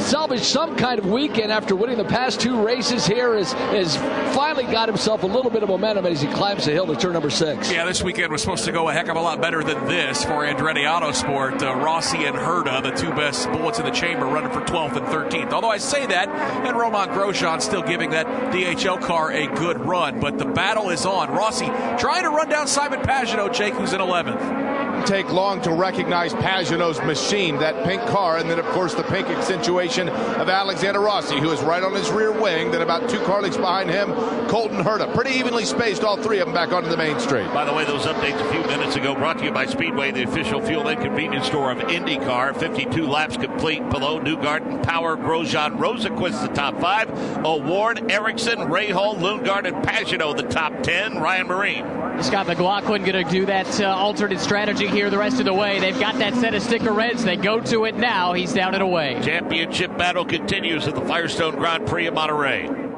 [0.00, 3.96] salvage some kind of weekend after winning the past two races here has, has
[4.34, 7.12] finally got himself a little bit of momentum as he climbs the hill to turn
[7.12, 7.70] number six.
[7.70, 10.24] Yeah, this weekend was supposed to go a heck of a lot better than this
[10.24, 11.39] for Andretti Autosport.
[11.40, 15.06] Uh, Rossi and Herta, the two best bullets in the chamber, running for 12th and
[15.06, 15.52] 13th.
[15.52, 20.20] Although I say that, and Romain Grosjean still giving that DHL car a good run,
[20.20, 21.30] but the battle is on.
[21.30, 21.66] Rossi
[21.98, 27.00] trying to run down Simon Pagenaud, Jake, who's in 11th take long to recognize Pagenaud's
[27.02, 31.50] machine, that pink car, and then, of course, the pink accentuation of Alexander Rossi, who
[31.50, 32.70] is right on his rear wing.
[32.70, 34.12] Then about two car lengths behind him,
[34.48, 35.14] Colton Herta.
[35.14, 37.52] Pretty evenly spaced, all three of them back onto the main straight.
[37.52, 40.22] By the way, those updates a few minutes ago brought to you by Speedway, the
[40.22, 42.56] official fuel and convenience store of IndyCar.
[42.56, 43.80] 52 laps complete.
[43.90, 47.10] Palou Newgarden, Power, Grosjean, Rosenqvist, the top five.
[47.44, 51.18] O'Ward, Ericsson, Rahal, Lundgaard, and Pagenaud, the top 10.
[51.18, 52.00] Ryan Myrehn.
[52.22, 55.80] Scott McLaughlin going to do that uh, alternate strategy here the rest of the way.
[55.80, 57.24] They've got that set of sticker reds.
[57.24, 58.32] They go to it now.
[58.32, 59.20] He's down and away.
[59.22, 62.89] Championship battle continues at the Firestone Grand Prix of Monterey.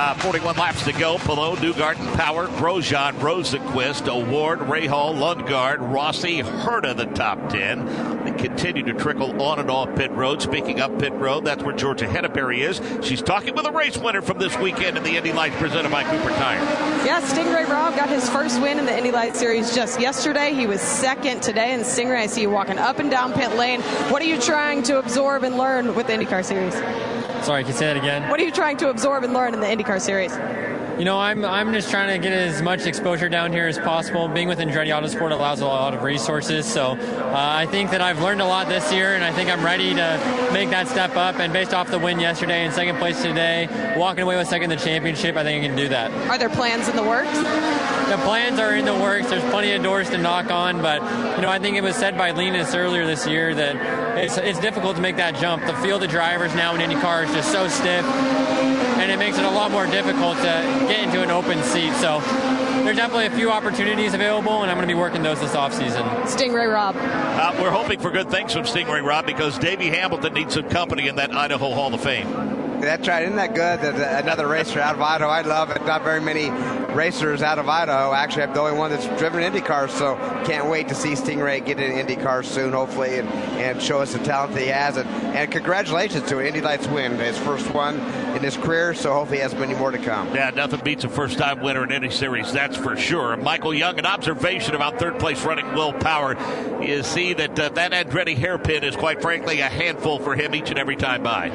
[0.00, 1.18] Uh, 41 laps to go.
[1.18, 8.24] Palou Newgarden, Power, Grosjean, Rosenqvist, O'Ward, Rahal, Lundgaard, Rossi, Herta, the top 10.
[8.24, 10.40] They continue to trickle on and off pit road.
[10.40, 12.80] Speaking of pit road, that's where Georgia Henneberry is.
[13.06, 16.02] She's talking with a race winner from this weekend in the Indy Lights presented by
[16.04, 16.60] Cooper Tire.
[17.04, 20.54] Yeah, Sting Ray Robb got his first win in the Indy Lights Series just yesterday.
[20.54, 21.74] He was second today.
[21.74, 23.82] And Stingray, I see you walking up and down pit lane.
[24.08, 27.19] What are you trying to absorb and learn with the IndyCar Series?
[27.42, 28.28] Sorry, can you say that again?
[28.28, 30.32] What are you trying to absorb and learn in the IndyCar Series?
[30.98, 34.28] You know, I'm, I'm just trying to get as much exposure down here as possible.
[34.28, 36.66] Being with Andretti Autosport allows a lot of resources.
[36.66, 39.64] So uh, I think that I've learned a lot this year, and I think I'm
[39.64, 41.38] ready to make that step up.
[41.38, 44.78] And based off the win yesterday and second place today, walking away with second in
[44.78, 46.10] the championship, I think I can do that.
[46.30, 47.38] Are there plans in the works?
[48.10, 49.30] The plans are in the works.
[49.30, 51.00] There's plenty of doors to knock on, but
[51.36, 54.58] you know, I think it was said by Linus earlier this year that it's, it's
[54.58, 55.64] difficult to make that jump.
[55.64, 59.44] The field of drivers now in IndyCar is just so stiff, and it makes it
[59.44, 61.92] a lot more difficult to get into an open seat.
[61.94, 62.20] So
[62.84, 66.26] there's definitely a few opportunities available, and I'm going to be working those this offseason.
[66.26, 66.96] Sting Ray Robb.
[66.98, 70.68] Uh, we're hoping for good things from Sting Ray Robb because Davey Hamilton needs some
[70.68, 72.28] company in that Idaho Hall of Fame.
[72.80, 73.22] That's right.
[73.22, 73.80] Isn't that good?
[73.80, 75.30] That another racer out of Idaho.
[75.30, 75.84] I love it.
[75.84, 76.48] Not very many
[76.94, 78.12] racers out of Idaho.
[78.12, 81.64] Actually, I'm the only one that's driven Indy cars, so can't wait to see Stingray
[81.64, 84.96] get in Indy cars soon, hopefully, and, and show us the talent that he has.
[84.96, 87.98] And, and congratulations to Indy Lights win, his first one
[88.34, 90.34] in his career, so hopefully he has many more to come.
[90.34, 93.36] Yeah, nothing beats a first time winner in any series, that's for sure.
[93.36, 96.36] Michael Young, an observation about third place running Will Power.
[96.82, 100.70] You see that uh, that Andretti hairpin is quite frankly a handful for him each
[100.70, 101.48] and every time by.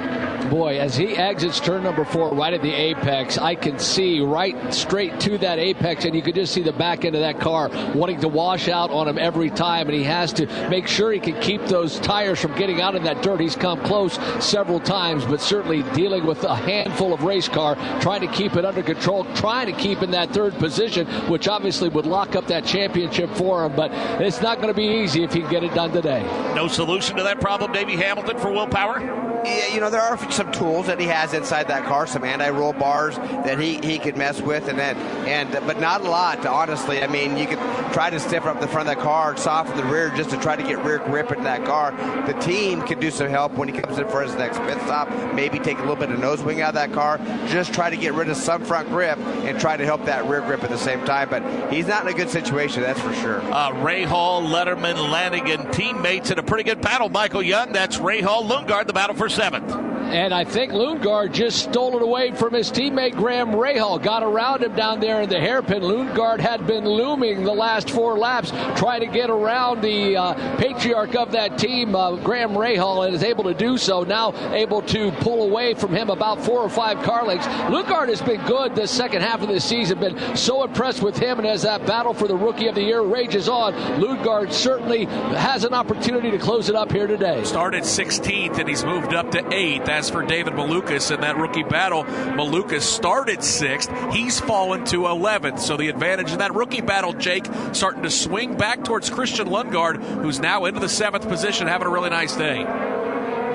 [0.50, 4.74] Boy, as he exits turn number four right at the apex, I can see right
[4.74, 7.70] straight to that apex, and you could just see the back end of that car
[7.96, 11.20] wanting to wash out on him every time, and he has to make sure he
[11.20, 13.40] can keep those tires from getting out in that dirt.
[13.40, 18.22] He's come close several times, but certainly dealing with a handful of race car, trying
[18.22, 22.06] to keep it under control, trying to keep in that third position, which obviously would
[22.06, 23.76] lock up that championship for him.
[23.76, 23.92] But
[24.22, 26.22] it's not going to be easy if he can get it done today.
[26.56, 29.00] No solution to that problem, Davey Hamilton, for Will Power?
[29.00, 32.74] Yeah, you know, there are some tools that he has inside that car, some anti-roll
[32.74, 34.98] bars that he, he could mess with, and then
[35.28, 37.02] and but not a lot, honestly.
[37.02, 37.60] I mean, you could
[37.94, 40.56] try to stiffen up the front of that car, soften the rear, just to try
[40.56, 41.92] to get rear grip in that car.
[42.26, 45.10] The team can do some help when he comes in for his next pit stop.
[45.34, 47.18] Maybe take a little bit of nose wing out of that car,
[47.48, 50.42] just try to get rid of some front grip and try to help that rear
[50.42, 51.30] grip at the same time.
[51.30, 53.42] But he's not in a good situation, that's for sure.
[53.52, 53.72] Uh,
[54.06, 57.10] Hall, Letterman, Lanigan, teammates in a pretty good battle.
[57.10, 59.95] Michael Young, that's Rahal, Lundgaard, the battle for seventh.
[60.06, 64.02] And I think Lundgaard just stole it away from his teammate Graham Rahal.
[64.02, 65.82] Got around him down there in the hairpin.
[65.82, 71.16] Lundgaard had been looming the last four laps, trying to get around the uh, patriarch
[71.16, 74.04] of that team, uh, Graham Rahal, and is able to do so.
[74.04, 77.48] Now able to pull away from him about four or five car lengths.
[77.48, 80.00] Lundgaard has been good this second half of the season.
[80.00, 83.02] Been so impressed with him, and as that battle for the Rookie of the Year
[83.02, 87.44] rages on, Lundgaard certainly has an opportunity to close it up here today.
[87.44, 89.90] Started 16th, and he's moved up to eighth.
[89.96, 93.90] As for David Malukas in that rookie battle, Malukas started sixth.
[94.12, 95.60] He's fallen to 11th.
[95.60, 100.04] So the advantage in that rookie battle, Jake, starting to swing back towards Christian Lundgaard,
[100.22, 102.66] who's now into the seventh position, having a really nice day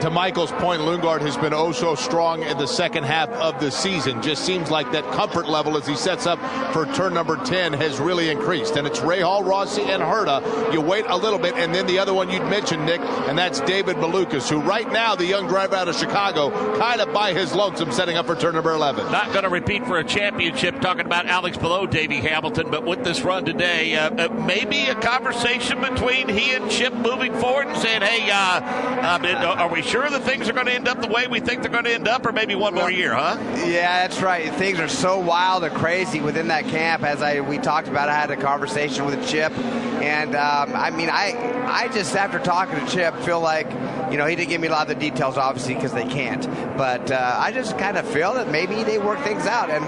[0.00, 3.70] to Michael's point, Lundgaard has been oh so strong in the second half of the
[3.70, 4.22] season.
[4.22, 6.38] Just seems like that comfort level as he sets up
[6.72, 8.76] for turn number 10 has really increased.
[8.76, 10.72] And it's Rahal, Rossi, and Herta.
[10.72, 13.60] You wait a little bit, and then the other one you'd mentioned, Nick, and that's
[13.60, 17.54] David Malukas, who right now, the young driver out of Chicago, kind of by his
[17.54, 19.12] lonesome setting up for turn number 11.
[19.12, 23.04] Not going to repeat for a championship, talking about Alex Palou Davey Hamilton, but with
[23.04, 27.78] this run today, uh, uh, maybe a conversation between he and Chip moving forward and
[27.78, 31.08] saying, hey, uh, uh are we sure that things are going to end up the
[31.08, 33.36] way we think they're going to end up, or maybe one more year, huh?
[33.66, 34.52] Yeah, that's right.
[34.54, 37.02] Things are so wild and crazy within that camp.
[37.02, 39.52] As I we talked about, I had a conversation with Chip,
[40.00, 41.34] and um, I mean, I
[41.66, 43.68] I just after talking to Chip feel like
[44.12, 46.46] you know he didn't give me a lot of the details, obviously, because they can't.
[46.76, 49.84] But uh, I just kind of feel that maybe they work things out, and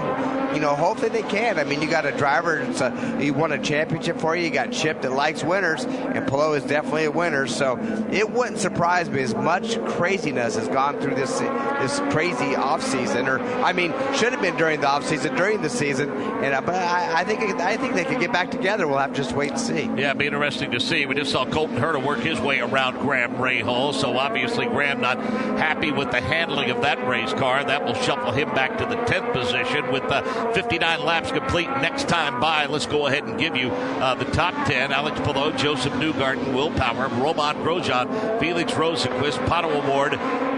[0.53, 1.57] you know, hopefully they can.
[1.57, 4.45] I mean, you got a driver that's he won a championship for you.
[4.45, 7.47] You got Chip that likes winners, and Palou is definitely a winner.
[7.47, 7.77] So
[8.11, 13.27] it wouldn't surprise me as much craziness has gone through this this crazy off season,
[13.27, 16.09] or I mean, should have been during the off season, during the season.
[16.11, 18.87] And uh, but I, I, think I think they could get back together.
[18.87, 19.83] We'll have to just wait and see.
[19.83, 21.05] Yeah, it'd be interesting to see.
[21.05, 25.19] We just saw Colton Herta work his way around Graham Rahal, so obviously Graham not
[25.57, 27.63] happy with the handling of that race car.
[27.63, 30.21] That will shuffle him back to the 10th position with uh,
[30.53, 32.65] 59 laps complete next time by.
[32.65, 34.91] Let's go ahead and give you uh, the top 10.
[34.91, 40.13] Alex Palou, Josef Newgarden, Will Power, Romain Grosjean, Felix Rosenqvist, Pato O'Ward,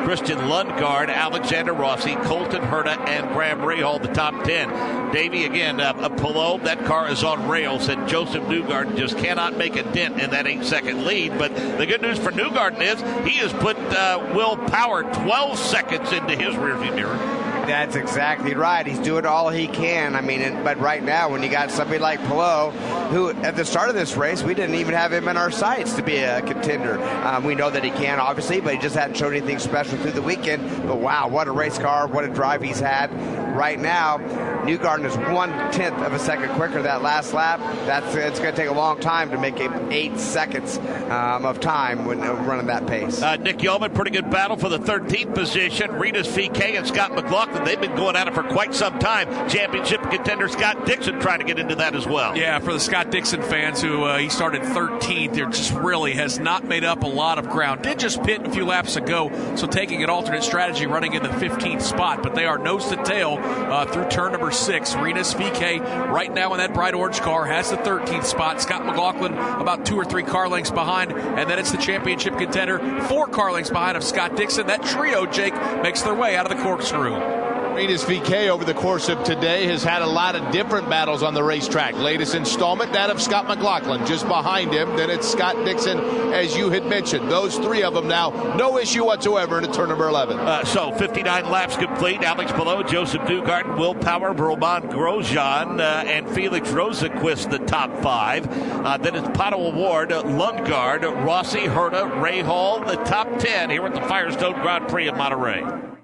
[0.05, 5.11] Christian Lundgaard, Alexander Rossi, Colton Herta, and Graham Rahal, the top 10.
[5.11, 9.75] Davey, again, uh, Palou, that car is on rails, and Josef Newgarden just cannot make
[9.75, 11.37] a dent in that eight second lead.
[11.37, 16.11] But the good news for Newgarden is he has put uh, Will Power 12 seconds
[16.11, 17.44] into his rearview mirror.
[17.67, 18.85] That's exactly right.
[18.85, 20.15] He's doing all he can.
[20.15, 22.71] I mean, but right now, when you got somebody like Palou,
[23.09, 25.93] who at the start of this race, we didn't even have him in our sights
[25.93, 27.01] to be a contender.
[27.25, 30.11] Um, we know that he can, obviously, but he just hadn't shown anything special through
[30.11, 30.87] the weekend.
[30.87, 33.11] But wow, what a race car, what a drive he's had.
[33.55, 34.17] Right now,
[34.65, 37.59] Newgarden is one tenth of a second quicker that last lap.
[37.85, 39.59] That's it's going to take a long time to make
[39.91, 40.77] eight seconds
[41.09, 43.21] um, of time when uh, running that pace.
[43.21, 45.91] Uh, Nick Yeoman, pretty good battle for the 13th position.
[45.93, 49.27] Rinus VeeKay and Scott McLaughlin, they've been going at it for quite some time.
[49.49, 52.37] Championship contender Scott Dixon trying to get into that as well.
[52.37, 56.39] Yeah, for the Scott Dixon fans who uh, he started 13th, there just really has
[56.39, 57.81] not made up a lot of ground.
[57.81, 61.29] Did just pit a few laps ago, so taking an alternate strategy running in the
[61.29, 64.95] 15th spot, but they are nose to tail uh, through turn number six.
[64.95, 68.61] Rinus VeeKay right now in that bright orange car has the 13th spot.
[68.61, 72.79] Scott McLaughlin about two or three car lengths behind, and then it's the championship contender
[73.03, 74.67] four car lengths behind of Scott Dixon.
[74.67, 77.44] That trio, Jake, makes their way out of the corkscrew.
[77.75, 81.43] VeeKay over the course of today has had a lot of different battles on the
[81.43, 81.93] racetrack.
[81.95, 84.05] Latest installment, that of Scott McLaughlin.
[84.05, 85.99] Just behind him, then it's Scott Dixon,
[86.33, 87.29] as you had mentioned.
[87.29, 90.39] Those three of them now, no issue whatsoever into turn number 11.
[90.39, 92.21] Uh, so 59 laps complete.
[92.21, 98.47] Alex Palou, Josef Newgarden, Will Power, Romain Grosjean, uh, and Felix Rosenqvist, the top five.
[98.85, 104.01] Uh, then it's Pato O'Ward, Lundgaard, Rossi, Herta, Rahal, the top 10 here at the
[104.01, 105.94] Firestone Grand Prix in Monterey.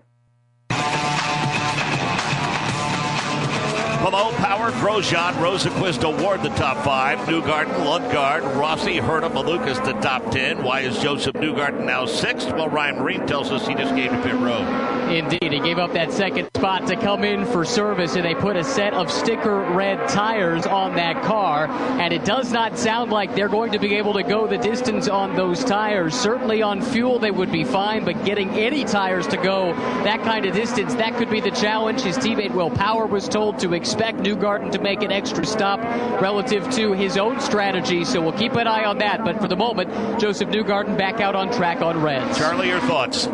[4.02, 7.20] Palou, Power, Grosjean, Rosenqvist O'Ward the top five.
[7.20, 10.64] Newgarden, Lundgaard, Rossi, Herta, Malukas the top ten.
[10.64, 12.52] Why is Josef Newgarden now sixth?
[12.52, 14.66] Well, Ryan Reed tells us he just gave to pit road.
[15.12, 18.56] Indeed, he gave up that second spot to come in for service, and they put
[18.56, 21.68] a set of sticker red tires on that car.
[21.68, 25.10] And it does not sound like they're going to be able to go the distance
[25.10, 26.16] on those tires.
[26.16, 29.74] Certainly on fuel, they would be fine, but getting any tires to go
[30.06, 32.02] that kind of distance, that could be the challenge.
[32.02, 35.80] His teammate Will Power was told to expect Newgarden to make an extra stop
[36.22, 39.24] relative to his own strategy, so we'll keep an eye on that.
[39.24, 39.90] But for the moment,
[40.20, 42.38] Josef Newgarden back out on track on reds.
[42.38, 43.28] Charlie, your thoughts?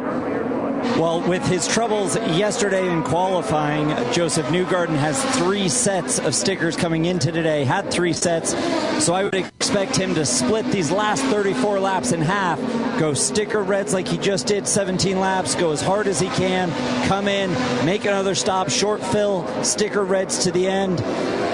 [0.98, 7.06] Well, with his troubles yesterday in qualifying, Josef Newgarden has three sets of stickers coming
[7.06, 8.52] into today, had three sets.
[9.04, 12.60] So I would expect him to split these last 34 laps in half,
[12.99, 16.72] go sticker reds like he just did 17 laps, go as hard as he can,
[17.08, 17.52] come in,
[17.86, 20.99] make another stop, short fill, sticker reds to the end.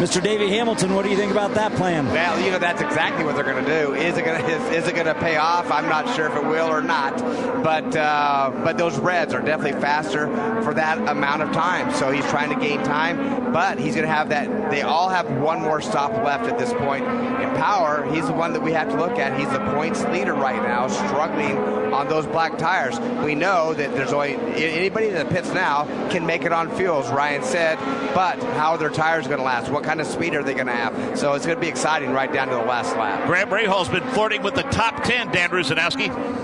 [0.04, 0.22] Mr.
[0.22, 2.06] Davey Hamilton, what do you think about that plan?
[2.08, 3.94] Well, you know that's exactly what they're going to do.
[3.94, 5.70] Is it going to is, is to pay off?
[5.72, 7.18] I'm not sure if it will or not,
[7.64, 10.26] but uh, but those reds are definitely faster
[10.64, 11.94] for that amount of time.
[11.94, 14.72] So he's trying to gain time, but he's going to have that.
[14.72, 17.06] They all have one more stop left at this point.
[17.06, 19.40] In power, he's the one that we have to look at.
[19.40, 21.57] He's the points leader right now, struggling
[21.94, 22.99] on those black tires.
[23.23, 27.11] We know that there's only anybody in the pits now can make it on fuels.
[27.11, 27.77] Ryan said,
[28.15, 29.69] but how are their tires going to last?
[29.69, 31.19] What kind of speed are they going to have?
[31.19, 33.27] So it's going to be exciting right down to the last lap.
[33.27, 36.43] Graham Rahal's been flirting with the top 10, Dan Rusanowsky.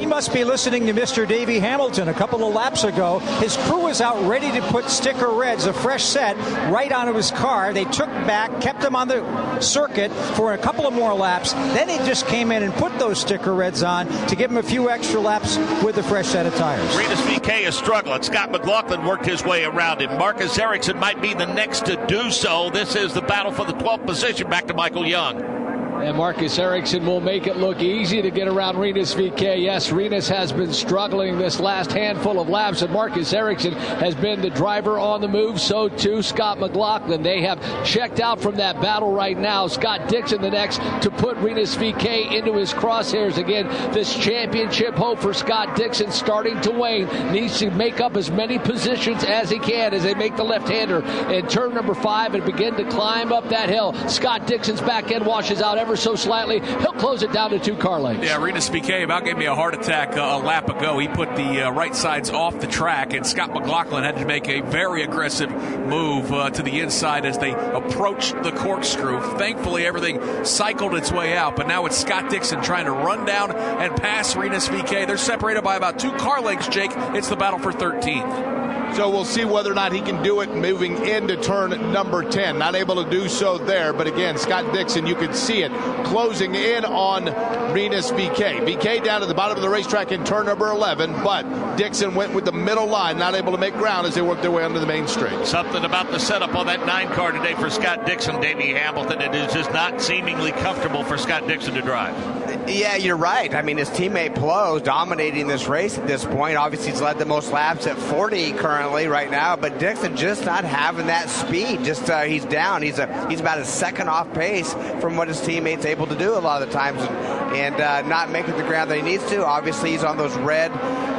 [0.00, 1.28] He must be listening to Mr.
[1.28, 2.08] Davey Hamilton.
[2.08, 5.74] A couple of laps ago, his crew was out ready to put sticker reds, a
[5.74, 6.38] fresh set,
[6.70, 7.74] right onto his car.
[7.74, 11.52] They took back, kept him on the circuit for a couple of more laps.
[11.52, 14.62] Then he just came in and put those sticker reds on to give him a
[14.62, 16.96] few extra laps with a fresh set of tires.
[16.96, 18.22] Rinus VeeKay is struggling.
[18.22, 20.16] Scott McLaughlin worked his way around him.
[20.16, 22.70] Marcus Ericsson might be the next to do so.
[22.70, 24.48] This is the battle for the 12th position.
[24.48, 25.59] Back to Michael Young.
[26.02, 29.62] And Marcus Ericsson will make it look easy to get around Rinus VeeKay.
[29.62, 34.40] Yes, Rinus has been struggling this last handful of laps, and Marcus Ericsson has been
[34.40, 35.60] the driver on the move.
[35.60, 37.22] So too Scott McLaughlin.
[37.22, 39.66] They have checked out from that battle right now.
[39.66, 43.66] Scott Dixon the next to put Rinus VeeKay into his crosshairs again.
[43.92, 47.06] This championship hope for Scott Dixon starting to wane.
[47.32, 51.04] Needs to make up as many positions as he can as they make the left-hander
[51.30, 53.92] in turn number five and begin to climb up that hill.
[54.08, 56.60] Scott Dixon's back end washes out ever so slightly.
[56.60, 58.24] He'll close it down to two car lengths.
[58.24, 61.00] Yeah, Rinus VeeKay about gave me a heart attack uh, a lap ago.
[61.00, 64.48] He put the uh, right sides off the track, and Scott McLaughlin had to make
[64.48, 69.20] a very aggressive move uh, to the inside as they approached the corkscrew.
[69.36, 73.50] Thankfully, everything cycled its way out, but now it's Scott Dixon trying to run down
[73.50, 75.08] and pass Rinus VeeKay.
[75.08, 76.92] They're separated by about two car lengths, Jake.
[77.16, 78.79] It's the battle for 13th.
[78.94, 82.58] So we'll see whether or not he can do it moving into turn number 10.
[82.58, 85.72] Not able to do so there, but again, Scott Dixon, you can see it
[86.04, 87.26] closing in on
[87.72, 88.66] Rinus VeeKay.
[88.66, 92.34] VeeKay down at the bottom of the racetrack in turn number 11, but Dixon went
[92.34, 94.80] with the middle line, not able to make ground as they worked their way onto
[94.80, 95.46] the main straight.
[95.46, 99.20] Something about the setup on that nine car today for Scott Dixon, Davey Hamilton.
[99.20, 102.39] It is just not seemingly comfortable for Scott Dixon to drive.
[102.66, 103.54] Yeah, you're right.
[103.54, 104.36] I mean, his teammate
[104.76, 106.56] is dominating this race at this point.
[106.56, 110.64] Obviously, he's led the most laps at 40 currently right now, but Dixon just not
[110.64, 111.84] having that speed.
[111.84, 112.82] Just uh, he's down.
[112.82, 116.34] He's a he's about a second off pace from what his teammates able to do
[116.34, 119.28] a lot of the times, and, and uh, not making the ground that he needs
[119.30, 119.44] to.
[119.44, 120.70] Obviously, he's on those red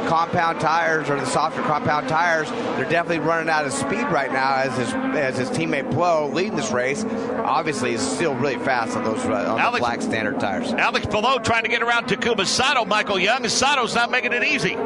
[0.08, 2.50] compound tires or the softer compound tires.
[2.50, 6.56] They're definitely running out of speed right now as his as his teammate Palou leading
[6.56, 7.04] this race.
[7.04, 10.72] Obviously, he's still really fast on those uh, on Alex- the black standard tires.
[10.72, 12.84] Alex Palou trying to get around Takuma Sato.
[12.84, 13.46] Michael Young.
[13.48, 14.76] Sato's not making it easy.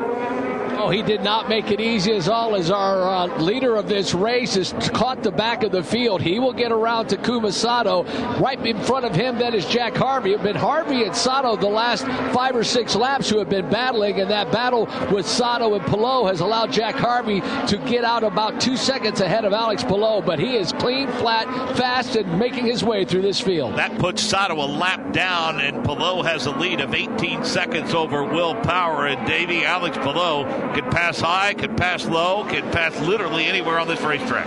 [0.78, 4.15] Oh, he did not make it easy as all as our uh, leader of this
[4.15, 6.20] race has caught the back of the field.
[6.20, 8.05] He will get around to Sato.
[8.39, 10.32] Right in front of him, that is Jack Harvey.
[10.32, 12.05] It's been Harvey and Sato the last
[12.35, 16.27] five or six laps who have been battling, and that battle with Sato and Palou
[16.27, 20.23] has allowed Jack Harvey to get out about two seconds ahead of Alex Palou.
[20.23, 21.47] But he is clean, flat,
[21.77, 23.77] fast, and making his way through this field.
[23.77, 28.24] That puts Sato a lap down, and Palou has a lead of 18 seconds over
[28.24, 29.07] Will Power.
[29.07, 30.44] And Davey, Alex Palou
[30.74, 34.47] can pass high, could pass low, could pass literally anywhere on this racetrack.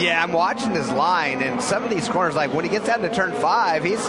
[0.00, 3.00] Yeah, I'm watching this line, and some of these corners, like when he gets down
[3.02, 4.08] to turn five, he's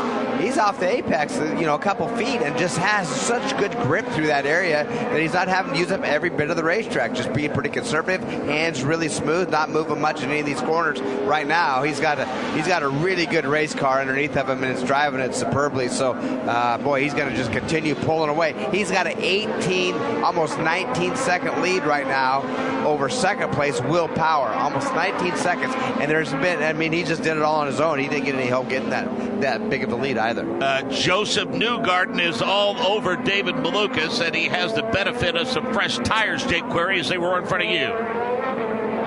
[0.51, 4.05] he's off the apex, you know, a couple feet, and just has such good grip
[4.07, 7.13] through that area that he's not having to use up every bit of the racetrack.
[7.13, 10.99] Just being pretty conservative, hands really smooth, not moving much in any of these corners.
[10.99, 14.61] Right now, he's got a he's got a really good race car underneath of him,
[14.61, 15.87] and it's driving it superbly.
[15.87, 18.53] So, uh, boy, he's going to just continue pulling away.
[18.71, 22.41] He's got an 18, almost 19 second lead right now
[22.85, 25.73] over second place Will Power, almost 19 seconds.
[26.01, 27.99] And there's been, I mean, he just did it all on his own.
[27.99, 29.07] He didn't get any help getting that
[29.41, 30.40] that big of a lead either.
[30.41, 35.71] Uh, Josef Newgarden is all over David Malukas, and he has the benefit of some
[35.73, 37.87] fresh tires, Jake Query, as they were in front of you.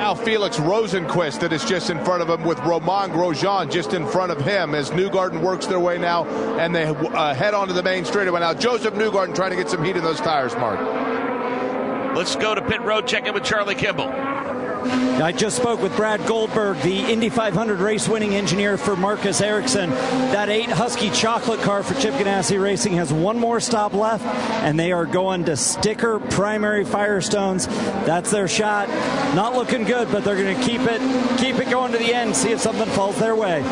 [0.04, 4.06] Now Felix Rosenqvist that is just in front of him with Romain Grosjean just in
[4.06, 6.26] front of him as Newgarden works their way now
[6.58, 8.40] and they uh, head onto the main straightaway.
[8.40, 10.80] Now Josef Newgarden trying to get some heat in those tires, Mark.
[12.16, 14.33] Let's go to pit road, check in with Charlie Kimball.
[14.84, 19.90] I just spoke with Brad Goldberg, the Indy 500 race winning engineer for Marcus Ericsson.
[19.90, 24.24] That 8 Huski Chocolate car for Chip Ganassi Racing has one more stop left,
[24.62, 27.66] and they are going to sticker primary Firestones.
[28.04, 28.88] That's their shot.
[29.34, 31.00] Not looking good, but they're going to keep it
[31.38, 33.62] keep it going to the end, see if something falls their way.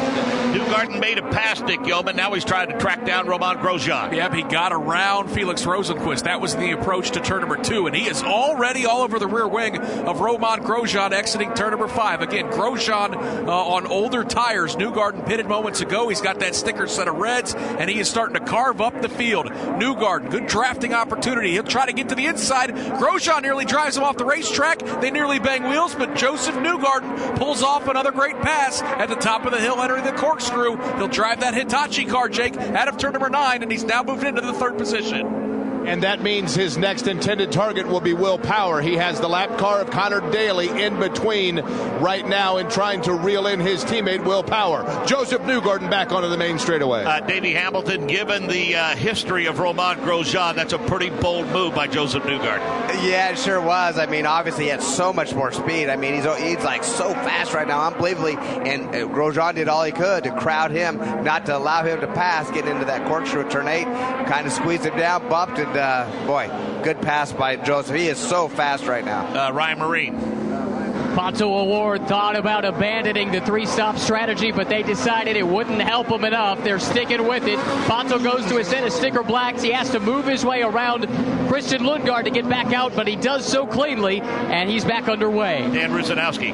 [0.53, 2.15] Newgarden made a pass, Nick Yeoman.
[2.15, 4.15] Now he's trying to track down Romain Grosjean.
[4.15, 6.25] Yep, he got around Felix Rosenqvist.
[6.25, 9.27] That was the approach to turn number two, and he is already all over the
[9.27, 12.23] rear wing of Romain Grosjean exiting turn number five.
[12.23, 13.15] Again, Grosjean
[13.47, 14.77] uh, on older tires.
[14.77, 16.09] Newgarden pitted moments ago.
[16.09, 19.09] He's got that sticker set of reds, and he is starting to carve up the
[19.09, 19.47] field.
[19.47, 21.51] Newgarden, good drafting opportunity.
[21.53, 22.71] He'll try to get to the inside.
[22.71, 24.79] Grosjean nearly drives him off the racetrack.
[25.01, 29.45] They nearly bang wheels, but Josef Newgarden pulls off another great pass at the top
[29.47, 30.77] of the hill, entering the corkscrew.
[30.99, 34.29] He'll drive that Hitachi car, Jake, out of turn number nine, and he's now moving
[34.29, 35.52] into the third position.
[35.87, 38.81] And that means his next intended target will be Will Power.
[38.81, 43.15] He has the lap car of Conor Daly in between right now and trying to
[43.15, 44.83] reel in his teammate Will Power.
[45.07, 47.05] Josef Newgarden back onto the main straightaway.
[47.05, 51.75] Uh, Davey Hamilton, given the uh, history of Romain Grosjean, that's a pretty bold move
[51.75, 52.61] by Josef Newgarden.
[53.03, 53.99] Yeah, it sure was.
[53.99, 55.89] I mean, obviously he had so much more speed.
[55.89, 58.37] I mean, he's he's like so fast right now, unbelievably.
[58.37, 62.07] And uh, Grosjean did all he could to crowd him, not to allow him to
[62.07, 63.85] pass, get into that corkscrew at turn eight,
[64.27, 66.49] kind of squeezed him down, bumped, and uh, boy,
[66.83, 67.97] good pass by Josef.
[67.97, 69.49] He is so fast right now.
[69.49, 70.43] Uh, Ryan Myrehn.
[71.15, 76.07] Pato O'Ward thought about abandoning the three stop strategy, but they decided it wouldn't help
[76.09, 76.65] him enough.
[76.65, 77.59] They're sticking with it.
[77.87, 79.63] Pato goes to a set of sticker blacks.
[79.63, 81.07] He has to move his way around
[81.49, 85.69] Christian Lundgaard to get back out, but he does so cleanly, and he's back underway.
[85.71, 86.53] Dan Rusanowsky.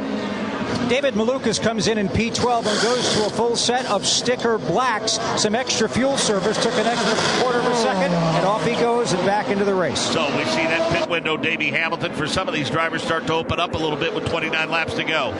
[0.89, 5.19] David Malukas comes in in P12 and goes to a full set of sticker blacks.
[5.41, 9.13] Some extra fuel service took an extra quarter of a second, and off he goes
[9.13, 10.01] and back into the race.
[10.01, 13.35] So we see that pit window, Davey Hamilton, for some of these drivers start to
[13.35, 15.35] open up a little bit with 29 laps to go.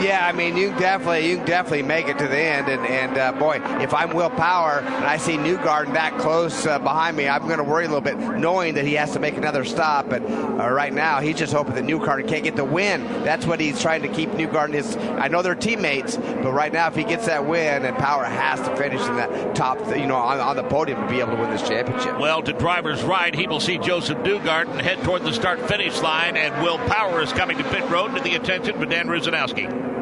[0.00, 3.32] Yeah, I mean, you definitely you definitely make it to the end, and and uh,
[3.32, 7.46] boy, if I'm Will Power and I see Newgarden that close uh, behind me, I'm
[7.46, 10.10] going to worry a little bit, knowing that he has to make another stop.
[10.10, 13.04] But uh, right now, he's just hoping that Newgarden can't get the win.
[13.24, 14.65] That's what he's trying to keep Newgarden.
[14.74, 18.60] I know they're teammates, but right now, if he gets that win, and Power has
[18.60, 21.40] to finish in that top, you know, on, on the podium to be able to
[21.40, 22.18] win this championship.
[22.18, 26.36] Well, to driver's right, he will see Josef Newgarden head toward the start finish line,
[26.36, 29.95] and Will Power is coming to pit road to the attention of Dan Rusanowsky.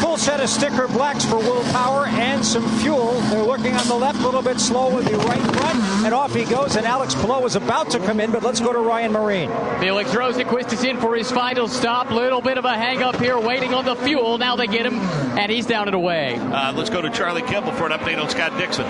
[0.00, 3.12] Full set of sticker blacks for Will Power and some fuel.
[3.30, 6.34] They're looking on the left, a little bit slow with the right front, and off
[6.34, 6.76] he goes.
[6.76, 9.80] And Alex Palou is about to come in, but let's go to Ryan Myrehn.
[9.80, 12.10] Felix Rosenqvist is in for his final stop.
[12.10, 14.38] Little bit of a hang up here, waiting on the fuel.
[14.38, 14.98] Now they get him,
[15.38, 16.36] and he's down and away.
[16.36, 18.86] Uh, let's go to Charlie Kimball for an update on Scott Dixon.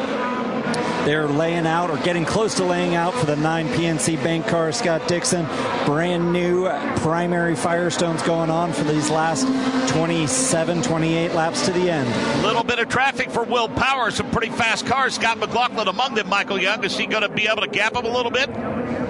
[1.04, 4.70] They're laying out or getting close to laying out for the 9 PNC Bank car.
[4.70, 5.46] Scott Dixon,
[5.86, 9.46] brand new primary Firestones going on for these last
[9.92, 12.08] 27, 28 laps to the end.
[12.40, 14.10] A little bit of traffic for Will Power.
[14.10, 15.14] Some pretty fast cars.
[15.14, 16.28] Scott McLaughlin among them.
[16.28, 18.50] Michael Young, is he going to be able to gap him a little bit?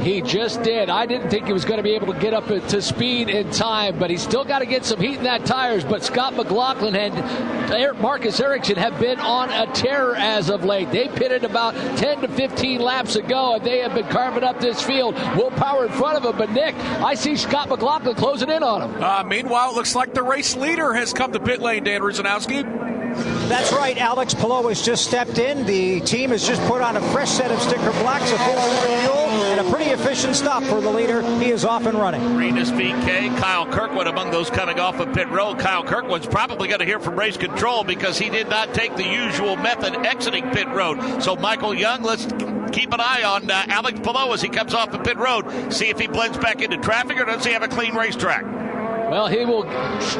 [0.00, 0.88] He just did.
[0.88, 3.50] I didn't think he was going to be able to get up to speed in
[3.50, 5.84] time, but he's still got to get some heat in that tires.
[5.84, 10.90] But Scott McLaughlin and Marcus Ericsson have been on a tear as of late.
[10.90, 14.82] They pitted about 10 to 15 laps ago, and they have been carving up this
[14.82, 15.14] field.
[15.36, 18.82] Will Power in front of him, but Nick, I see Scott McLaughlin closing in on
[18.82, 19.02] him.
[19.02, 22.99] Uh, meanwhile, it looks like the race leader has come to pit lane, Dan Rusanowsky.
[23.14, 23.96] That's right.
[23.98, 25.66] Alex Palou has just stepped in.
[25.66, 29.30] The team has just put on a fresh set of sticker blocks, a full fuel,
[29.50, 31.22] and a pretty efficient stop for the leader.
[31.40, 32.36] He is off and running.
[32.36, 35.58] Rinus VeeKay, Kyle Kirkwood among those coming off of pit road.
[35.58, 39.06] Kyle Kirkwood's probably going to hear from race control because he did not take the
[39.06, 41.22] usual method exiting pit road.
[41.22, 42.26] So Michael Young, let's
[42.72, 45.72] keep an eye on uh, Alex Palou as he comes off the pit road.
[45.72, 48.59] See if he blends back into traffic or does he have a clean racetrack.
[49.10, 49.64] Well, he will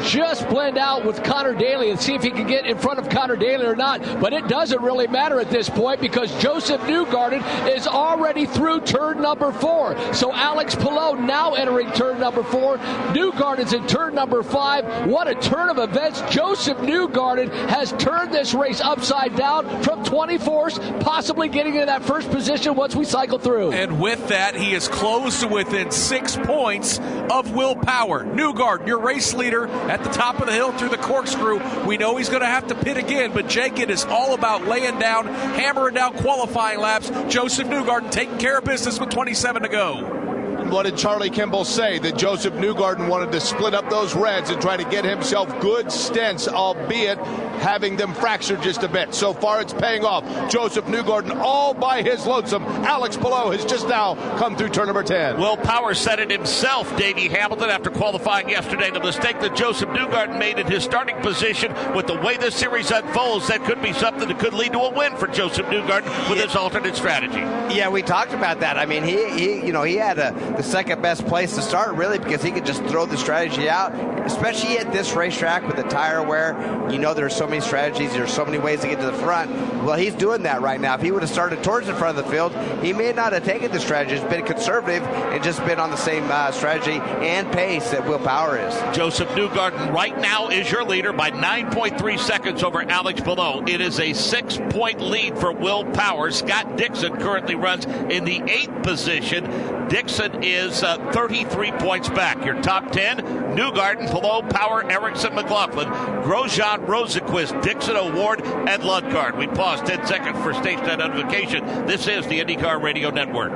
[0.03, 3.07] just blend out with Conor Daly and see if he can get in front of
[3.07, 4.01] Conor Daly or not.
[4.19, 9.21] But it doesn't really matter at this point because Josef Newgarden is already through turn
[9.21, 9.95] number four.
[10.13, 12.79] So Alex Palou now entering turn number four.
[13.13, 15.07] Newgarden's in turn number five.
[15.07, 16.19] What a turn of events.
[16.29, 22.29] Josef Newgarden has turned this race upside down from 24th, possibly getting in that first
[22.29, 23.71] position once we cycle through.
[23.71, 26.99] And with that, he is close to within six points
[27.29, 28.25] of Will Power.
[28.25, 31.59] Newgarden your race leader at the top of the hill through the corkscrew.
[31.85, 34.65] We know he's going to have to pit again, but Jake, it is all about
[34.65, 37.09] laying down, hammering down qualifying laps.
[37.31, 40.30] Josef Newgarden taking care of business with 27 to go
[40.71, 41.99] what did Charlie Kimball say?
[41.99, 45.91] That Josef Newgarden wanted to split up those reds and try to get himself good
[45.91, 47.17] stints, albeit
[47.59, 49.13] having them fractured just a bit.
[49.13, 50.23] So far, it's paying off.
[50.49, 52.63] Josef Newgarden all by his lonesome.
[52.63, 55.39] Alex Palou has just now come through turn number 10.
[55.39, 58.89] Will Power said it himself, Davey Hamilton, after qualifying yesterday.
[58.91, 62.91] The mistake that Josef Newgarden made in his starting position with the way this series
[62.91, 66.39] unfolds, that could be something that could lead to a win for Josef Newgarden with
[66.39, 66.45] yeah.
[66.45, 67.39] his alternate strategy.
[67.75, 68.77] Yeah, we talked about that.
[68.77, 71.95] I mean, he, he you know, he had a, the second best place to start,
[71.95, 73.95] really, because he could just throw the strategy out,
[74.27, 76.55] especially at this racetrack with the tire wear.
[76.91, 79.49] You know, there's so many strategies, there's so many ways to get to the front.
[79.83, 80.93] Well, he's doing that right now.
[80.93, 83.43] If he would have started towards the front of the field, he may not have
[83.43, 84.17] taken the strategy.
[84.17, 88.19] He's been conservative and just been on the same uh, strategy and pace that Will
[88.19, 88.75] Power is.
[88.95, 93.65] Josef Newgarden right now is your leader by 9.3 seconds over Alex Palou.
[93.67, 96.29] It is a six point lead for Will Power.
[96.29, 99.89] Scott Dixon currently runs in the eighth position.
[99.91, 102.43] Dixon is uh, 33 points back.
[102.45, 103.17] Your top 10
[103.55, 105.87] Newgarden, Palou, Power, Ericsson, McLaughlin,
[106.23, 109.37] Grosjean, Rosenqvist, Dixon, O'Ward, and Lundgaard.
[109.37, 111.65] We pause 10 seconds for station identification.
[111.85, 113.51] This is the IndyCar Radio Network.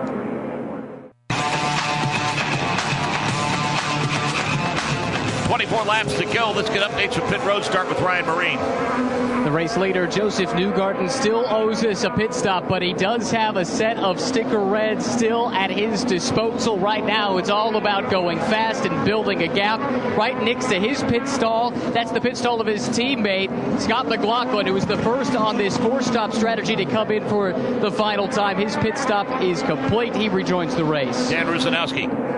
[5.45, 6.51] 24 laps to go.
[6.51, 7.63] Let's get updates from pit road.
[7.63, 9.43] Start with Ryan Myrehn.
[9.45, 13.57] The race leader, Josef Newgarden, still owes us a pit stop, but he does have
[13.57, 17.37] a set of sticker reds still at his disposal right now.
[17.37, 19.79] It's all about going fast and building a gap
[20.17, 21.69] right next to his pit stall.
[21.69, 25.77] That's the pit stall of his teammate, Scott McLaughlin, who was the first on this
[25.77, 28.57] four stop strategy to come in for the final time.
[28.57, 30.15] His pit stop is complete.
[30.15, 31.29] He rejoins the race.
[31.29, 32.35] Dan Rusanowsky.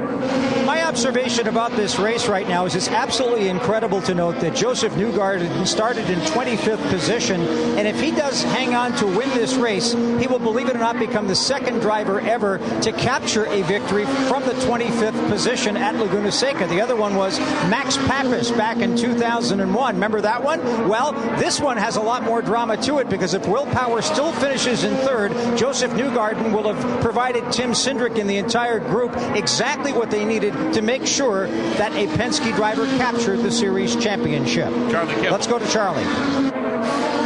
[0.66, 4.92] My observation about this race right now is it's absolutely incredible to note that Josef
[4.94, 7.40] Newgarden started in 25th position,
[7.78, 10.80] and if he does hang on to win this race, he will, believe it or
[10.80, 15.94] not, become the second driver ever to capture a victory from the 25th position at
[15.96, 16.66] Laguna Seca.
[16.66, 19.94] The other one was Max Papis back in 2001.
[19.94, 20.60] Remember that one?
[20.90, 24.32] Well, this one has a lot more drama to it because if Will Power still
[24.32, 29.94] finishes in third, Josef Newgarden will have provided Tim Cindric and the entire group exactly
[29.94, 31.46] what they needed to make sure
[31.78, 34.70] that a Penske driver captured the series championship.
[34.90, 36.67] Charlie Let's go to Charlie.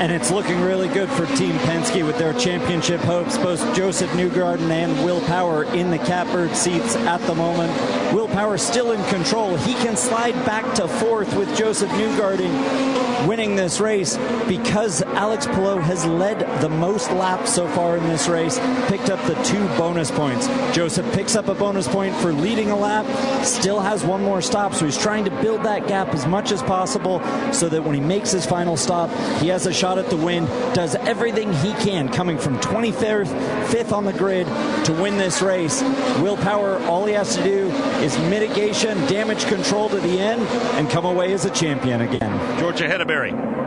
[0.02, 3.38] And it's looking really good for Team Penske with their championship hopes.
[3.38, 7.72] Both Josef Newgarden and Will Power in the catbird seats at the moment.
[8.12, 9.58] Will Power still in control.
[9.58, 14.18] He can slide back to fourth with Josef Newgarden winning this race
[14.48, 18.58] because Alex Palou has led the most laps so far in this race,
[18.88, 20.48] picked up the two bonus points.
[20.76, 23.06] Josef picks up a bonus point for leading a lap,
[23.46, 26.64] still has one more stop, so he's trying to build that gap as much as
[26.64, 27.22] possible
[27.54, 29.10] so that when he makes his final stop,
[29.40, 33.92] he has a shot at the win, does everything he can, coming from 25th, fifth
[33.92, 34.48] on the grid
[34.86, 35.82] to win this race.
[36.22, 37.70] Will Power, all he has to do
[38.02, 40.42] is mitigation, damage control to the end,
[40.78, 42.60] and come away as a champion again.
[42.60, 43.61] Georgia Henneberry.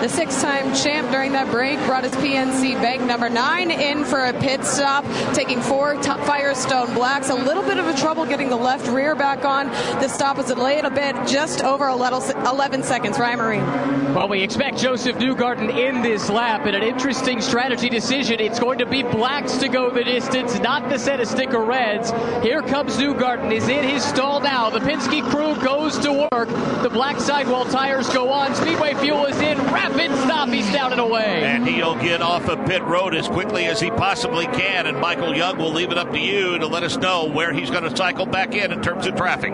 [0.00, 4.24] The six time champ during that break brought his PNC Bank number nine in for
[4.24, 5.04] a pit stop,
[5.34, 7.30] taking four t- Firestone Blacks.
[7.30, 9.66] A little bit of a trouble getting the left rear back on.
[10.00, 13.18] The stop was delayed a bit, just over 11 seconds.
[13.18, 14.14] Ryan Myrehn.
[14.14, 18.40] Well, we expect Josef Newgarden in this lap in an interesting strategy decision.
[18.40, 22.10] It's going to be blacks to go the distance, not the set of sticker reds.
[22.42, 24.70] Here comes Newgarden, is in his stall now.
[24.70, 26.48] The Penske crew goes to work.
[26.82, 28.54] The black sidewall tires go on.
[28.54, 29.47] Speedway fuel is in.
[29.56, 30.48] Rapid stop.
[30.48, 31.44] He's down and away.
[31.44, 34.86] And he'll get off of pit road as quickly as he possibly can.
[34.86, 37.70] And Michael Young will leave it up to you to let us know where he's
[37.70, 39.52] going to cycle back in in terms of traffic.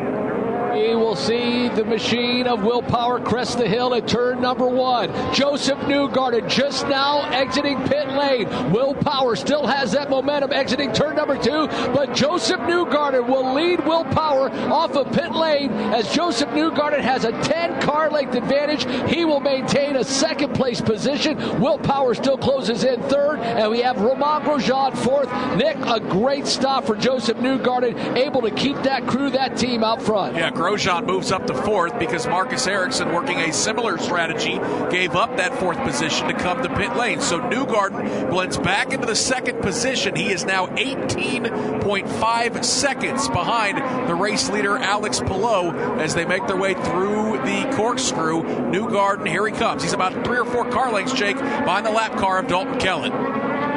[0.74, 5.08] We will see the machine of Will Power crest the hill at turn number one.
[5.32, 8.48] Josef Newgarden just now exiting pit lane.
[8.72, 13.86] Will Power still has that momentum exiting turn number two, but Josef Newgarden will lead
[13.86, 18.84] Will Power off of pit lane as Josef Newgarden has a 10 car length advantage.
[19.08, 21.60] He will maintain a second place position.
[21.60, 25.30] Will Power still closes in third, and we have Romain Grosjean fourth.
[25.56, 30.02] Nick, a great stop for Josef Newgarden, able to keep that crew, that team out
[30.02, 30.34] front.
[30.34, 34.58] Yeah, Grosjean moves up to fourth because Marcus Ericsson, working a similar strategy,
[34.90, 37.20] gave up that fourth position to come to pit lane.
[37.20, 40.16] So Newgarden blends back into the second position.
[40.16, 46.56] He is now 18.5 seconds behind the race leader Alex Palou as they make their
[46.56, 48.42] way through the corkscrew.
[48.42, 49.82] Newgarden, here he comes.
[49.82, 53.12] He's about three or four car lengths, Jake, behind the lap car of Dalton Kellett.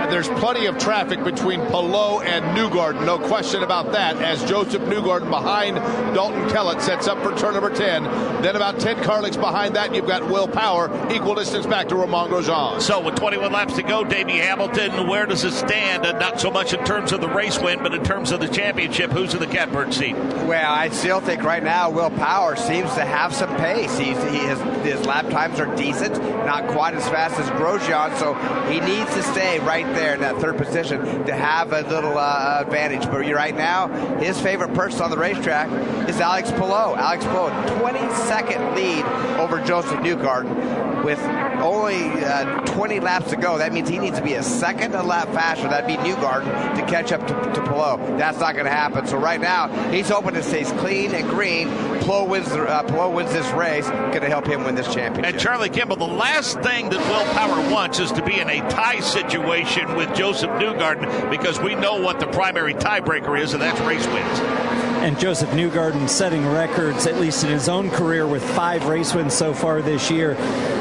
[0.07, 4.81] And there's plenty of traffic between Palou and Newgarden, no question about that, as Josef
[4.83, 5.75] Newgarden behind
[6.15, 8.03] Dalton Kellett sets up for turn number 10.
[8.41, 11.97] Then about 10 car lengths behind that, you've got Will Power, equal distance back to
[11.97, 12.79] Romain Grosjean.
[12.79, 16.05] So with 21 laps to go, Davey Hamilton, where does it stand?
[16.05, 18.47] Uh, not so much in terms of the race win, but in terms of the
[18.47, 20.15] championship, who's in the catbird seat?
[20.15, 23.97] Well, I still think right now Will Power seems to have some pace.
[23.97, 28.35] He's, he has, his lap times are decent, not quite as fast as Grosjean, so
[28.71, 32.59] he needs to stay right there in that third position to have a little uh,
[32.61, 33.03] advantage.
[33.05, 33.87] But right now,
[34.19, 35.69] his favorite person on the racetrack
[36.07, 36.95] is Alex Palou.
[36.95, 39.03] Alex Palou, 20 second lead
[39.39, 41.19] over Josef Newgarden with
[41.61, 43.57] only uh, 20 laps to go.
[43.59, 45.69] That means he needs to be a second a lap faster.
[45.69, 48.17] That'd be Newgarden to catch up to, to Palou.
[48.17, 49.07] That's not going to happen.
[49.07, 51.69] So right now, he's hoping to stay clean and green.
[52.01, 53.87] Palou wins, uh, Palou wins this race.
[53.87, 55.33] Going to help him win this championship.
[55.33, 58.59] And Charlie Kimball, the last thing that Will Power wants is to be in a
[58.69, 63.79] tie situation with Josef Newgarden because we know what the primary tiebreaker is, and that's
[63.79, 64.86] race wins.
[64.97, 69.33] And Josef Newgarden setting records, at least in his own career, with five race wins
[69.33, 70.35] so far this year.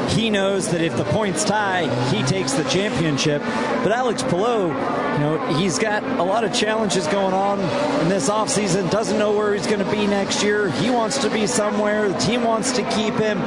[0.09, 3.41] He knows that if the points tie, he takes the championship.
[3.41, 7.59] But Alex Palou, you know, he's got a lot of challenges going on
[8.01, 10.69] in this offseason, doesn't know where he's going to be next year.
[10.71, 13.39] He wants to be somewhere, the team wants to keep him.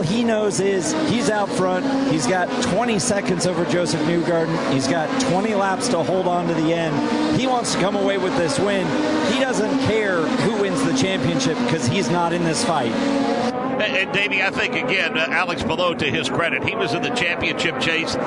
[0.00, 1.84] All he knows is he's out front.
[2.10, 4.72] He's got 20 seconds over Josef Newgarden.
[4.72, 7.38] He's got 20 laps to hold on to the end.
[7.38, 8.86] He wants to come away with this win.
[9.30, 12.94] He doesn't care who wins the championship because he's not in this fight.
[13.80, 17.10] And Davey, I think again, uh, Alex Palou, to his credit, he was in the
[17.10, 18.20] championship chase uh,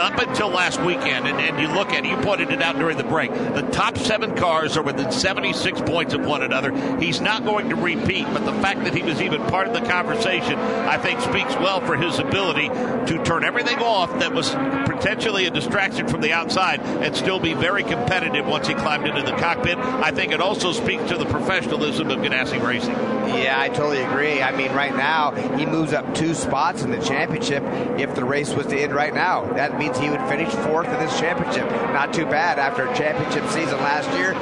[0.00, 1.26] up until last weekend.
[1.26, 3.32] And, and, you look at it, you pointed it out during the break.
[3.32, 6.72] The top seven cars are within 76 points of one another.
[6.98, 9.80] He's not going to repeat, but the fact that he was even part of the
[9.80, 15.46] conversation, I think, speaks well for his ability to turn everything off that was potentially
[15.46, 19.36] a distraction from the outside and still be very competitive once he climbed into the
[19.36, 19.78] cockpit.
[19.78, 22.94] I think it also speaks to the professionalism of Ganassi Racing.
[23.28, 24.42] Yeah, I totally agree.
[24.42, 27.62] I mean, right now, he moves up two spots in the championship
[27.98, 29.44] if the race was to end right now.
[29.52, 31.70] That means he would finish fourth in this championship.
[31.92, 34.34] Not too bad after a championship season last year.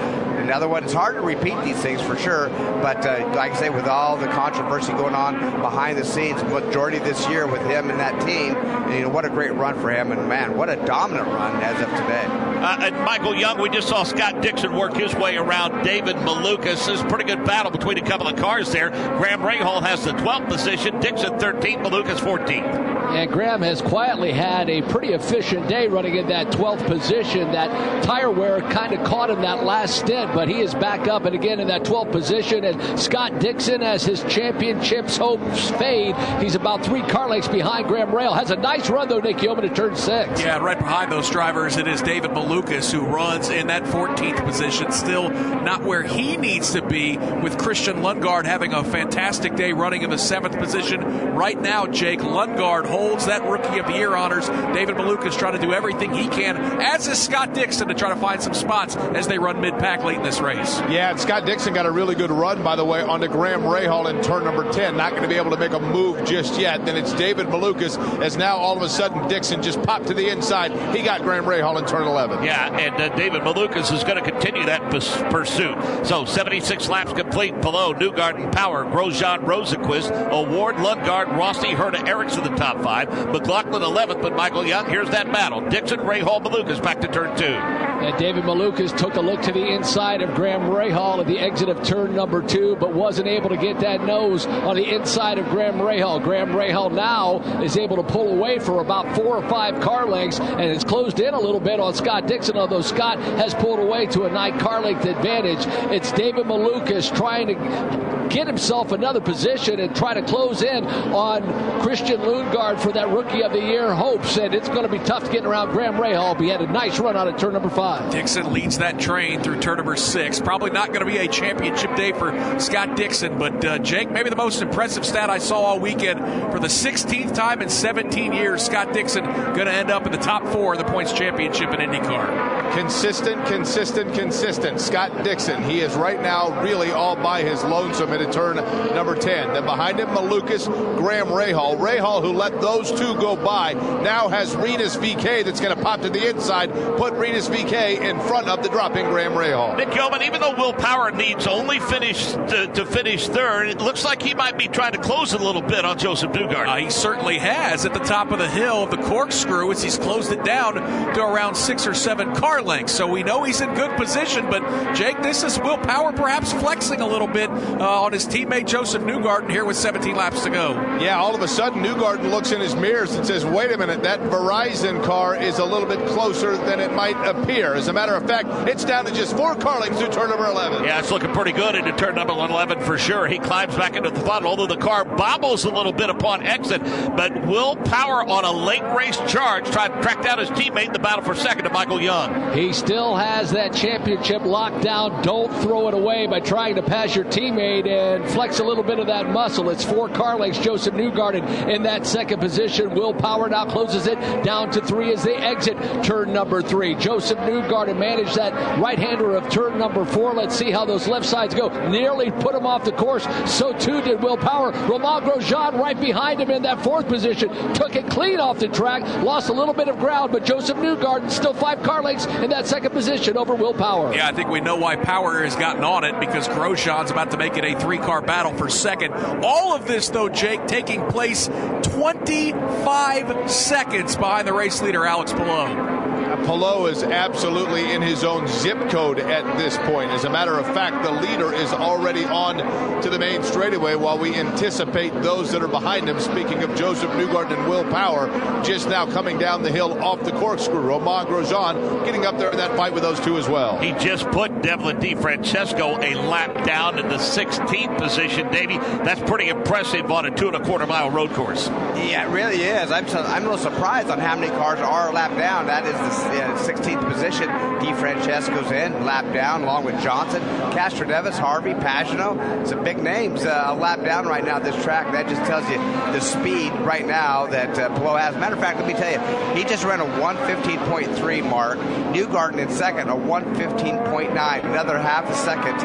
[0.46, 0.84] Another one.
[0.84, 2.50] It's hard to repeat these things for sure,
[2.80, 6.66] but uh, like I say, with all the controversy going on behind the scenes, with
[6.66, 8.54] majority this year with him and that team,
[8.94, 11.82] you know, what a great run for him, and man, what a dominant run as
[11.82, 12.26] of today.
[12.26, 16.86] Uh, and Michael Young, we just saw Scott Dixon work his way around David Malukas.
[16.86, 18.90] There's a pretty good battle between a couple of cars there.
[19.18, 22.96] Graham Rahal has the 12th position, Dixon 13th, Malukas 14th.
[23.16, 27.52] And Graham has quietly had a pretty efficient day running in that 12th position.
[27.52, 31.24] That tire wear kind of caught him that last stint, but he is back up
[31.24, 32.62] and again in that 12th position.
[32.62, 38.10] And Scott Dixon, as his championships hopes fade, he's about three car lengths behind Graham
[38.10, 38.36] Rahal.
[38.36, 40.42] Has a nice run, though, Nick Yeoman, to turn six.
[40.42, 44.92] Yeah, right behind those drivers, it is David Malukas who runs in that 14th position,
[44.92, 50.02] still not where he needs to be, with Christian Lundgaard having a fantastic day running
[50.02, 51.00] in the seventh position.
[51.34, 54.48] Right now, Jake Lundgaard holds that Rookie of the Year honors.
[54.74, 58.20] David Malukas trying to do everything he can, as is Scott Dixon, to try to
[58.20, 60.78] find some spots as they run mid pack late this race.
[60.90, 63.62] Yeah, and Scott Dixon got a really good run, by the way, on onto Graham
[63.62, 64.94] Rahal in turn number 10.
[64.94, 66.84] Not going to be able to make a move just yet.
[66.84, 70.28] Then it's David Malukas, as now all of a sudden Dixon just popped to the
[70.28, 70.70] inside.
[70.94, 72.44] He got Graham Rahal in turn 11.
[72.44, 75.76] Yeah, and uh, David Malukas is going to continue that pus- pursuit.
[76.06, 82.50] So 76 laps complete Palou Newgarden Power, Grosjean Rosenqvist, O'Ward Lundgaard, Rossi, Herta, Ericsson the
[82.50, 84.90] top five, McLaughlin 11th, but Michael Young.
[84.90, 85.66] Here's that battle.
[85.70, 87.44] Dixon, Rahal, Malukas back to turn two.
[87.46, 91.68] And David Malukas took a look to the inside of Graham Rahal at the exit
[91.68, 95.46] of turn number two, but wasn't able to get that nose on the inside of
[95.46, 96.22] Graham Rahal.
[96.22, 100.40] Graham Rahal now is able to pull away for about four or five car lengths
[100.40, 104.06] and it's closed in a little bit on Scott Dixon, although Scott has pulled away
[104.06, 105.64] to a nine car length advantage.
[105.92, 111.42] It's David Malukas trying to get himself another position and try to close in on
[111.80, 114.36] Christian Lundgaard for that Rookie of the Year hopes.
[114.36, 116.70] And it's going to be tough to get around Graham Rahal, but he had a
[116.70, 118.10] nice run out of turn number five.
[118.10, 120.40] Dixon leads that train through turn number six.
[120.40, 124.30] Probably not going to be a championship day for Scott Dixon, but uh, Jake, maybe
[124.30, 126.20] the most impressive stat I saw all weekend
[126.52, 130.18] for the 16th time in 17 years, Scott Dixon going to end up in the
[130.18, 132.72] top four of the points championship in IndyCar.
[132.72, 134.80] Consistent, consistent, consistent.
[134.80, 138.56] Scott Dixon, he is right now really all by his lonesome at turn
[138.94, 139.52] number 10.
[139.54, 140.66] Then behind him, Malukas,
[140.96, 141.78] Graham Rahal.
[141.78, 143.72] Rahal, who let those two go by,
[144.02, 148.20] now has Rinus VeeKay that's going to pop to the inside, put Rinus VeeKay in
[148.20, 149.76] front of the dropping Graham Rahal.
[149.76, 154.04] Nick Yeoman, even though Will Power needs only finish to, to, finish third, it looks
[154.04, 156.68] like he might be trying to close a little bit on Josef Newgarden.
[156.68, 159.96] Uh, he certainly has at the top of the hill of the corkscrew as he's
[159.96, 162.92] closed it down to around six or seven car lengths.
[162.92, 167.00] So we know he's in good position, but Jake, this is Will Power perhaps flexing
[167.00, 170.72] a little bit uh, on his teammate Josef Newgarden here with 17 laps to go.
[171.00, 174.02] Yeah, all of a sudden Newgarden looks in his mirrors and says, wait a minute,
[174.02, 177.72] that Verizon car is a little bit closer than it might appear.
[177.72, 180.46] As a matter of fact, it's down to just four car lengths through turn number
[180.46, 180.84] 11.
[180.84, 183.26] Yeah, it's looking pretty good into turn number 11 for sure.
[183.26, 186.82] He climbs back into the funnel, although the car bobbles a little bit upon exit.
[187.16, 190.92] But Will Power on a late race charge tried to track down his teammate in
[190.92, 192.52] the battle for second to Michael Young.
[192.52, 195.22] He still has that championship locked down.
[195.22, 198.98] Don't throw it away by trying to pass your teammate and flex a little bit
[198.98, 199.70] of that muscle.
[199.70, 200.58] It's four car lengths.
[200.60, 202.94] Josef Newgarden in that second position.
[202.94, 206.94] Will Power now closes it down to three as they exit turn number three.
[206.94, 210.34] Josef Newgarden managed that right hander of turn number four.
[210.34, 211.68] Let's see how those left sides go.
[211.88, 213.26] Nearly put him off the course.
[213.50, 214.72] So too did Will Power.
[214.72, 217.48] Romain Grosjean right behind him in that fourth position.
[217.74, 219.02] Took it clean off the track.
[219.22, 222.66] Lost a little bit of ground, but Josef Newgarden still five car lengths in that
[222.66, 224.14] second position over Will Power.
[224.14, 227.36] Yeah, I think we know why Power has gotten on it because Grosjean's about to
[227.36, 229.12] make it a three car battle for second.
[229.44, 231.48] All of this, though, Jake, taking place
[231.82, 236.05] 25 seconds behind the race leader, Alex Palou.
[236.44, 240.10] Palou is absolutely in his own zip code at this point.
[240.10, 244.18] As a matter of fact, the leader is already on to the main straightaway while
[244.18, 246.18] we anticipate those that are behind him.
[246.20, 248.26] Speaking of Josef Newgarden and Will Power,
[248.64, 250.80] just now coming down the hill off the corkscrew.
[250.80, 253.78] Romain Grosjean getting up there in that fight with those two as well.
[253.78, 258.78] He just put Devlin DeFrancesco a lap down in the 16th position, Davey.
[258.78, 261.68] That's pretty impressive on a two and a quarter mile road course.
[261.68, 262.90] Yeah, it really is.
[262.90, 265.66] I'm, I'm a little surprised on how many cars are a lap down.
[265.66, 267.48] That is the yeah, 16th position.
[267.80, 270.42] DeFrancesco's in, lap down, along with Johnson,
[270.72, 272.66] Castroneves, Harvey, Pagenaud.
[272.66, 275.12] Some big names uh, a lap down right now this track.
[275.12, 278.34] That just tells you the speed right now that uh, Palou has.
[278.36, 281.78] Matter of fact, let me tell you, he just ran a 115.3 mark.
[281.78, 285.78] Newgarden in second, a 115.9, another half a second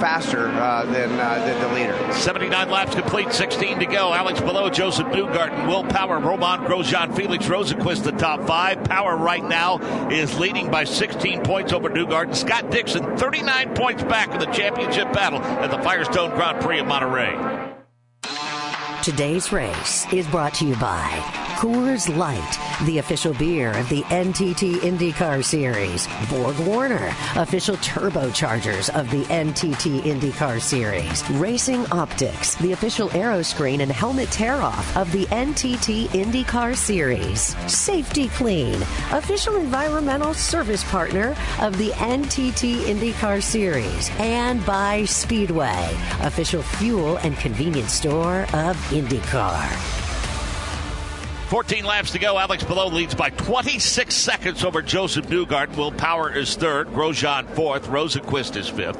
[0.00, 2.12] faster uh, than, uh, than the leader.
[2.12, 4.12] 79 laps complete, 16 to go.
[4.12, 8.84] Alex Palou, Joseph Newgarden, Will Power, Romain Grosjean, Felix Rosenqvist, the top five.
[8.84, 9.63] Power right now
[10.10, 12.34] is leading by 16 points over Newgarden.
[12.34, 16.86] Scott Dixon, 39 points back in the championship battle at the Firestone Grand Prix of
[16.86, 17.34] Monterey.
[19.02, 24.80] Today's race is brought to you by Coors Light, the official beer of the NTT
[24.80, 26.06] IndyCar Series.
[26.28, 31.26] Borg Warner, official turbochargers of the NTT IndyCar Series.
[31.30, 37.56] Racing Optics, the official aero screen and helmet tear off of the NTT IndyCar Series.
[37.66, 38.82] Safety-Kleen,
[39.16, 44.10] official environmental service partner of the NTT IndyCar Series.
[44.18, 50.03] And by Speedway, official fuel and convenience store of IndyCar.
[51.44, 52.38] 14 laps to go.
[52.38, 55.76] Alex Palou leads by 26 seconds over Josef Newgarden.
[55.76, 56.88] Will Power is third.
[56.88, 57.86] Grosjean fourth.
[57.88, 58.98] Rosenqvist is fifth.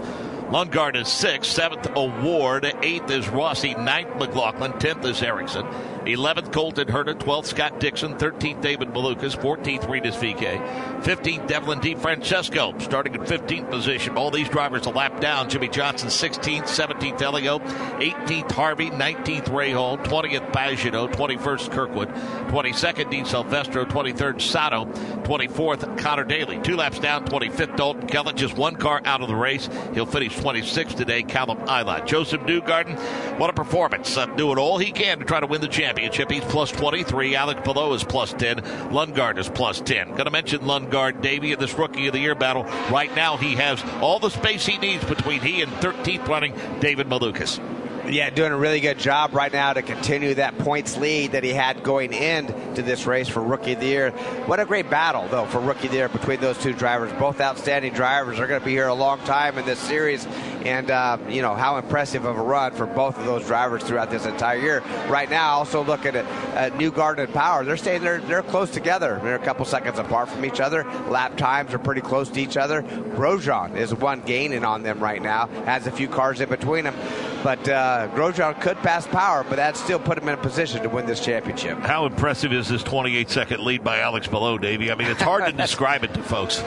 [0.50, 1.50] Lundgaard is sixth.
[1.50, 2.70] Seventh, O'Ward.
[2.82, 3.74] Eighth is Rossi.
[3.74, 4.78] Ninth, McLaughlin.
[4.78, 5.66] Tenth is Ericsson.
[6.04, 7.14] 11th, Colton Herta.
[7.14, 8.14] 12th, Scott Dixon.
[8.14, 9.36] 13th, David Malukas.
[9.36, 11.02] 14th, Rinus VeeKay.
[11.02, 14.16] 15th, Devlin DeFrancesco, starting at 15th position.
[14.16, 15.48] All these drivers a lap down.
[15.48, 16.64] Jimmie Johnson, 16th.
[16.64, 17.58] 17th, Helio.
[17.58, 18.90] 18th, Harvey.
[18.90, 20.02] 19th, Rahal.
[20.04, 21.12] 20th, Pagenaud.
[21.12, 22.08] 21st, Kirkwood.
[22.08, 23.84] 22nd, Di Silvestro.
[23.86, 24.84] 23rd, Sato.
[24.84, 26.60] 24th, Conor Daly.
[26.60, 27.24] Two laps down.
[27.24, 28.36] 25th, Dalton Kellett.
[28.36, 29.70] Just one car out of the race.
[29.94, 32.06] He'll finish 26th today, Callum Ilott.
[32.06, 32.98] Josef Newgarden,
[33.38, 34.16] what a performance.
[34.16, 35.93] Uh, doing all he can to try to win the championship.
[35.98, 37.34] He's plus 23.
[37.34, 38.56] Alex Palou is plus 10.
[38.90, 40.10] Lundgaard is plus 10.
[40.10, 42.64] Going to mention Lundgaard, Davey, in this Rookie of the Year battle.
[42.90, 47.08] Right now, he has all the space he needs between he and 13th running David
[47.08, 47.60] Malukas.
[48.06, 51.50] Yeah, doing a really good job right now to continue that points lead that he
[51.50, 54.10] had going into this race for Rookie of the Year.
[54.44, 57.10] What a great battle, though, for Rookie of the Year between those two drivers.
[57.14, 60.26] Both outstanding drivers are going to be here a long time in this series.
[60.64, 64.10] And, uh, you know, how impressive of a run for both of those drivers throughout
[64.10, 64.80] this entire year.
[65.08, 66.24] Right now, also looking at,
[66.54, 67.64] at Newgarden and Power.
[67.64, 69.20] They're staying there, they're close together.
[69.22, 70.84] They're a couple seconds apart from each other.
[71.08, 72.82] Lap times are pretty close to each other.
[72.82, 76.94] Grosjean is one gaining on them right now, has a few cars in between them.
[77.42, 80.88] But uh, Grosjean could pass Power, but that still put him in a position to
[80.88, 81.78] win this championship.
[81.80, 84.90] How impressive is this 28 second lead by Alex Palou, Davey?
[84.90, 86.62] I mean, it's hard to describe it to folks.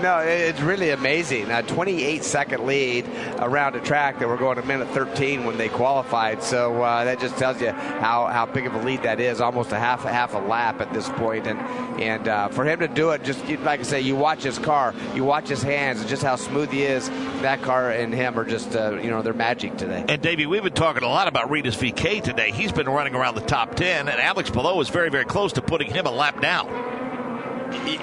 [0.00, 1.50] No, it's really amazing.
[1.50, 3.06] A 28 second lead
[3.38, 6.42] around a track that we're going a minute 13 when they qualified.
[6.42, 9.42] So uh, that just tells you how, how big of a lead that is.
[9.42, 11.58] Almost a half a half a lap at this point, and
[12.00, 14.94] and uh, for him to do it, just like I say, you watch his car,
[15.14, 17.10] you watch his hands, and just how smooth he is.
[17.42, 20.02] That car and him are just uh, you know they're magic today.
[20.08, 22.52] And Davey, we've been talking a lot about Rinus VeeKay today.
[22.52, 25.62] He's been running around the top 10, and Alex Palou is very very close to
[25.62, 26.89] putting him a lap down.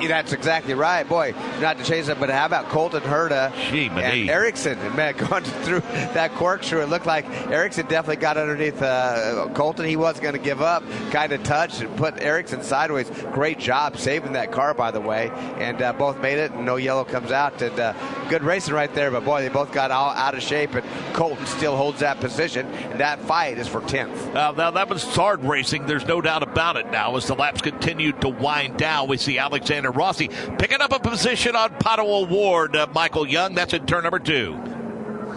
[0.08, 1.34] That's exactly right, boy.
[1.60, 4.78] Not to chase it, but how about Colton Herta Gee, and Ericsson?
[4.96, 9.86] Man, going through that corkscrew, it looked like Ericsson definitely got underneath uh, Colton.
[9.86, 10.84] He wasn't going to give up.
[11.12, 13.10] Kind of touched and put Ericsson sideways.
[13.32, 15.30] Great job saving that car, by the way.
[15.58, 17.62] And uh, both made it, and no yellow comes out.
[17.62, 17.94] And uh,
[18.30, 19.12] good racing right there.
[19.12, 22.68] But boy, they both got all out of shape, and Colton still holds that position.
[22.68, 24.36] And that fight is for tenth.
[24.36, 25.86] Uh, now that was hard racing.
[25.86, 26.90] There's no doubt about it.
[26.92, 30.28] Now, as the laps continued to wind down, we see Alexander Rossi
[30.60, 32.76] picking up a position on Pato O'Ward.
[32.76, 34.77] Uh, Michael Young, that's in turn number two.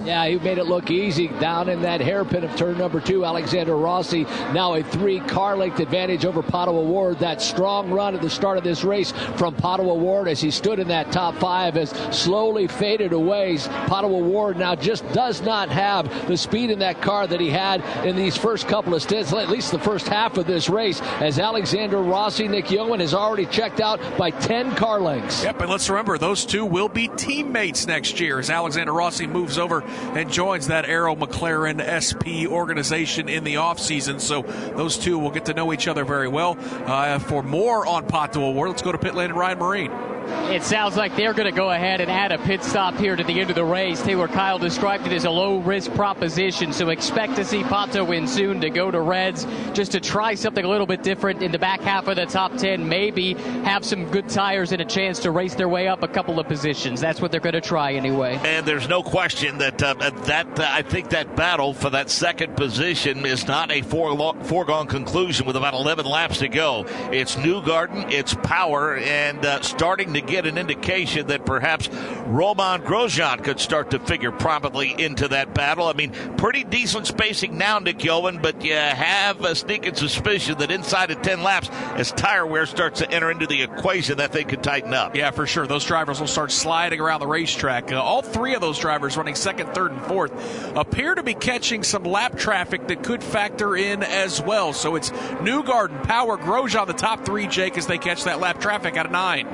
[0.04, 3.24] Yeah, he made it look easy down in that hairpin of turn number two.
[3.24, 7.18] Alexander Rossi now a three car length advantage over Pato O'Ward.
[7.18, 10.78] That strong run at the start of this race from Pato O'Ward as he stood
[10.78, 13.56] in that top five has slowly faded away.
[13.56, 17.82] Pato O'Ward now just does not have the speed in that car that he had
[18.06, 21.38] in these first couple of stints, at least the first half of this race, as
[21.38, 25.42] Alexander Rossi, Nick Yeoman has already checked out by 10 car lengths.
[25.44, 29.58] Yep, and let's remember those two will be teammates next year as Alexander Rossi moves
[29.58, 29.82] over
[30.14, 34.20] and joins that Arrow McLaren SP organization in the offseason.
[34.20, 36.56] So those two will get to know each other very well.
[36.86, 40.10] Uh, for more on Pato O'Ward, let's go to pit lane and Ryan Myrehn.
[40.50, 43.22] It sounds like they're going to go ahead and add a pit stop here to
[43.22, 44.02] the end of the race.
[44.02, 48.26] Taylor Kiel described it as a low risk proposition, so expect to see Pato win
[48.26, 51.58] soon to go to Reds just to try something a little bit different in the
[51.58, 52.88] back half of the top 10.
[52.88, 53.34] Maybe
[53.64, 56.46] have some good tires and a chance to race their way up a couple of
[56.46, 57.00] positions.
[57.00, 58.38] That's what they're going to try anyway.
[58.44, 62.56] And there's no question that uh, that uh, I think that battle for that second
[62.56, 66.84] position is not a foregone conclusion with about 11 laps to go.
[67.12, 71.88] It's Newgarden, it's Power, and uh, starting to get an indication that perhaps
[72.26, 75.86] Romain Grosjean could start to figure prominently into that battle.
[75.86, 80.70] I mean, pretty decent spacing now, Nick Yeoman, but you have a sneaking suspicion that
[80.70, 84.46] inside of 10 laps, as tire wear starts to enter into the equation, that thing
[84.46, 85.16] could tighten up.
[85.16, 85.66] Yeah, for sure.
[85.66, 87.92] Those drivers will start sliding around the racetrack.
[87.92, 90.32] Uh, all three of those drivers running second, third, and fourth
[90.76, 94.72] appear to be catching some lap traffic that could factor in as well.
[94.72, 98.96] So it's Newgarden, Power, Grosjean, the top three, Jake, as they catch that lap traffic
[98.96, 99.46] out of nine.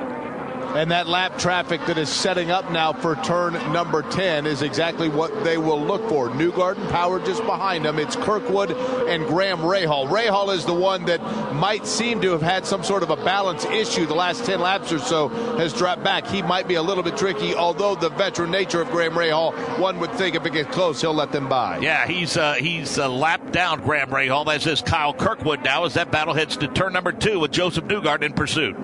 [0.77, 5.09] And that lap traffic that is setting up now for turn number 10 is exactly
[5.09, 6.29] what they will look for.
[6.29, 7.97] Newgarden, Power just behind them.
[7.97, 8.73] It's Kirkwood
[9.09, 10.07] and Graham Rahal.
[10.07, 11.19] Rahal is the one that
[11.55, 14.91] might seem to have had some sort of a balance issue the last 10 laps
[14.91, 16.27] or so, has dropped back.
[16.27, 19.99] He might be a little bit tricky, although the veteran nature of Graham Rahal, one
[19.99, 21.79] would think if it gets close, he'll let them by.
[21.79, 25.95] Yeah, he's uh, he's uh, lapped down Graham Rahal, as is Kyle Kirkwood now, as
[25.95, 28.75] that battle heads to turn number two with Josef Newgarden in pursuit.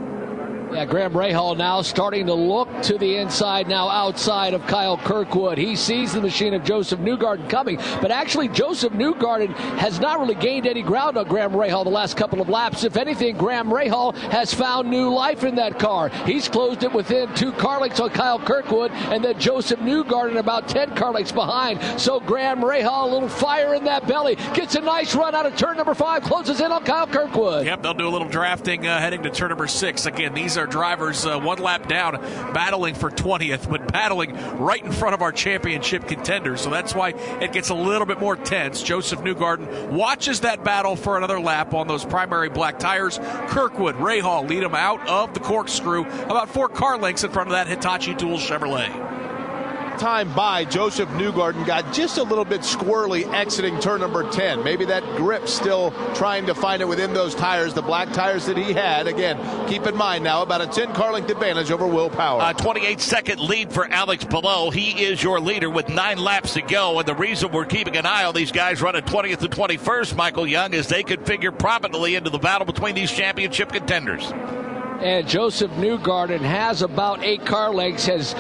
[0.72, 5.58] Yeah, Graham Rahal now starting to look to the inside, now outside of Kyle Kirkwood.
[5.58, 10.36] He sees the machine of Josef Newgarden coming, but actually Josef Newgarden has not really
[10.36, 12.84] gained any ground on Graham Rahal the last couple of laps.
[12.84, 16.10] If anything, Graham Rahal has found new life in that car.
[16.26, 20.68] He's closed it within two car lengths on Kyle Kirkwood, and then Josef Newgarden about
[20.68, 21.80] 10 car lengths behind.
[22.00, 25.56] So Graham Rahal, a little fire in that belly, gets a nice run out of
[25.56, 27.66] turn number five, closes in on Kyle Kirkwood.
[27.66, 30.06] Yep, they'll do a little drafting uh, heading to turn number six.
[30.06, 32.14] Again, these are drivers uh, one lap down,
[32.54, 36.62] battling for 20th, but battling right in front of our championship contenders.
[36.62, 37.10] So that's why
[37.42, 38.82] it gets a little bit more tense.
[38.82, 43.20] Josef Newgarden watches that battle for another lap on those primary black tires.
[43.48, 47.54] Kirkwood, Rahal lead them out of the corkscrew, about four car lengths in front of
[47.54, 49.14] that Hitachi Dual Chevrolet
[49.98, 54.64] time by, Josef Newgarden got just a little bit squirrely exiting turn number 10.
[54.64, 58.58] Maybe that grip still trying to find it within those tires, the black tires that
[58.58, 59.08] he had.
[59.08, 59.38] Again,
[59.68, 62.42] keep in mind now about a 10 car length advantage over Will Power.
[62.44, 64.72] A 28 second lead for Alex Palou.
[64.72, 67.00] He is your leader with nine laps to go.
[67.00, 70.48] And the reason we're keeping an eye on these guys running 20th and 21st, Michael
[70.48, 74.32] Young, is they could figure prominently into the battle between these championship contenders.
[75.04, 78.34] And Josef Newgarden has about eight car lengths, as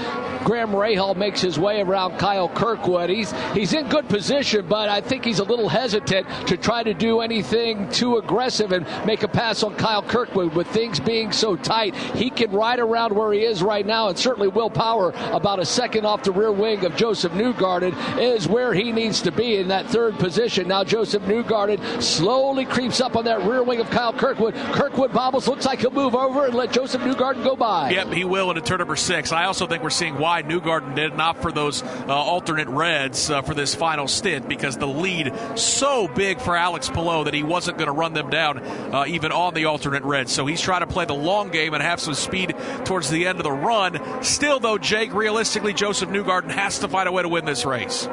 [0.45, 3.09] Graham Rahal makes his way around Kyle Kirkwood.
[3.09, 6.93] He's he's in good position, but I think he's a little hesitant to try to
[6.93, 10.53] do anything too aggressive and make a pass on Kyle Kirkwood.
[10.55, 14.17] With things being so tight, he can ride around where he is right now, and
[14.17, 18.73] certainly Will Power about a second off the rear wing of Josef Newgarden is where
[18.73, 20.69] he needs to be in that third position.
[20.69, 24.55] Now Josef Newgarden slowly creeps up on that rear wing of Kyle Kirkwood.
[24.55, 27.89] Kirkwood bobbles, looks like he'll move over and let Josef Newgarden go by.
[27.89, 29.31] Yep, he will into turn number six.
[29.31, 33.41] I also think we're seeing why Newgarden did not for those uh, alternate reds uh,
[33.41, 37.77] for this final stint because the lead so big for Alex Palou that he wasn't
[37.77, 40.31] going to run them down uh, even on the alternate reds.
[40.31, 42.55] So he's trying to play the long game and have some speed
[42.85, 43.99] towards the end of the run.
[44.23, 48.07] Still, though, Jake, realistically, Josef Newgarden has to find a way to win this race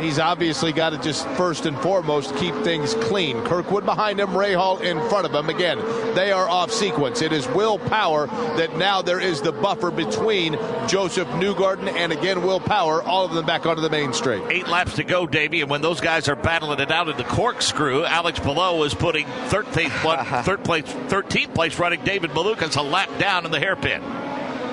[0.00, 3.42] he's obviously got to just first and foremost keep things clean.
[3.44, 5.48] Kirkwood behind him, Rahal in front of him.
[5.48, 5.78] Again,
[6.14, 7.22] they are off sequence.
[7.22, 8.26] It is Will Power
[8.56, 10.54] that now there is the buffer between
[10.86, 14.42] Josef Newgarden and again Will Power, all of them back onto the main straight.
[14.50, 17.24] Eight laps to go, Davey, and when those guys are battling it out in the
[17.24, 23.10] corkscrew, Alex Palou is putting 13th, third place, 13th place running David Malukas a lap
[23.18, 24.02] down in the hairpin.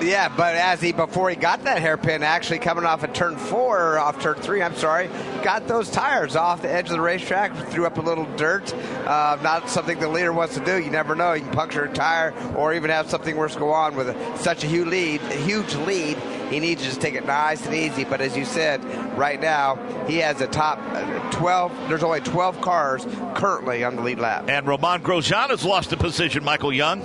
[0.02, 3.98] Yeah, but as he before he got that hairpin, actually coming off at turn four,
[3.98, 5.08] off turn three, I'm sorry,
[5.44, 8.74] got those tires off the edge of the racetrack, threw up a little dirt.
[8.74, 10.80] Uh, not something the leader wants to do.
[10.80, 11.32] You never know.
[11.34, 14.64] You can puncture a tire, or even have something worse go on with a, such
[14.64, 15.20] a huge lead.
[15.22, 16.18] A huge lead.
[16.50, 18.04] He needs to just take it nice and easy.
[18.04, 18.84] But as you said,
[19.16, 19.76] right now
[20.06, 21.88] he has a top uh, 12.
[21.88, 24.48] There's only 12 cars currently on the lead lap.
[24.48, 26.44] And Romain Grosjean has lost a position.
[26.44, 27.02] Michael Young.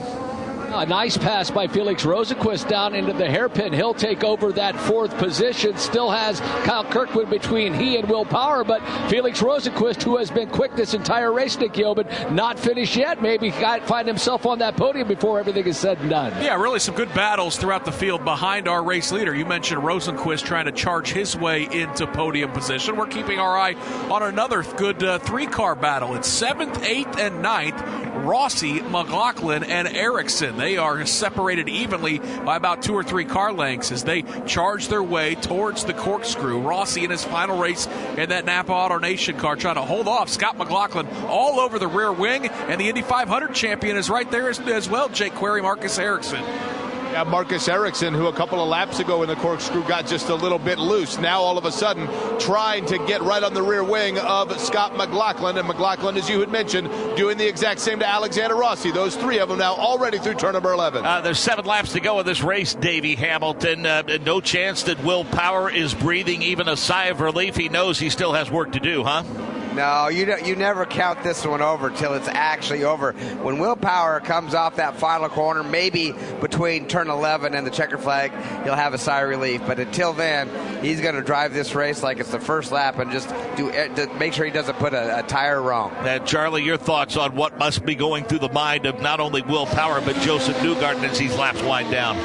[0.77, 3.73] A nice pass by Felix Rosenqvist down into the hairpin.
[3.73, 5.75] He'll take over that fourth position.
[5.77, 10.49] Still has Kyle Kirkwood between he and Will Power, but Felix Rosenqvist, who has been
[10.49, 13.23] quick this entire race, Nick Yeoman, not finished yet.
[13.23, 16.31] Maybe find himself on that podium before everything is said and done.
[16.43, 19.33] Yeah, really some good battles throughout the field behind our race leader.
[19.33, 22.97] You mentioned Rosenqvist trying to charge his way into podium position.
[22.97, 23.73] We're keeping our eye
[24.11, 26.13] on another good uh, three car battle.
[26.15, 27.81] It's seventh, eighth, and ninth.
[28.17, 30.57] Rossi, McLaughlin, and Ericsson.
[30.57, 35.01] They are separated evenly by about two or three car lengths as they charge their
[35.01, 36.59] way towards the corkscrew.
[36.59, 37.87] Rossi in his final race
[38.17, 41.87] in that Napa Auto Nation car trying to hold off Scott McLaughlin all over the
[41.87, 45.61] rear wing, and the Indy 500 champion is right there as, as well, Jake Query,
[45.61, 46.43] Marcus Ericsson.
[47.17, 50.35] Yeah, Marcus Ericsson, who a couple of laps ago in the corkscrew got just a
[50.35, 51.17] little bit loose.
[51.17, 52.07] Now all of a sudden
[52.37, 55.57] trying to get right on the rear wing of Scott McLaughlin.
[55.57, 58.91] And McLaughlin, as you had mentioned, doing the exact same to Alexander Rossi.
[58.91, 61.03] Those three of them now already through turn number 11.
[61.03, 63.87] Uh, there's seven laps to go in this race, Davey Hamilton.
[63.87, 67.55] Uh, no chance that Will Power is breathing even a sigh of relief.
[67.55, 69.23] He knows he still has work to do, huh?
[69.77, 73.13] No, you you never count this one over till it's actually over.
[73.13, 77.99] When Will Power comes off that final corner, maybe between turn 11 and the checker
[77.99, 78.31] flag,
[78.63, 79.61] he'll have a sigh of relief.
[79.67, 80.49] But until then,
[80.83, 84.07] he's going to drive this race like it's the first lap and just do eh,
[84.17, 85.93] make sure he doesn't put a, a tire wrong.
[85.99, 89.43] And Charlie, your thoughts on what must be going through the mind of not only
[89.43, 92.17] Will Power but Josef Newgarden as these laps wind down?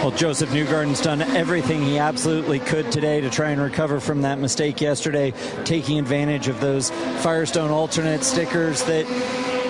[0.00, 4.38] Well, Josef Newgarden's done everything he absolutely could today to try and recover from that
[4.38, 5.34] mistake yesterday,
[5.66, 9.04] taking advantage of those Firestone alternate stickers that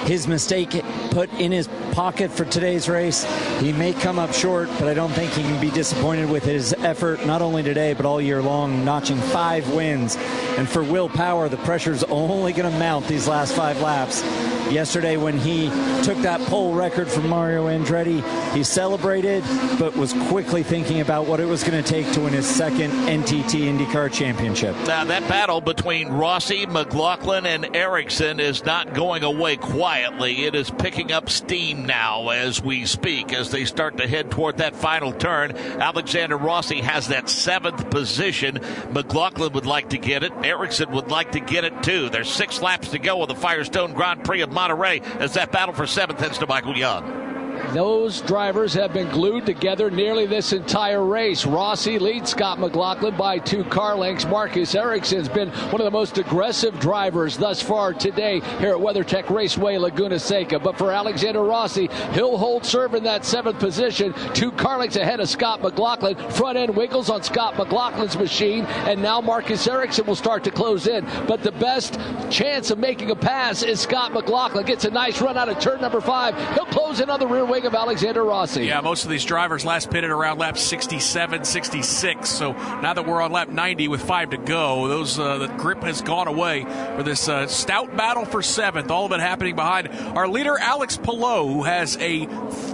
[0.06, 0.70] his mistake
[1.10, 3.24] put in his pocket for today's race.
[3.58, 6.74] He may come up short, but I don't think he can be disappointed with his
[6.74, 10.14] effort, not only today, but all year long, notching five wins.
[10.56, 14.22] And for Will Power, the pressure's only going to mount these last five laps
[14.70, 15.68] Yesterday, when he
[16.04, 18.22] took that pole record from Mario Andretti,
[18.54, 19.42] he celebrated,
[19.78, 22.90] but was quickly thinking about what it was going to take to win his second
[22.90, 24.76] NTT IndyCar championship.
[24.86, 30.44] Now, that battle between Rossi, McLaughlin, and Ericsson is not going away quietly.
[30.44, 34.58] It is picking up steam now as we speak, as they start to head toward
[34.58, 35.56] that final turn.
[35.56, 38.60] Alexander Rossi has that seventh position.
[38.92, 40.32] McLaughlin would like to get it.
[40.44, 42.08] Ericsson would like to get it too.
[42.08, 45.74] There's six laps to go with the Firestone Grand Prix of Monterey as that battle
[45.74, 47.29] for seventh heads to Michael Young.
[47.72, 51.46] Those drivers have been glued together nearly this entire race.
[51.46, 54.26] Rossi leads Scott McLaughlin by two car lengths.
[54.26, 59.30] Marcus Ericsson's been one of the most aggressive drivers thus far today here at WeatherTech
[59.30, 60.58] Raceway Laguna Seca.
[60.58, 64.12] But for Alexander Rossi, he'll hold serve in that seventh position.
[64.34, 66.16] Two car lengths ahead of Scott McLaughlin.
[66.30, 70.86] Front end wiggles on Scott McLaughlin's machine, and now Marcus Ericsson will start to close
[70.86, 71.06] in.
[71.28, 71.98] But the best
[72.30, 74.66] chance of making a pass is Scott McLaughlin.
[74.66, 76.36] Gets a nice run out of turn number five.
[76.54, 78.66] He'll close in on the rear wing of Alexander Rossi.
[78.66, 82.28] Yeah, most of these drivers last pitted around lap 67, 66.
[82.28, 85.82] So now that we're on lap 90 with five to go, those uh, the grip
[85.82, 88.90] has gone away for this uh, stout battle for seventh.
[88.90, 92.26] All of it happening behind our leader Alex Palou, who has a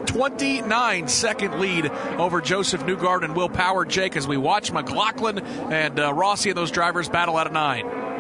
[0.07, 1.87] 29 second lead
[2.19, 3.85] over Josef Newgarden and Will Power.
[3.85, 8.16] Jake, as we watch McLaughlin and uh, Rossi and those drivers battle out of nine.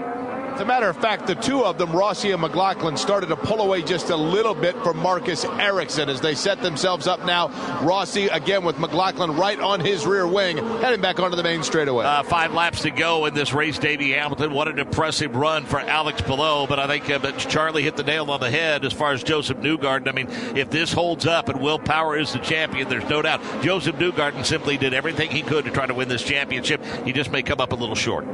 [0.56, 3.60] As a matter of fact, the two of them, Rossi and McLaughlin, started to pull
[3.60, 7.48] away just a little bit from Marcus Ericsson as they set themselves up now.
[7.82, 12.06] Rossi again with McLaughlin right on his rear wing, heading back onto the main straightaway.
[12.06, 14.54] Uh, five laps to go in this race, Davey Hamilton.
[14.54, 18.30] What an impressive run for Alex Palou, but I think uh, Charlie hit the nail
[18.30, 20.08] on the head as far as Josef Newgarden.
[20.08, 23.42] I mean, if this holds up and Will Power is the champion, there's no doubt.
[23.62, 26.82] Josef Newgarden simply did everything he could to try to win this championship.
[27.04, 28.24] He just may come up a little short.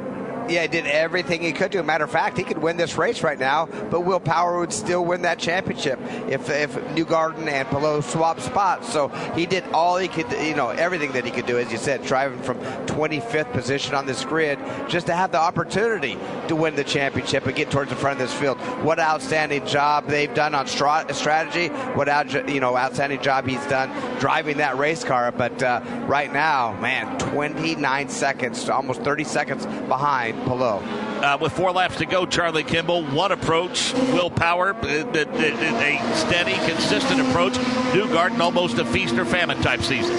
[0.48, 1.82] Yeah, he did everything he could do.
[1.82, 5.04] Matter of fact, he could win this race right now, but Will Power would still
[5.04, 5.98] win that championship
[6.28, 8.92] if if Newgarden and Palou swap spots.
[8.92, 11.78] So he did all he could, you know, everything that he could do, as you
[11.78, 14.58] said, driving from 25th position on this grid,
[14.88, 18.28] just to have the opportunity to win the championship and get towards the front of
[18.28, 18.58] this field.
[18.82, 21.68] What outstanding job they've done on stra- strategy.
[21.94, 25.32] What out, you know, outstanding job he's done driving that race car.
[25.32, 30.80] But uh, right now, man, 29 seconds, almost 30 seconds behind Palou.
[31.22, 36.54] Uh, with four laps to go, Charlie Kimball, one approach, Will Power, uh, a steady,
[36.70, 37.54] consistent approach.
[37.92, 40.16] Newgarden, almost a feast or famine type season.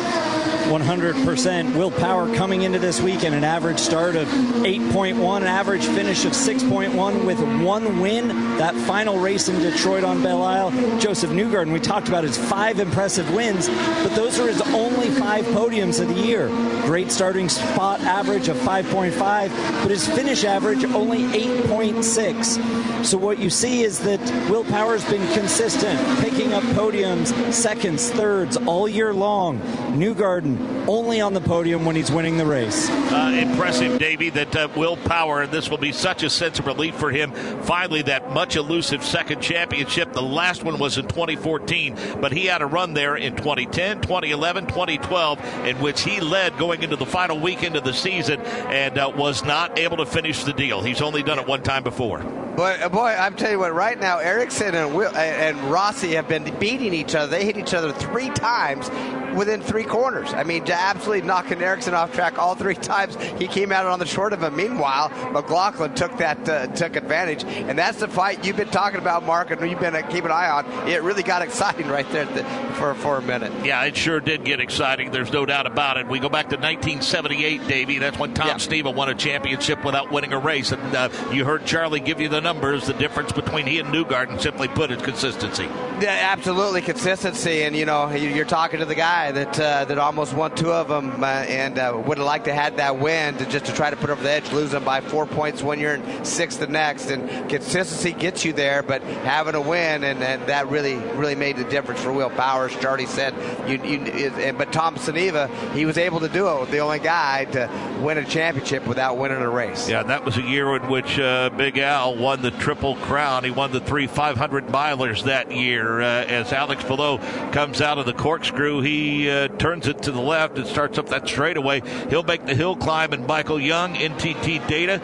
[0.74, 1.76] 100%.
[1.76, 6.32] Will Power coming into this weekend, an average start of 8.1, an average finish of
[6.32, 8.30] 6.1 with one win.
[8.58, 10.72] That final race in Detroit on Belle Isle.
[11.00, 15.46] Josef Newgarden, we talked about his five impressive wins, but those are his only five
[15.46, 16.48] podiums of the year.
[16.88, 23.06] Great starting spot average of 5.5, but his finish average only 8.6.
[23.06, 24.20] So what you see is that
[24.50, 29.60] Will Power's been consistent, picking up podiums, seconds, thirds all year long.
[29.94, 32.90] Newgarden only on the podium when he's winning the race.
[32.90, 36.68] Uh, impressive, Davey, that uh, Will Power, and this will be such a sense of
[36.68, 37.32] relief for him.
[37.64, 40.14] Finally, that much elusive second championship.
[40.14, 44.68] The last one was in 2014, but he had a run there in 2010, 2011,
[44.68, 49.12] 2012, in which he led going into the final weekend of the season and uh,
[49.16, 50.82] was not able to finish the deal.
[50.82, 52.20] He's only done it one time before.
[52.56, 53.74] Boy, boy, I'm telling you what.
[53.74, 57.32] Right now, Ericsson and Will, and Rossi have been beating each other.
[57.32, 58.92] They hit each other three times
[59.36, 60.34] within three corners.
[60.34, 63.16] I mean, to absolutely knocking Ericsson off track all three times.
[63.38, 64.56] He came out on the short of him.
[64.56, 69.26] Meanwhile, McLaughlin took that uh, took advantage, and that's the fight you've been talking about,
[69.26, 70.88] Mark, and you've been uh, keeping an eye on.
[70.88, 72.44] It really got exciting right there the,
[72.76, 73.52] for for a minute.
[73.66, 75.12] Yeah, it sure did get exciting.
[75.12, 76.08] There's no doubt about it.
[76.08, 78.00] We go back to 1978, Davey.
[78.00, 78.82] That's when Tom yeah.
[78.84, 82.42] won a championship without winning a race, and uh, you heard Charlie give you the
[82.42, 82.88] numbers.
[82.88, 85.64] The difference between he and Newgarden, simply put, is consistency.
[86.00, 90.34] Yeah, absolutely consistency, and you know you're talking to the guy that uh, that almost
[90.34, 93.46] won two of them uh, and uh, would have liked to had that win to
[93.46, 96.28] just to try to put over the edge, losing by four points one year and
[96.28, 97.10] six the next.
[97.10, 101.58] And consistency gets you there, but having a win and, and that really really made
[101.58, 102.76] the difference for Will Powers.
[102.78, 103.34] Charlie said,
[103.70, 106.72] you, you, but Tom Sneva, he was able to do it.
[106.72, 107.70] The only guy to
[108.02, 109.90] win a championship without winning a race.
[109.90, 113.44] Yeah, that was a year in which uh, Big Al won the Triple Crown.
[113.44, 116.02] He won the three 500 milers that year.
[116.02, 117.18] Uh, as Alex Palou
[117.52, 121.10] comes out of the corkscrew, he uh, turns it to the left and starts up
[121.10, 121.82] that straightaway.
[122.10, 125.02] He'll make the hill climb, and Michael Young, NTT Data,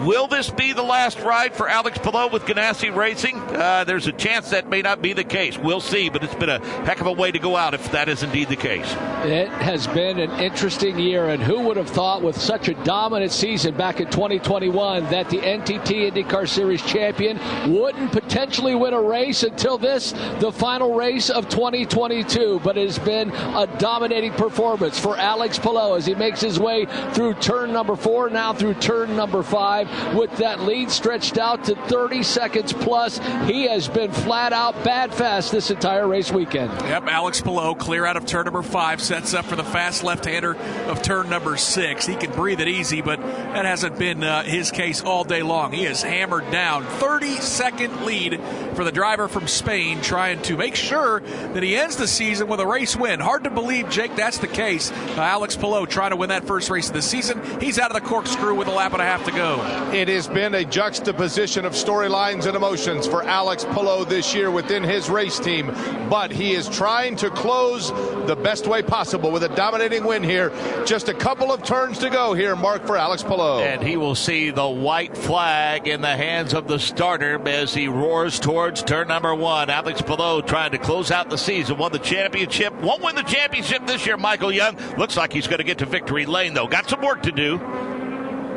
[0.00, 3.40] Will this be the last ride for Alex Palou with Ganassi Racing?
[3.40, 5.56] Uh, there's a chance that may not be the case.
[5.56, 8.08] We'll see, but it's been a heck of a way to go out if that
[8.08, 8.90] is indeed the case.
[9.24, 13.32] It has been an interesting year, and who would have thought with such a dominant
[13.32, 17.38] season back in 2021 that the NTT IndyCar Series champion
[17.72, 22.60] wouldn't potentially win a race until this, the final race of 2022.
[22.62, 26.86] But it has been a dominating performance for Alex Palou as he makes his way
[27.12, 31.74] through turn number four, now through turn number five, with that lead stretched out to
[31.74, 33.18] 30 seconds plus.
[33.46, 36.70] He has been flat out bad fast this entire race weekend.
[36.82, 40.56] Yep, Alex Palou clear out of turn number five, sets up for the fast left-hander
[40.56, 42.06] of turn number six.
[42.06, 45.72] He can breathe it easy, but that hasn't been uh, his case all day long.
[45.72, 46.84] He is hammered down.
[46.84, 48.40] 30 second lead
[48.74, 52.60] for the driver from Spain, trying to make sure that he ends the season with
[52.60, 53.20] a race win.
[53.20, 54.90] Hard to believe, Jake, that's the case.
[54.90, 57.40] Uh, Alex Palou trying to win that first race of the season.
[57.60, 59.56] He's out of the corkscrew with a lap and a half to go.
[59.94, 64.82] It has been a juxtaposition of storylines and emotions for Alex Palou this year within
[64.82, 65.68] his race team,
[66.10, 67.90] but he is trying to close
[68.26, 70.52] the best way possible with a dominating win here.
[70.84, 73.62] Just a couple of turns to go here, Mark, for Alex Palou.
[73.62, 77.88] And he will see the white flag in the hands of the starter as he
[77.88, 79.70] roars towards turn number one.
[79.70, 83.86] Alex Palou trying to close out the season, won the championship, won't win the championship
[83.86, 84.16] this year.
[84.16, 86.66] Michael Young looks like he's going to get to victory lane, though.
[86.66, 87.95] Got some work to do.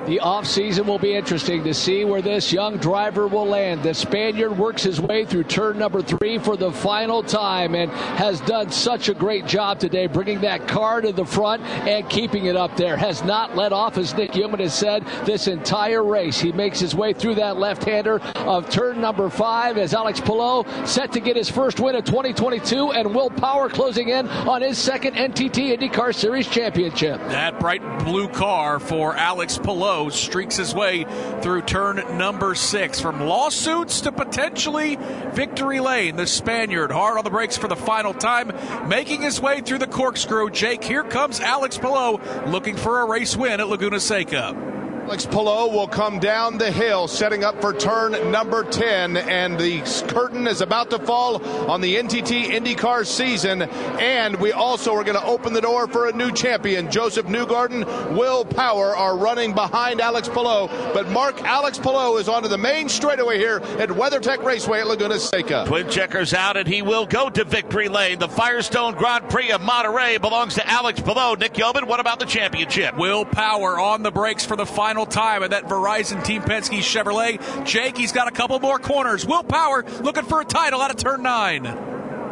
[0.10, 3.84] The offseason will be interesting to see where this young driver will land.
[3.84, 8.42] The Spaniard works his way through turn number three for the final time and has
[8.42, 12.56] done such a great job today bringing that car to the front and keeping it
[12.56, 12.98] up there.
[12.98, 16.40] Has not let off, as Nick Yeoman has said, this entire race.
[16.40, 20.66] He makes his way through that left hander of turn number five as Alex Palou
[20.88, 24.80] set to get his first win of 2022 and Will Power closing in on his
[24.80, 27.20] second NTT IndyCar Series championship.
[27.28, 29.60] That bright blue car for Alex
[30.08, 31.06] Streaks his way
[31.42, 33.02] through turn number six.
[33.02, 34.98] From lawsuits to potentially
[35.34, 38.54] victory lane, the Spaniard hard on the brakes for the final time,
[38.88, 40.50] making his way through the corkscrew.
[40.50, 42.20] Jake, here comes Alex Palou
[42.50, 44.79] looking for a race win at Laguna Seca.
[45.04, 49.82] Alex Palou will come down the hill, setting up for turn number 10, and the
[50.08, 53.64] curtain is about to fall on the NTT IndyCar season.
[53.64, 56.92] And we also are going to open the door for a new champion.
[56.92, 60.68] Josef Newgarden, Will Power are running behind Alex Palou.
[60.94, 65.18] But Mark Alex Palou is onto the main straightaway here at WeatherTech Raceway at Laguna
[65.18, 65.66] Seca.
[65.66, 68.20] Twin checkers out, and he will go to victory lane.
[68.20, 71.36] The Firestone Grand Prix of Monterey belongs to Alex Palou.
[71.36, 72.96] Nick Yeoman, what about the championship?
[72.98, 77.66] Will Power on the brakes for the final time at that Verizon Team Penske Chevrolet.
[77.66, 79.26] Jake, he's got a couple more corners.
[79.26, 81.89] Will Power looking for a title out of turn nine.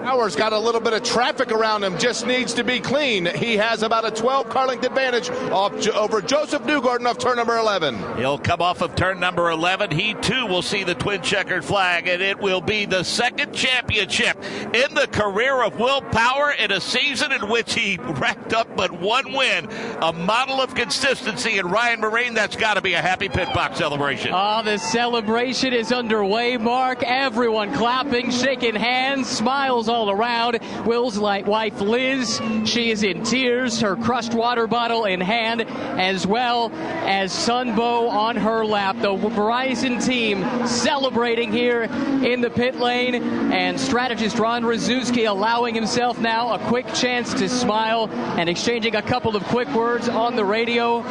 [0.07, 3.25] Power's got a little bit of traffic around him, just needs to be clean.
[3.25, 7.57] He has about a 12 car length advantage off, over Josef Newgarden off turn number
[7.57, 8.15] 11.
[8.15, 9.91] He'll come off of turn number 11.
[9.91, 14.41] He too will see the twin checkered flag, and it will be the second championship
[14.73, 18.93] in the career of Will Power in a season in which he racked up but
[18.93, 19.67] one win.
[20.01, 21.57] A model of consistency.
[21.57, 24.31] And Ryan Myrehn, that's got to be a happy pit box celebration.
[24.33, 27.03] Oh, the celebration is underway, Mark.
[27.03, 30.59] Everyone clapping, shaking hands, smiles all around.
[30.85, 36.71] Will's wife Liz, she is in tears, her crushed water bottle in hand, as well
[37.03, 38.97] as Sunbow on her lap.
[39.01, 43.15] The Verizon team celebrating here in the pit lane,
[43.51, 48.07] and strategist Ron Ruzewski allowing himself now a quick chance to smile
[48.37, 51.03] and exchanging a couple of quick words on the radio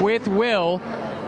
[0.00, 0.82] with Will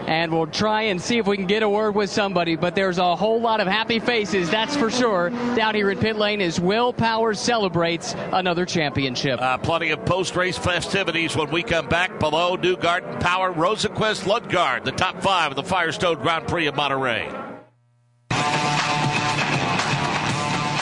[0.06, 2.56] and we'll try and see if we can get a word with somebody.
[2.56, 6.16] But there's a whole lot of happy faces, that's for sure, down here in pit
[6.16, 9.40] lane as Will Power celebrates another championship.
[9.40, 12.18] Uh, plenty of post-race festivities when we come back.
[12.20, 17.28] Palou Newgarden, Power, Rosenqvist, Lundgaard, the top five of the Firestone Grand Prix of Monterey.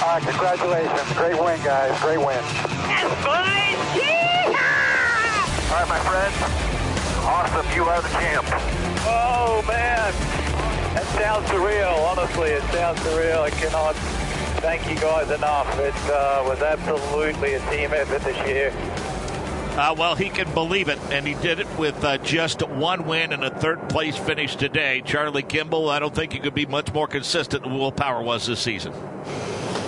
[0.04, 1.12] Uh, congratulations.
[1.14, 1.98] Great win, guys.
[2.02, 2.44] Great win.
[5.70, 6.34] All right, my friend.
[7.24, 7.66] Awesome.
[7.74, 8.81] You are the champ.
[9.04, 10.12] Oh, man.
[10.94, 11.98] That sounds surreal.
[12.10, 13.40] Honestly, it sounds surreal.
[13.40, 13.94] I cannot
[14.62, 15.78] thank you guys enough.
[15.78, 18.72] It uh, was absolutely a team effort this year.
[19.76, 23.32] Uh, well, he can believe it, and he did it with uh, just one win
[23.32, 25.02] and a third place finish today.
[25.04, 28.46] Charlie Kimball, I don't think he could be much more consistent than Will Power was
[28.46, 28.92] this season.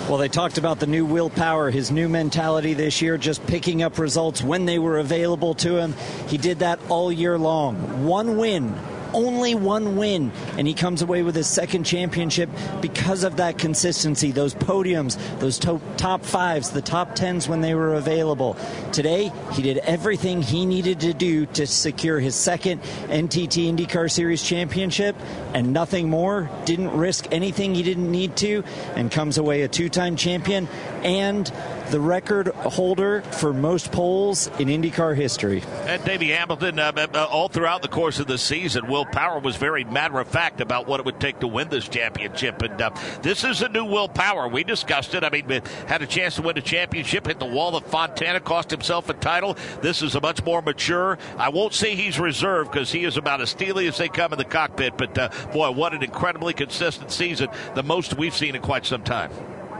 [0.08, 3.82] Well, they talked about the new Will Power, his new mentality this year, just picking
[3.82, 5.94] up results when they were available to him.
[6.28, 8.06] He did that all year long.
[8.06, 8.74] One win
[9.14, 12.50] only one win, and he comes away with his second championship
[12.82, 17.74] because of that consistency, those podiums, those to- top fives, the top tens when they
[17.74, 18.56] were available.
[18.92, 24.42] Today, he did everything he needed to do to secure his second NTT IndyCar Series
[24.42, 25.16] championship,
[25.54, 26.50] and nothing more.
[26.64, 28.64] Didn't risk anything he didn't need to,
[28.96, 30.68] and comes away a two time champion
[31.04, 31.50] and
[31.94, 35.62] the record holder for most poles in IndyCar history.
[35.84, 39.54] And Davey Hamilton, uh, uh, all throughout the course of the season, Will Power was
[39.54, 42.62] very matter of fact about what it would take to win this championship.
[42.62, 42.90] And uh,
[43.22, 44.48] this is a new Will Power.
[44.48, 45.22] We discussed it.
[45.22, 45.48] I mean,
[45.86, 49.14] had a chance to win a championship, hit the wall of Fontana, cost himself a
[49.14, 49.56] title.
[49.80, 51.16] This is a much more mature.
[51.38, 54.38] I won't say he's reserved because he is about as steely as they come in
[54.40, 54.96] the cockpit.
[54.96, 59.04] But uh, boy, what an incredibly consistent season, the most we've seen in quite some
[59.04, 59.30] time.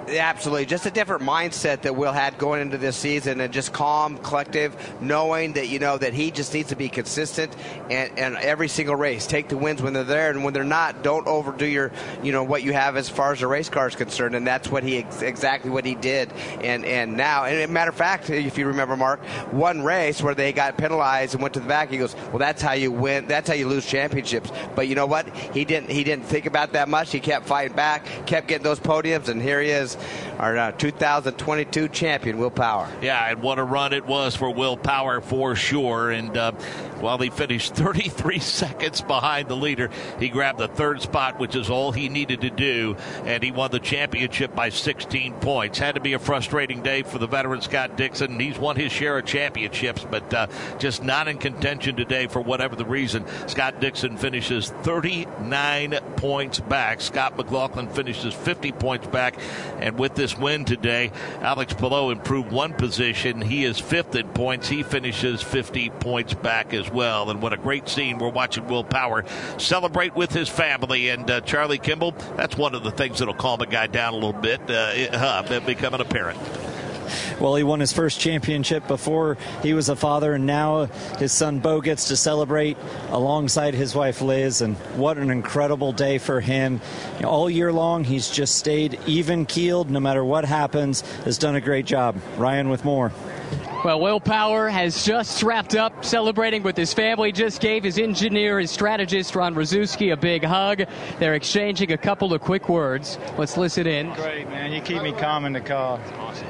[0.08, 0.66] Absolutely.
[0.66, 4.76] Just a different mindset that Will had going into this season and just calm, collective,
[5.00, 7.54] knowing that, you know, that he just needs to be consistent
[7.90, 9.26] and, and every single race.
[9.26, 11.90] Take the wins when they're there and when they're not, don't overdo your,
[12.22, 14.34] you know, what you have as far as the race car is concerned.
[14.34, 16.32] And that's what he, exactly what he did.
[16.60, 20.52] And, and now, and matter of fact, if you remember, Mark, one race where they
[20.52, 23.26] got penalized and went to the back, he goes, well, that's how you win.
[23.26, 24.50] That's how you lose championships.
[24.74, 25.34] But you know what?
[25.34, 27.10] He didn't, he didn't think about that much.
[27.10, 29.28] He kept fighting back, kept getting those podiums.
[29.28, 29.93] And here he is
[30.38, 32.90] our uh, 2022 champion, Will Power.
[33.02, 36.10] Yeah, and what a run it was for Will Power for sure.
[36.10, 36.52] And uh,
[37.00, 41.70] while he finished 33 seconds behind the leader, he grabbed the third spot, which is
[41.70, 45.78] all he needed to do, and he won the championship by 16 points.
[45.78, 48.38] Had to be a frustrating day for the veteran Scott Dixon.
[48.38, 50.46] He's won his share of championships, but uh,
[50.78, 53.24] just not in contention today for whatever the reason.
[53.46, 57.00] Scott Dixon finishes 39 points back.
[57.00, 59.38] Scott McLaughlin finishes 50 points back,
[59.84, 61.12] and with this win today,
[61.42, 63.42] Alex Palou improved one position.
[63.42, 64.66] He is fifth in points.
[64.66, 67.28] He finishes 50 points back as well.
[67.28, 68.16] And what a great scene.
[68.16, 69.26] We're watching Will Power
[69.58, 71.10] celebrate with his family.
[71.10, 74.16] And uh, Charlie Kimball, that's one of the things that'll calm a guy down a
[74.16, 76.38] little bit, uh, becoming a parent.
[77.40, 80.86] Well, he won his first championship before he was a father, and now
[81.18, 82.76] his son Bo gets to celebrate
[83.10, 84.60] alongside his wife Liz.
[84.60, 86.80] And what an incredible day for him!
[87.16, 91.00] You know, all year long, he's just stayed even keeled, no matter what happens.
[91.24, 92.16] Has done a great job.
[92.36, 93.12] Ryan with more.
[93.84, 97.32] Well, Will Power has just wrapped up celebrating with his family.
[97.32, 100.84] Just gave his engineer, his strategist, Ron Ruzewski, a big hug.
[101.18, 103.18] They're exchanging a couple of quick words.
[103.36, 104.10] Let's listen in.
[104.14, 104.72] Great, man.
[104.72, 106.00] You keep me calm in the car.
[106.18, 106.48] Awesome.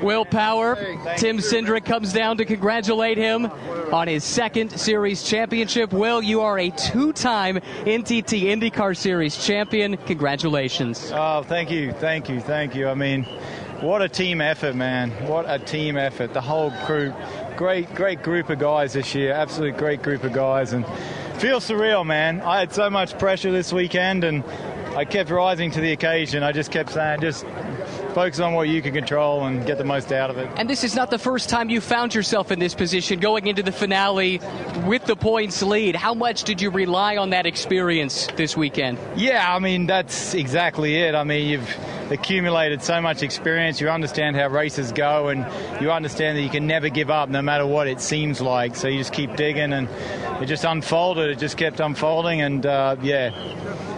[0.00, 0.76] Will Power,
[1.16, 3.46] Tim Cindric comes down to congratulate him
[3.92, 5.92] on his second series championship.
[5.92, 9.96] Will, you are a two time NTT IndyCar Series champion.
[9.98, 11.10] Congratulations.
[11.12, 12.88] Oh, thank you, thank you, thank you.
[12.88, 13.26] I mean,
[13.80, 15.10] what a team effort, man.
[15.28, 16.32] What a team effort.
[16.32, 17.14] The whole group.
[17.56, 19.32] Great, great group of guys this year.
[19.32, 20.72] Absolute great group of guys.
[20.72, 20.86] And
[21.38, 22.40] feels surreal, man.
[22.40, 24.42] I had so much pressure this weekend and
[24.96, 26.42] I kept rising to the occasion.
[26.42, 27.44] I just kept saying, just
[28.16, 30.48] focus on what you can control and get the most out of it.
[30.56, 33.62] And this is not the first time you found yourself in this position going into
[33.62, 34.40] the finale
[34.86, 35.94] with the points lead.
[35.94, 38.98] How much did you rely on that experience this weekend?
[39.16, 41.14] Yeah, I mean, that's exactly it.
[41.14, 41.76] I mean, you've
[42.10, 43.82] accumulated so much experience.
[43.82, 45.44] You understand how races go, and
[45.82, 48.76] you understand that you can never give up no matter what it seems like.
[48.76, 49.90] So you just keep digging, and
[50.42, 51.28] it just unfolded.
[51.28, 53.28] It just kept unfolding, and uh, yeah,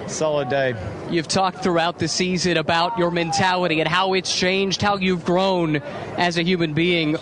[0.09, 0.75] solid day.
[1.11, 5.77] You've talked throughout the season about your mentality and how it's changed, how you've grown
[6.17, 7.17] as a human being.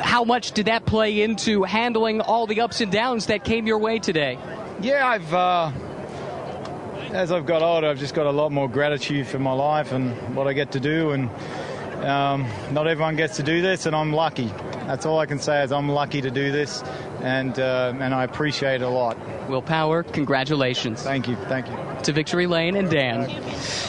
[0.00, 3.78] How much did that play into handling all the ups and downs that came your
[3.78, 4.38] way today?
[4.80, 5.32] Yeah, I've.
[5.32, 5.72] Uh,
[7.12, 10.12] as I've got older, I've just got a lot more gratitude for my life and
[10.34, 11.12] what I get to do.
[11.12, 11.30] And
[12.04, 14.52] um, not everyone gets to do this, and I'm lucky.
[14.86, 16.82] That's all I can say is I'm lucky to do this,
[17.22, 19.16] and uh, and I appreciate it a lot.
[19.48, 21.02] Will Power, congratulations.
[21.02, 21.95] Thank you, thank you.
[22.06, 23.28] To Victory Lane and Dan.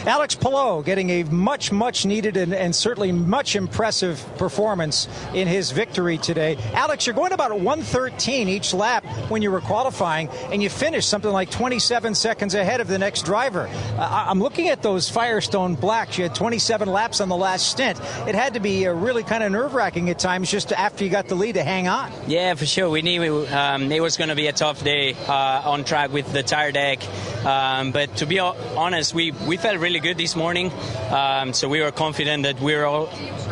[0.07, 5.69] Alex Palou getting a much, much needed and, and, certainly much impressive performance in his
[5.69, 6.57] victory today.
[6.73, 11.31] Alex, you're going about 113 each lap when you were qualifying, and you finished something
[11.31, 13.69] like 27 seconds ahead of the next driver.
[13.97, 16.17] Uh, I'm looking at those Firestone Blacks.
[16.17, 17.99] You had 27 laps on the last stint.
[18.27, 21.11] It had to be uh, really kind of nerve wracking at times just after you
[21.11, 22.11] got the lead to hang on.
[22.25, 22.89] Yeah, for sure.
[22.89, 26.33] We knew um, it was going to be a tough day uh, on track with
[26.33, 26.99] the tire deck.
[27.45, 30.71] Um, but to be honest, we, we felt really good this morning.
[31.11, 33.09] Um, so we were confident that we were all,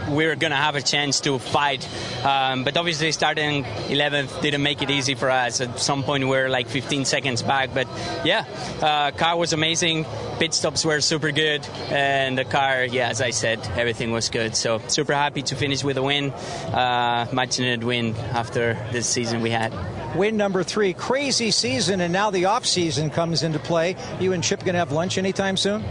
[0.09, 1.87] we were going to have a chance to fight.
[2.25, 5.61] Um, but obviously, starting 11th didn't make it easy for us.
[5.61, 7.73] At some point, we were like 15 seconds back.
[7.73, 7.87] But
[8.23, 8.45] yeah,
[8.81, 10.05] uh, car was amazing.
[10.39, 14.55] Pit stops were super good, and the car, yeah, as I said, everything was good.
[14.55, 19.41] So super happy to finish with a win, uh, much needed win after this season
[19.41, 19.73] we had.
[20.15, 23.95] Win number three, crazy season, and now the off season comes into play.
[24.19, 25.83] You and Chip gonna have lunch anytime soon?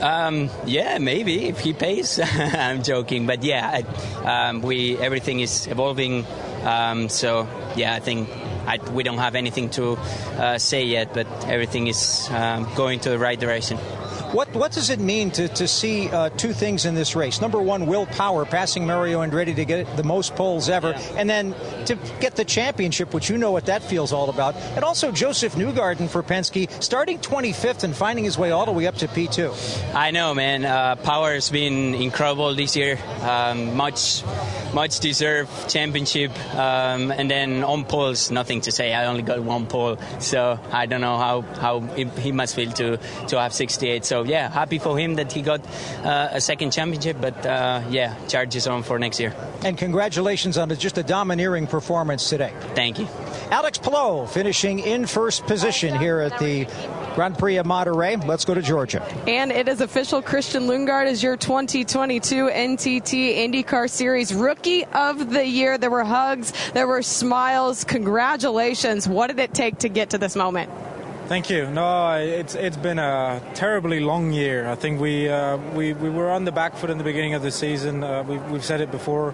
[0.00, 2.18] Um, yeah, maybe if he pays.
[2.34, 3.82] I'm joking, but yeah,
[4.24, 6.24] I, um, we everything is evolving.
[6.64, 7.46] Um, so
[7.76, 8.30] yeah, I think
[8.66, 9.98] I, we don't have anything to
[10.38, 13.76] uh, say yet, but everything is um, going to the right direction.
[14.32, 17.40] What what does it mean to, to see uh, two things in this race?
[17.40, 21.14] Number one, Will Power passing Mario Andretti to get the most poles ever, yeah.
[21.16, 21.52] and then
[21.86, 24.54] to get the championship, which you know what that feels all about.
[24.76, 28.86] And also Josef Newgarden for Penske, starting 25th and finding his way all the way
[28.86, 29.94] up to P2.
[29.94, 30.64] I know, man.
[30.64, 33.00] Uh, Power has been incredible this year.
[33.22, 34.22] Um, much
[34.72, 38.94] much deserved championship, um, and then on poles, nothing to say.
[38.94, 42.96] I only got one pole, so I don't know how how he must feel to
[43.26, 44.04] to have 68.
[44.04, 45.60] So yeah, happy for him that he got
[46.04, 47.16] uh, a second championship.
[47.20, 49.34] But uh, yeah, charges on for next year.
[49.64, 52.52] And congratulations on just a domineering performance today.
[52.74, 53.08] Thank you.
[53.50, 56.66] Alex Palou finishing in first position here at the
[57.14, 58.16] Grand Prix of Monterey.
[58.16, 59.02] Let's go to Georgia.
[59.26, 60.22] And it is official.
[60.22, 65.76] Christian Lundgaard is your 2022 NTT IndyCar Series Rookie of the Year.
[65.76, 67.84] There were hugs, there were smiles.
[67.84, 69.08] Congratulations.
[69.08, 70.70] What did it take to get to this moment?
[71.30, 71.70] Thank you.
[71.70, 74.66] No, it's it's been a terribly long year.
[74.66, 77.42] I think we uh, we we were on the back foot in the beginning of
[77.42, 78.02] the season.
[78.02, 79.32] Uh, we, we've said it before.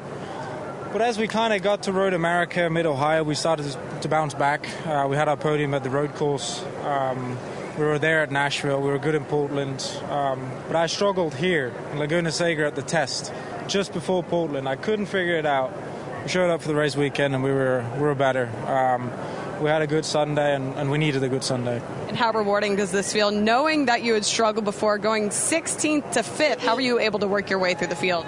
[0.92, 4.34] But as we kind of got to Road America, Mid Ohio, we started to bounce
[4.34, 4.68] back.
[4.86, 6.62] Uh, we had our podium at the road course.
[6.84, 7.38] Um,
[7.78, 8.82] we were there at Nashville.
[8.82, 9.80] We were good in Portland.
[10.10, 13.32] Um, but I struggled here in Laguna Seca at the test
[13.68, 14.68] just before Portland.
[14.68, 15.72] I couldn't figure it out.
[16.22, 18.50] We showed up for the race weekend and we were we were better.
[18.66, 19.10] Um,
[19.60, 21.80] we had a good Sunday and, and, we needed a good Sunday.
[22.08, 26.20] And how rewarding does this feel, knowing that you had struggled before, going 16th to
[26.20, 26.58] 5th?
[26.58, 28.26] How were you able to work your way through the field?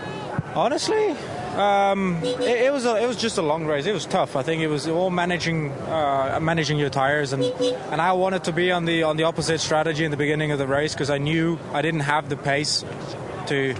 [0.55, 1.11] Honestly,
[1.57, 3.85] um, it, it, was a, it was just a long race.
[3.87, 4.37] It was tough.
[4.37, 8.53] I think it was all managing uh, managing your tires, and and I wanted to
[8.53, 11.19] be on the on the opposite strategy in the beginning of the race because I
[11.19, 12.85] knew I didn't have the pace
[13.49, 13.75] to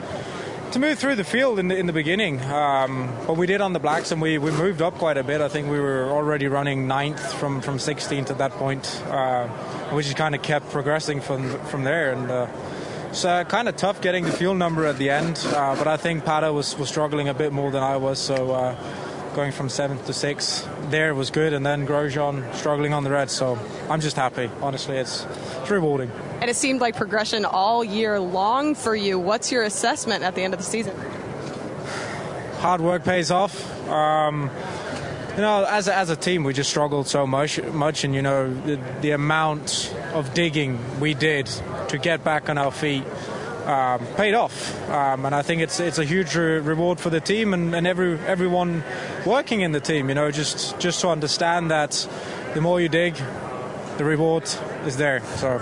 [0.73, 2.41] to move through the field in the, in the beginning.
[2.43, 5.41] Um, but we did on the blacks, and we, we moved up quite a bit.
[5.41, 9.49] I think we were already running ninth from, from 16th at that point, uh,
[9.95, 12.13] which just kind of kept progressing from from there.
[12.13, 15.41] And uh, so kind of tough getting the fuel number at the end.
[15.47, 18.19] Uh, but I think Pato was, was struggling a bit more than I was.
[18.19, 18.77] So uh,
[19.35, 23.31] going from seventh to sixth there was good, and then Grosjean struggling on the red.
[23.31, 24.51] So I'm just happy.
[24.61, 25.27] Honestly, it's,
[25.61, 26.11] it's rewarding.
[26.41, 29.19] And it seemed like progression all year long for you.
[29.19, 30.97] What's your assessment at the end of the season?
[32.59, 33.89] Hard work pays off.
[33.89, 34.51] Um,
[35.39, 38.23] you know, as a, as a team, we just struggled so much, much, and you
[38.23, 41.49] know, the, the amount of digging we did
[41.89, 43.05] to get back on our feet
[43.65, 47.21] um, paid off, um, and I think it's it's a huge re- reward for the
[47.21, 48.83] team and, and every everyone
[49.27, 50.09] working in the team.
[50.09, 52.09] You know, just just to understand that
[52.55, 53.15] the more you dig,
[53.99, 54.45] the reward
[54.87, 55.21] is there.
[55.37, 55.59] So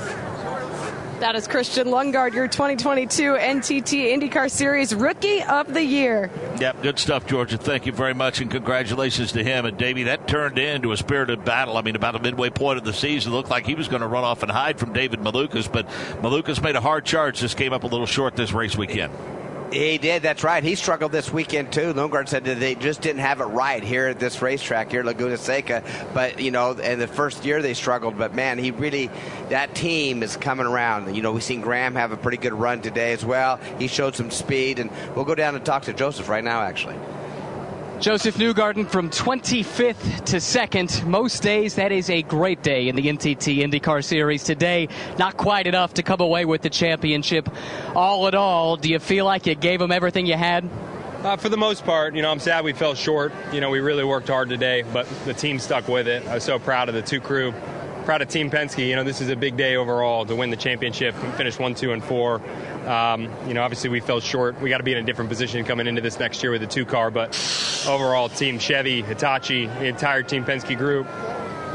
[1.21, 6.31] that is Christian Lundgaard, your 2022 NTT IndyCar Series Rookie of the Year.
[6.61, 7.57] Yep, good stuff, Georgia.
[7.57, 9.65] Thank you very much, and congratulations to him.
[9.65, 11.77] And Davey, that turned into a spirited battle.
[11.77, 14.09] I mean, about the midway point of the season, looked like he was going to
[14.09, 15.89] run off and hide from David Malukas, but
[16.23, 17.39] Malukas made a hard charge.
[17.39, 19.13] Just came up a little short this race weekend.
[19.73, 20.23] He did.
[20.23, 20.63] That's right.
[20.63, 21.93] He struggled this weekend too.
[21.93, 25.37] Lundgaard said that they just didn't have it right here at this racetrack here, Laguna
[25.37, 25.83] Seca.
[26.15, 28.17] But you know, in the first year they struggled.
[28.17, 29.11] But man, he really
[29.49, 31.15] that team is coming around.
[31.15, 33.57] You know, we've seen Graham have a pretty good run today as well.
[33.79, 36.63] He showed some speed, and we'll go down and talk to Josef right now.
[36.63, 36.97] Actually.
[38.01, 41.07] Josef Newgarden from 25th to 2nd.
[41.07, 44.45] Most days, that is a great day in the NTT IndyCar Series.
[44.45, 47.49] Today, not quite enough to come away with the championship.
[47.95, 50.69] All in all, do you feel like you gave them everything you had?
[51.23, 53.33] Uh, for the most part, you know, I'm sad we fell short.
[53.51, 56.27] You know, we really worked hard today, but the team stuck with it.
[56.29, 57.55] I was so proud of the two crew
[58.07, 58.87] proud of Team Penske.
[58.87, 61.91] You know, this is a big day overall to win the championship finish one, two,
[61.91, 62.41] and four.
[62.87, 64.61] Um, you know, obviously we fell short.
[64.61, 66.69] We got to be in a different position coming into this next year with the
[66.69, 67.37] two car, but
[67.89, 71.09] overall, Team Chevy, Hitachi, the entire Team Penske group,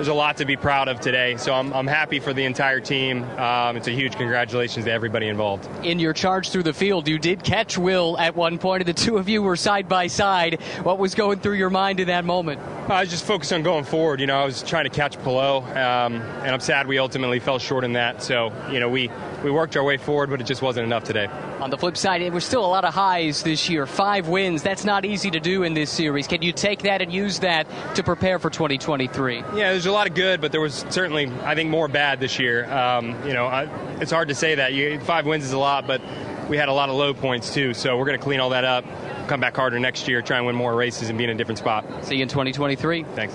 [0.02, 1.38] there's a lot to be proud of today.
[1.38, 3.22] So I'm, I'm happy for the entire team.
[3.38, 5.70] Um, it's a huge congratulations to everybody involved.
[5.86, 9.00] In your charge through the field, you did catch Will at one point, and the
[9.00, 10.60] two of you were side by side.
[10.82, 12.60] What was going through your mind in that moment?
[12.90, 14.20] I was just focused on going forward.
[14.20, 17.60] You know, I was trying to catch Palou, um, and I'm sad we ultimately fell
[17.60, 18.24] short in that.
[18.24, 19.12] So, you know, we,
[19.44, 21.28] we worked our way forward, but it just wasn't enough today.
[21.60, 23.86] On the flip side, it was still a lot of highs this year.
[23.86, 24.64] Five wins.
[24.64, 26.28] That's not easy to do in this series.
[26.28, 29.38] Can you take that and use that to prepare for 2023?
[29.38, 32.40] Yeah, there's a lot of good, but there was certainly, I think, more bad this
[32.40, 32.72] year.
[32.72, 33.64] Um, you know, I,
[34.00, 34.74] it's hard to say that.
[34.74, 36.02] You, five wins is a lot, but
[36.50, 37.74] we had a lot of low points too.
[37.74, 38.86] So we're going to clean all that up,
[39.28, 41.60] come back harder next year, try and win more races, and be in a different
[41.60, 41.86] spot.
[42.06, 43.04] See you in 2023.
[43.16, 43.34] Thanks.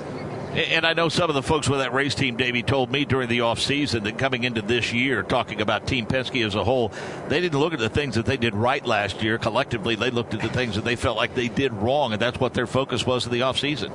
[0.56, 3.28] And I know some of the folks with that race team, Davey, told me during
[3.28, 6.92] the off season that coming into this year, talking about Team Penske as a whole,
[7.28, 9.36] they didn't look at the things that they did right last year.
[9.36, 12.40] Collectively, they looked at the things that they felt like they did wrong, and that's
[12.40, 13.92] what their focus was in the off season.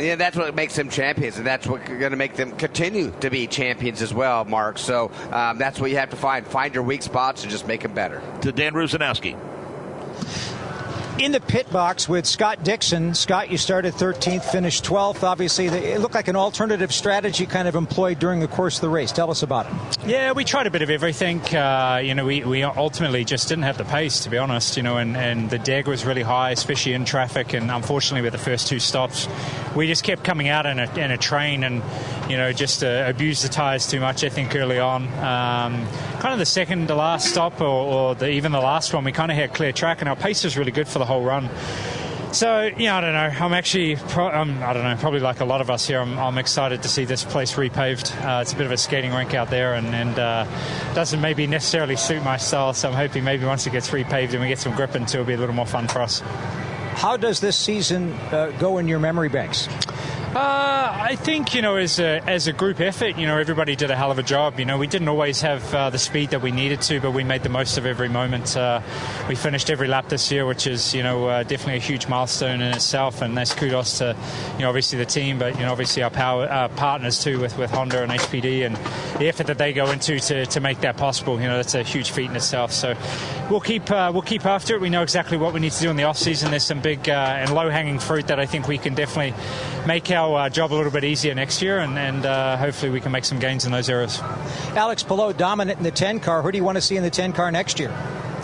[0.00, 3.30] Yeah, that's what makes them champions, and that's what's going to make them continue to
[3.30, 4.78] be champions as well, Mark.
[4.78, 6.44] So um, that's what you have to find.
[6.44, 8.20] Find your weak spots and just make them better.
[8.40, 9.38] To Dan Rusanowsky
[11.22, 13.14] in the pit box with Scott Dixon.
[13.14, 15.22] Scott, you started 13th, finished 12th.
[15.22, 18.88] Obviously, it looked like an alternative strategy kind of employed during the course of the
[18.88, 19.12] race.
[19.12, 19.72] Tell us about it.
[20.04, 21.40] Yeah, we tried a bit of everything.
[21.54, 24.76] Uh, you know, we, we ultimately just didn't have the pace, to be honest.
[24.76, 27.52] You know, and, and the deg was really high, especially in traffic.
[27.52, 29.28] And unfortunately, with the first two stops,
[29.76, 31.82] we just kept coming out in a, in a train and,
[32.28, 35.04] you know, just uh, abused the tyres too much, I think, early on.
[35.04, 35.86] Um,
[36.18, 39.12] kind of the second to last stop, or, or the, even the last one, we
[39.12, 41.48] kind of had clear track, and our pace was really good for the whole run.
[42.32, 43.44] So yeah, I don't know.
[43.44, 46.00] I'm actually, I'm, I don't know, probably like a lot of us here.
[46.00, 48.10] I'm, I'm excited to see this place repaved.
[48.24, 50.46] Uh, it's a bit of a skating rink out there, and, and uh,
[50.94, 52.72] doesn't maybe necessarily suit my style.
[52.72, 55.20] So I'm hoping maybe once it gets repaved and we get some grip into, it,
[55.20, 56.20] it'll be a little more fun for us.
[56.94, 59.68] How does this season uh, go in your memory banks?
[60.34, 63.90] Uh, I think you know, as a as a group effort, you know, everybody did
[63.90, 64.58] a hell of a job.
[64.58, 67.22] You know, we didn't always have uh, the speed that we needed to, but we
[67.22, 68.56] made the most of every moment.
[68.56, 68.80] Uh,
[69.28, 72.62] we finished every lap this year, which is you know uh, definitely a huge milestone
[72.62, 74.16] in itself, and that's kudos to
[74.54, 77.58] you know obviously the team, but you know obviously our power uh, partners too with,
[77.58, 78.76] with Honda and HPD and
[79.20, 81.38] the effort that they go into to, to make that possible.
[81.38, 82.72] You know, that's a huge feat in itself.
[82.72, 82.96] So
[83.50, 84.80] we'll keep uh, we'll keep after it.
[84.80, 86.52] We know exactly what we need to do in the off season.
[86.52, 89.34] There's some big and low hanging fruit that I think we can definitely
[89.86, 93.00] make our uh, job a little bit easier next year, and, and uh, hopefully we
[93.00, 94.20] can make some gains in those areas.
[94.76, 96.42] Alex Palou dominant in the 10 car.
[96.42, 97.90] Who do you want to see in the 10 car next year?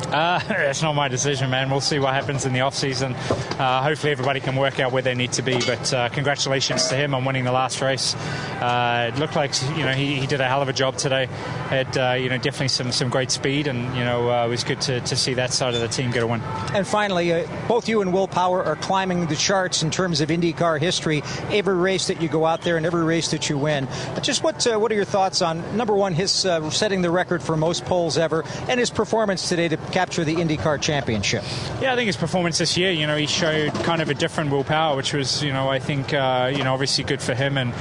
[0.07, 1.70] Uh, it's not my decision, man.
[1.70, 3.15] We'll see what happens in the off season.
[3.15, 5.59] Uh, hopefully, everybody can work out where they need to be.
[5.67, 8.15] But uh, congratulations to him on winning the last race.
[8.15, 11.27] Uh, it looked like you know he, he, did a hell of a job today.
[11.68, 14.65] Had uh, you know definitely some, some great speed, and you know uh, it was
[14.65, 16.41] good to, to see that side of the team get a win.
[16.73, 20.81] And finally, both you and Will Power are climbing the charts in terms of IndyCar
[20.81, 21.23] history.
[21.51, 23.86] Every race that you go out there and every race that you win.
[24.15, 27.57] But Just what what are your thoughts on number one, his setting the record for
[27.57, 31.42] most poles ever, and his performance today to capture the IndyCar championship?
[31.81, 34.50] Yeah, I think his performance this year, you know, he showed kind of a different
[34.50, 37.73] willpower, which was, you know, I think, uh, you know, obviously good for him and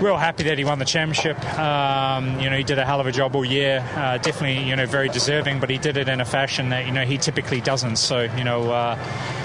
[0.00, 1.38] real happy that he won the championship.
[1.58, 3.80] Um, you know, he did a hell of a job all year.
[3.94, 6.92] Uh, definitely, you know, very deserving, but he did it in a fashion that you
[6.92, 7.96] know he typically doesn't.
[7.96, 8.98] So, you know, uh,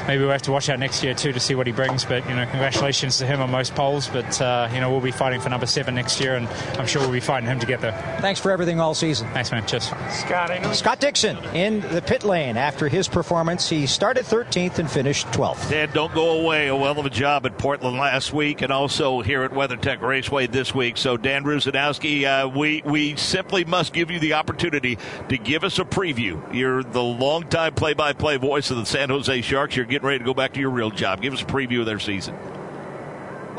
[0.07, 2.05] maybe we'll have to watch out next year too to see what he brings.
[2.05, 4.07] But you know, congratulations to him on most poles.
[4.07, 6.47] But uh, you know, we'll be fighting for number seven next year, and
[6.77, 7.91] I'm sure we'll be fighting him to get there.
[8.19, 9.27] Thanks for everything all season.
[9.33, 9.65] Thanks, man.
[9.65, 9.91] Cheers.
[10.09, 13.69] Scott, Scott Dixon in the pit lane after his performance.
[13.69, 15.69] He started 13th and finished 12th.
[15.69, 16.67] Dan, don't go away.
[16.67, 20.47] A well of a job at Portland last week, and also here at WeatherTech Raceway
[20.51, 20.97] this week.
[20.97, 24.97] So, Dan Rusanowsky, uh, we we simply must give you the opportunity
[25.29, 26.41] to give us a preview.
[26.53, 29.75] You're the longtime play-by-play voice of the San Jose Sharks.
[29.75, 31.21] You're getting ready to go back to your real job.
[31.21, 32.35] Give us a preview of their season.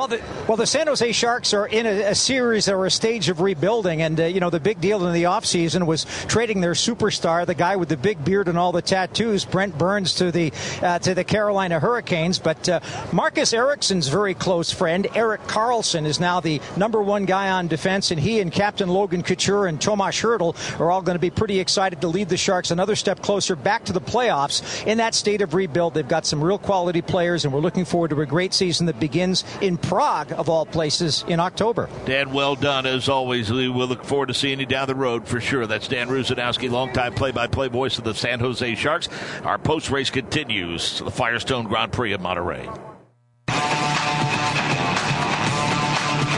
[0.00, 3.28] Well the, well, the San Jose Sharks are in a, a series or a stage
[3.28, 6.72] of rebuilding, and uh, you know the big deal in the offseason was trading their
[6.72, 10.54] superstar, the guy with the big beard and all the tattoos, Brent Burns, to the
[10.80, 12.38] uh, to the Carolina Hurricanes.
[12.38, 12.80] But uh,
[13.12, 18.10] Marcus Ericsson's very close friend, Erik Karlsson, is now the number one guy on defense,
[18.10, 21.60] and he and Captain Logan Couture and Tomas Hertl are all going to be pretty
[21.60, 24.86] excited to lead the Sharks another step closer back to the playoffs.
[24.86, 28.08] In that state of rebuild, they've got some real quality players, and we're looking forward
[28.08, 31.88] to a great season that begins in Prague, of all places, in October.
[32.04, 33.50] Dan, well done as always.
[33.50, 35.66] We will look forward to seeing you down the road for sure.
[35.66, 39.08] That's Dan Rusanowsky, longtime play-by-play voice of the San Jose Sharks.
[39.42, 42.68] Our post-race continues to the Firestone Grand Prix of Monterey.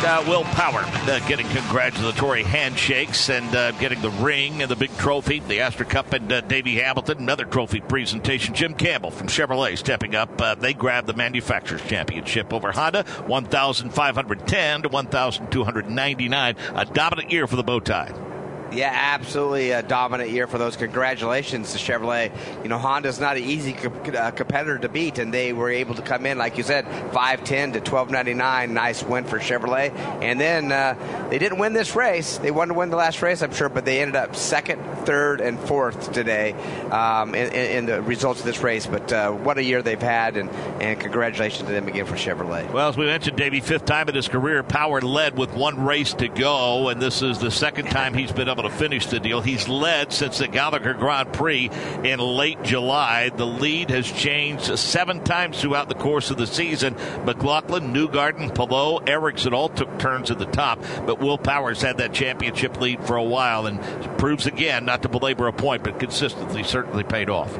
[0.04, 4.96] Uh, Will Power uh, getting congratulatory handshakes and uh, getting the ring and the big
[4.96, 8.54] trophy, the Astor Cup, and uh, Davey Hamilton, another trophy presentation.
[8.54, 10.40] Jim Campbell from Chevrolet stepping up.
[10.40, 16.56] Uh, they grabbed the Manufacturers Championship over Honda, 1,510 to 1,299.
[16.74, 18.31] A dominant year for the bow tie.
[18.72, 20.76] Yeah, absolutely a dominant year for those.
[20.76, 22.32] Congratulations to Chevrolet.
[22.62, 25.94] You know, Honda's not an easy co- uh, competitor to beat, and they were able
[25.94, 28.72] to come in, like you said, 510 to 1299.
[28.72, 29.94] Nice win for Chevrolet.
[30.22, 32.38] And then uh, they didn't win this race.
[32.38, 35.40] They wanted to win the last race, I'm sure, but they ended up second, third,
[35.40, 36.52] and fourth today
[36.90, 38.86] um, in, in, the results of this race.
[38.86, 40.48] But uh, what a year they've had, and,
[40.80, 42.70] and congratulations to them again for Chevrolet.
[42.72, 46.14] Well, as we mentioned, Davey, fifth time in his career, Power led with one race
[46.14, 49.20] to go, and this is the second time he's been able able to finish the
[49.20, 49.40] deal.
[49.40, 51.70] He's led since the Gallagher Grand Prix
[52.04, 53.30] in late July.
[53.30, 56.96] The lead has changed seven times throughout the course of the season.
[57.24, 62.12] McLaughlin, Newgarden, Palou, Ericsson all took turns at the top, but Will Powers had that
[62.12, 63.80] championship lead for a while and
[64.18, 67.58] proves again, not to belabor a point, but consistently certainly paid off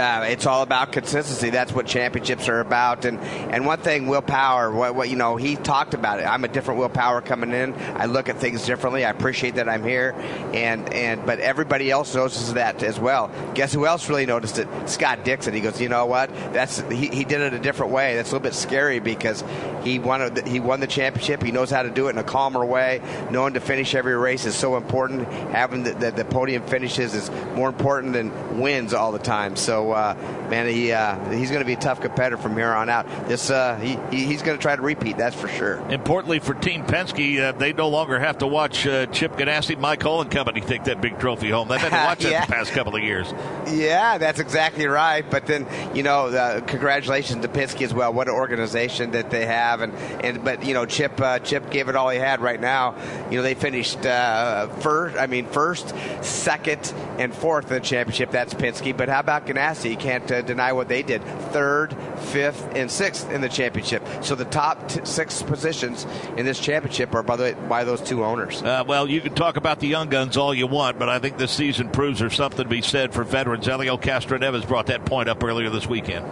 [0.00, 1.50] uh, it's all about consistency.
[1.50, 3.04] That's what championships are about.
[3.04, 4.72] And and one thing, willpower.
[4.72, 6.24] What, what you know, he talked about it.
[6.24, 7.74] I'm a different willpower coming in.
[7.74, 9.04] I look at things differently.
[9.04, 10.14] I appreciate that I'm here,
[10.54, 13.30] and and but everybody else notices that as well.
[13.54, 14.68] Guess who else really noticed it?
[14.86, 15.54] Scott Dixon.
[15.54, 16.30] He goes, you know what?
[16.52, 18.16] That's he, he did it a different way.
[18.16, 19.44] That's a little bit scary because
[19.84, 21.42] he won he won the championship.
[21.42, 23.02] He knows how to do it in a calmer way.
[23.30, 25.28] Knowing to finish every race is so important.
[25.28, 29.56] Having the, the, the podium finishes is more important than wins all the time.
[29.56, 30.14] So so, uh,
[30.48, 33.06] man, he uh, he's going to be a tough competitor from here on out.
[33.28, 35.16] This uh, he, he's going to try to repeat.
[35.16, 35.78] That's for sure.
[35.90, 40.02] Importantly for Team Penske, uh, they no longer have to watch uh, Chip Ganassi, Mike
[40.02, 41.68] Hull and company take that big trophy home.
[41.68, 42.40] They've had to watch yeah.
[42.40, 43.32] that the past couple of years.
[43.66, 45.28] Yeah, that's exactly right.
[45.28, 48.12] But then you know, uh, congratulations to Penske as well.
[48.12, 49.94] What an organization that they have, and
[50.24, 52.40] and but you know, Chip Chip gave it all he had.
[52.40, 52.94] Right now,
[53.30, 55.16] you know, they finished first.
[55.16, 58.30] I mean, first, second, and fourth in the championship.
[58.30, 58.96] That's Penske.
[58.96, 59.69] But how about Ganassi?
[59.84, 61.22] You can't uh, deny what they did.
[61.52, 64.06] Third, fifth, and sixth in the championship.
[64.22, 68.24] So the top t- six positions in this championship are by, the, by those two
[68.24, 68.62] owners.
[68.62, 71.38] Uh, well, you can talk about the young guns all you want, but I think
[71.38, 73.66] this season proves there's something to be said for veterans.
[73.66, 76.26] Helio Castroneves brought that point up earlier this weekend.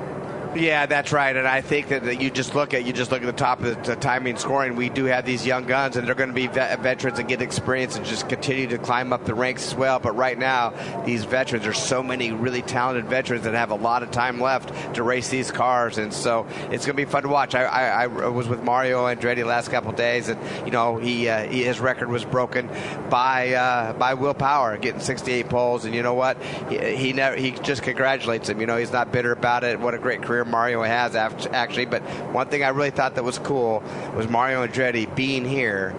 [0.58, 1.36] Yeah, that's right.
[1.36, 3.60] And I think that, that you just look at you just look at the top
[3.62, 4.74] of the, the timing scoring.
[4.74, 7.40] We do have these young guns, and they're going to be vet- veterans and get
[7.40, 10.00] experience and just continue to climb up the ranks as well.
[10.00, 10.74] But right now,
[11.06, 14.96] these veterans, there's so many really talented veterans that have a lot of time left
[14.96, 17.54] to race these cars, and so it's going to be fun to watch.
[17.54, 21.44] I, I, I was with Mario Andretti last couple days, and you know he, uh,
[21.44, 22.68] he, his record was broken
[23.10, 26.42] by uh, by Will Power getting 68 poles, and you know what?
[26.68, 28.60] He, he never he just congratulates him.
[28.60, 29.78] You know he's not bitter about it.
[29.78, 31.86] What a great career Mario has actually.
[31.86, 32.02] But
[32.32, 33.82] one thing I really thought that was cool
[34.16, 35.94] was Mario Andretti being here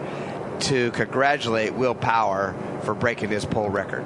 [0.62, 4.06] to congratulate Will Power for breaking his pole record.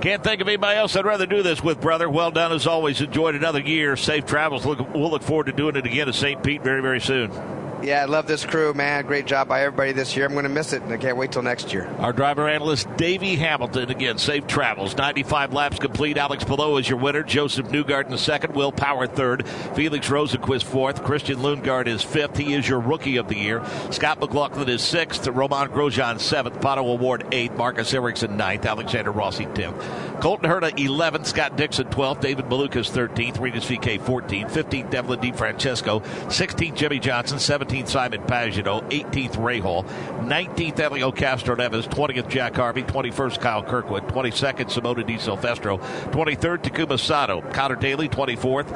[0.00, 2.08] Can't think of anybody else I'd rather do this with, brother.
[2.08, 3.00] Well done as always.
[3.00, 3.96] Enjoyed another year.
[3.96, 4.64] Safe travels.
[4.64, 6.40] Look, we'll look forward to doing it again at St.
[6.42, 7.32] Pete very, very soon.
[7.80, 9.06] Yeah, I love this crew, man.
[9.06, 10.26] Great job by everybody this year.
[10.26, 11.86] I'm going to miss it, and I can't wait till next year.
[12.00, 14.96] Our driver analyst, Davey Hamilton, again, safe travels.
[14.96, 16.18] 95 laps complete.
[16.18, 17.22] Alex Palou is your winner.
[17.22, 18.56] Josef Newgarden the second.
[18.56, 19.46] Will Power third.
[19.76, 21.04] Felix Rosenqvist fourth.
[21.04, 22.36] Christian Lundgaard is fifth.
[22.36, 23.64] He is your rookie of the year.
[23.90, 25.28] Scott McLaughlin is sixth.
[25.28, 26.60] Romain Grosjean seventh.
[26.60, 27.54] Pato O'Ward eighth.
[27.56, 28.66] Marcus Ericsson ninth.
[28.66, 29.76] Alexander Rossi tenth.
[30.20, 31.26] Colton Herta 11th.
[31.26, 32.20] Scott Dixon 12th.
[32.22, 33.40] David Malukas 13th.
[33.40, 34.50] Rinus VeeKay 14th.
[34.50, 34.90] 15th.
[34.90, 36.02] Devlin DeFrancesco.
[36.26, 36.74] 16th.
[36.74, 37.38] Jimmie Johnson.
[37.38, 37.67] 17th.
[37.86, 38.88] Simon Pagenaud.
[38.90, 39.84] 18th Rahal,
[40.26, 46.98] 19th Helio Castroneves, 20th Jack Harvey, 21st Kyle Kirkwood, 22nd Simona Di Silvestro, 23rd Takuma
[46.98, 48.68] Sato, Conor Daly 24th,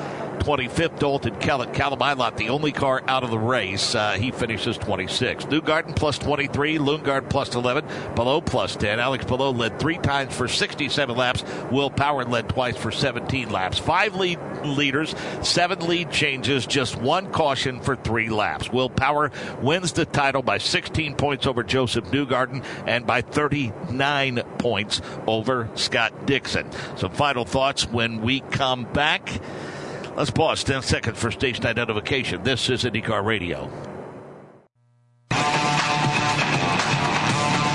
[0.43, 2.01] 25th Dalton Kellett, Callum
[2.37, 3.95] the only car out of the race.
[3.95, 5.49] Uh, he finishes 26th.
[5.49, 7.85] Newgarden plus 23, Lundgaard plus 11,
[8.17, 8.99] Palou plus 10.
[8.99, 11.45] Alex Palou led three times for 67 laps.
[11.71, 13.79] Will Power led twice for 17 laps.
[13.79, 18.71] Five lead leaders, seven lead changes, just one caution for three laps.
[18.71, 19.31] Will Power
[19.61, 26.27] wins the title by 16 points over Josef Newgarden and by 39 points over Scott
[26.27, 26.70] Dixon.
[26.97, 29.28] Some final thoughts when we come back.
[30.17, 32.43] Let's pause 10 seconds for station identification.
[32.43, 33.92] This is IndyCar Radio.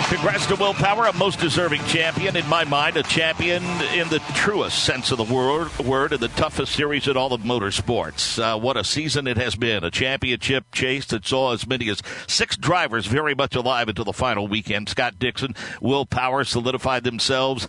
[0.09, 3.61] Congrats to Will Power, a most deserving champion in my mind, a champion
[3.93, 7.41] in the truest sense of the word, word in the toughest series in all of
[7.41, 8.41] motorsports.
[8.41, 9.83] Uh, what a season it has been.
[9.83, 14.13] A championship chase that saw as many as six drivers very much alive until the
[14.13, 14.87] final weekend.
[14.87, 17.67] Scott Dixon, Will Power solidified themselves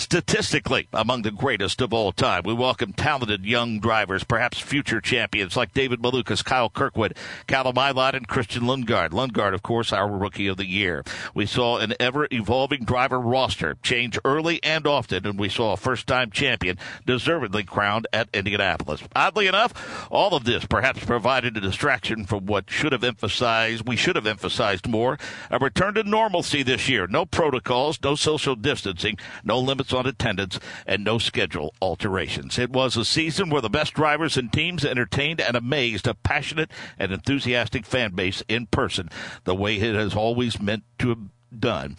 [0.00, 2.42] statistically among the greatest of all time.
[2.44, 8.14] We welcome talented young drivers, perhaps future champions like David Malukas, Kyle Kirkwood, Callum Ilott,
[8.14, 9.10] and Christian Lundgaard.
[9.10, 11.04] Lundgaard, of course, our rookie of the year.
[11.34, 15.76] We saw an ever evolving driver roster change early and often, and we saw a
[15.76, 19.02] first time champion deservedly crowned at Indianapolis.
[19.14, 23.96] Oddly enough, all of this perhaps provided a distraction from what should have emphasized, we
[23.96, 25.18] should have emphasized more,
[25.50, 27.06] a return to normalcy this year.
[27.06, 32.58] No protocols, no social distancing, no limits on attendance, and no schedule alterations.
[32.58, 36.70] It was a season where the best drivers and teams entertained and amazed a passionate
[36.98, 39.08] and enthusiastic fan base in person,
[39.44, 41.96] the way it has always meant to done.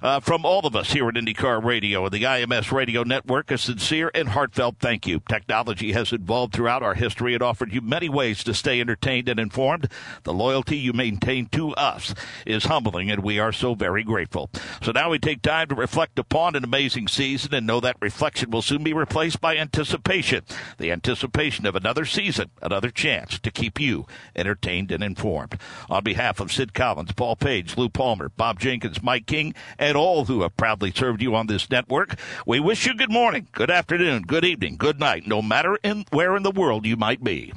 [0.00, 3.58] Uh, from all of us here at IndyCar Radio and the IMS Radio Network, a
[3.58, 5.20] sincere and heartfelt thank you.
[5.28, 9.38] Technology has evolved throughout our history and offered you many ways to stay entertained and
[9.38, 9.88] informed.
[10.24, 12.14] The loyalty you maintain to us
[12.46, 14.50] is humbling, and we are so very grateful.
[14.82, 18.50] So now we take time to reflect upon an amazing season and know that reflection
[18.50, 20.44] will soon be replaced by anticipation.
[20.78, 25.58] The anticipation of another season, another chance to keep you entertained and informed.
[25.88, 30.24] On behalf of Sid Collins, Paul Page, Lou Palmer, Bob Jenkins, Mike King, and all
[30.24, 34.22] who have proudly served you on this network, we wish you good morning, good afternoon,
[34.22, 37.52] good evening, good night, no matter in, where in the world you might be.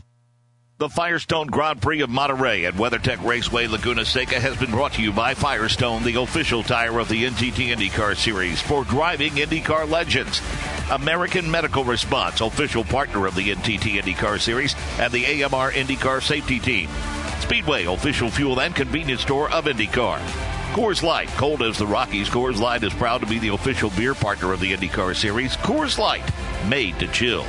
[0.78, 5.02] The Firestone Grand Prix of Monterey at WeatherTech Raceway Laguna Seca has been brought to
[5.02, 10.42] you by Firestone, the official tire of the NTT IndyCar Series for driving IndyCar legends.
[10.92, 16.60] American Medical Response, official partner of the NTT IndyCar Series and the AMR IndyCar Safety
[16.60, 16.90] Team.
[17.40, 20.20] Speedway, official fuel and convenience store of IndyCar.
[20.76, 24.14] Coors Light, cold as the Rockies, Coors Light is proud to be the official beer
[24.14, 25.56] partner of the IndyCar Series.
[25.56, 26.30] Coors Light,
[26.68, 27.45] made to chill.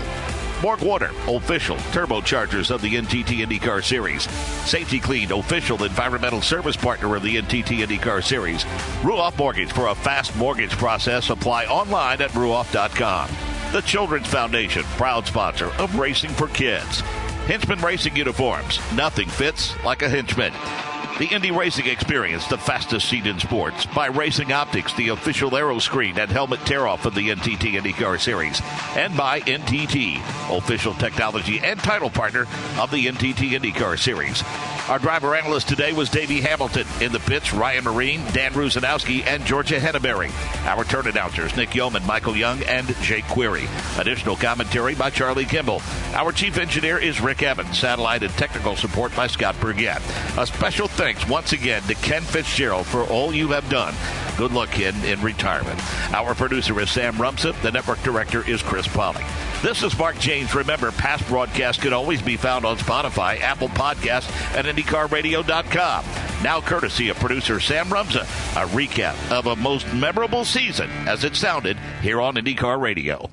[0.61, 4.31] BorgWarner, official turbochargers of the NTT IndyCar Series.
[4.71, 8.63] Safety-Kleen, official environmental service partner of the NTT IndyCar Series.
[9.03, 11.29] Ruoff Mortgage for a fast mortgage process.
[11.29, 13.29] Apply online at ruoff.com.
[13.73, 17.03] The Children's Foundation, proud sponsor of Racing for Kids.
[17.49, 18.79] Hinchman Racing Uniforms.
[18.95, 20.96] Nothing fits like a Hinchman.
[21.19, 25.79] The Indy Racing Experience, the fastest seat in sports, by Racing Optics, the official aero
[25.79, 28.61] screen and helmet tear off of the NTT IndyCar Series,
[28.95, 30.21] and by NTT,
[30.55, 32.43] official technology and title partner
[32.79, 34.43] of the NTT IndyCar Series.
[34.91, 36.87] Our driver analyst today was Davey Hamilton.
[37.01, 40.31] In the pits, Ryan Myrehn, Dan Rusanowsky, and Georgia Henneberry.
[40.67, 43.67] Our turn announcers, Nick Yeoman, Michael Young, and Jake Query.
[43.99, 45.83] Additional commentary by Charlie Kimball.
[46.13, 47.77] Our chief engineer is Rick Evans.
[47.77, 50.03] Satellite and technical support by Scott Burgett.
[50.39, 53.95] A special thanks once again to Ken Fitzgerald for all you have done.
[54.37, 55.81] Good luck, Ken, in retirement.
[56.13, 57.61] Our producer is Sam Rumsip.
[57.63, 59.25] The network director is Chris Polly.
[59.63, 60.53] This is Mark Jaynes.
[60.55, 66.05] Remember, past broadcasts can always be found on Spotify, Apple Podcasts, and IndyCarRadio.com.
[66.43, 68.23] Now, courtesy of producer Sam Rumsa,
[68.57, 73.31] a recap of a most memorable season as it sounded here on IndyCar Radio.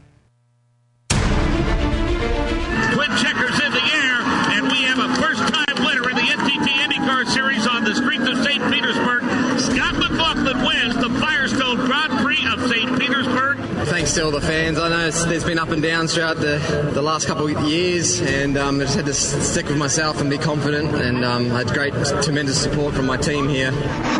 [2.93, 4.21] Twin checkers in the air,
[4.53, 8.37] and we have a first-time winner in the NTT IndyCar Series on the streets of
[8.43, 8.63] St.
[8.71, 9.23] Petersburg.
[9.59, 12.99] Scott McLaughlin wins the Firestone Grand Prix of St.
[12.99, 13.57] Petersburg.
[14.03, 14.77] Thanks to all the fans.
[14.77, 16.59] I know there's been up and downs throughout the,
[16.93, 20.29] the last couple of years, and um, I just had to stick with myself and
[20.29, 20.93] be confident.
[20.93, 23.71] And um, I had great, tremendous support from my team here.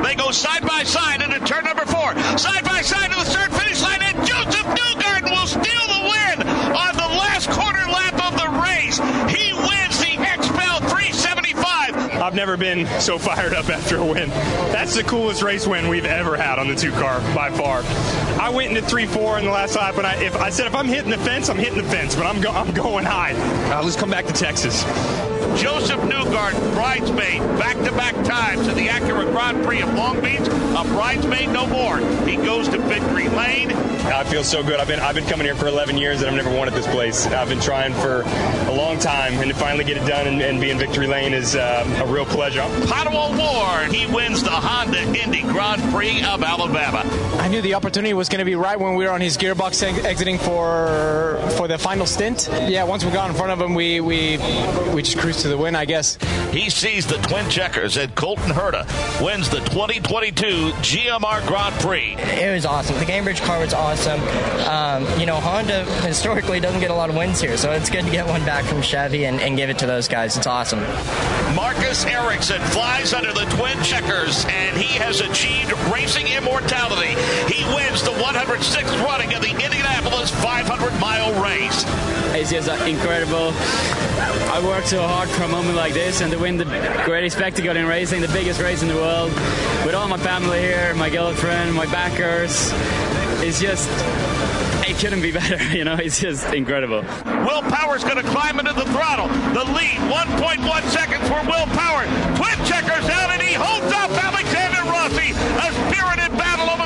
[0.02, 3.52] They go side by side into turn number four, side by side to the third
[3.52, 8.40] finish line, and Josef Newgarden will steal the win on the last quarter lap of
[8.40, 9.00] the race.
[9.36, 9.93] He wins the XPEL 375.
[12.24, 14.30] I've never been so fired up after a win.
[14.30, 17.84] That's the coolest race win we've ever had on the two car by far.
[18.42, 20.74] I went into three four in the last lap, and I, if I said if
[20.74, 23.34] I'm hitting the fence, I'm hitting the fence, but I'm go, I'm going high.
[23.74, 24.84] Uh, let's come back to Texas.
[25.62, 30.40] Josef Newgarden, bridesmaid, back-to-back times in the Acura Grand Prix of Long Beach.
[30.40, 32.00] A bridesmaid no more.
[32.28, 33.72] He goes to victory lane.
[34.06, 34.80] I feel so good.
[34.80, 37.26] I've been I've been coming here for 11 years and I've never wanted this place.
[37.28, 40.60] I've been trying for a long time, and to finally get it done and, and
[40.60, 42.62] be in victory lane is uh, a real pleasure.
[42.62, 47.02] Pato O'Ward, he wins the Honda Indy Grand Prix of Alabama.
[47.40, 49.82] I knew the opportunity was going to be right when we were on his gearbox
[49.82, 52.50] ex- exiting for for the final stint.
[52.52, 54.38] Yeah, once we got in front of him, we we
[54.94, 56.20] we just cruised to the win, I guess.
[56.52, 58.86] He sees the twin checkers, and Colton Herta
[59.24, 60.46] wins the 2022
[60.84, 62.16] GMR Grand Prix.
[62.20, 62.96] It was awesome.
[63.00, 64.22] The Gainbridge car was awesome.
[64.68, 68.06] Um, you know, Honda historically doesn't get a lot of wins here, so it's good
[68.06, 70.38] to get one back from Chevy and, and give it to those guys.
[70.38, 70.82] It's awesome.
[71.56, 77.16] Marcus Ericsson flies under the twin checkers, and he has achieved racing immortality.
[77.52, 81.84] He wins the 106th running of the Indianapolis 500 mile race.
[82.36, 83.54] It's just uh, incredible.
[84.52, 86.66] I worked so hard for a moment like this and to win the
[87.06, 89.32] greatest spectacle in racing, the biggest race in the world,
[89.86, 92.72] with all my family here, my girlfriend, my backers.
[93.46, 93.90] It's just,
[94.94, 97.02] it couldn't be better, you know, it's just incredible.
[97.46, 99.28] Will Power's going to climb into the throttle.
[99.54, 102.06] The lead, 1.1 seconds for Will Power.
[102.38, 105.32] Twin checkers out, and he holds up Alexander Rossi.
[105.34, 106.83] A spirited battle over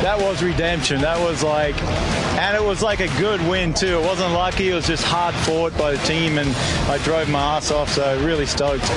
[0.00, 1.02] That was redemption.
[1.02, 3.98] That was like, and it was like a good win too.
[3.98, 4.70] It wasn't lucky.
[4.70, 6.48] It was just hard fought by the team, and
[6.88, 7.90] I drove my ass off.
[7.90, 8.88] So really stoked.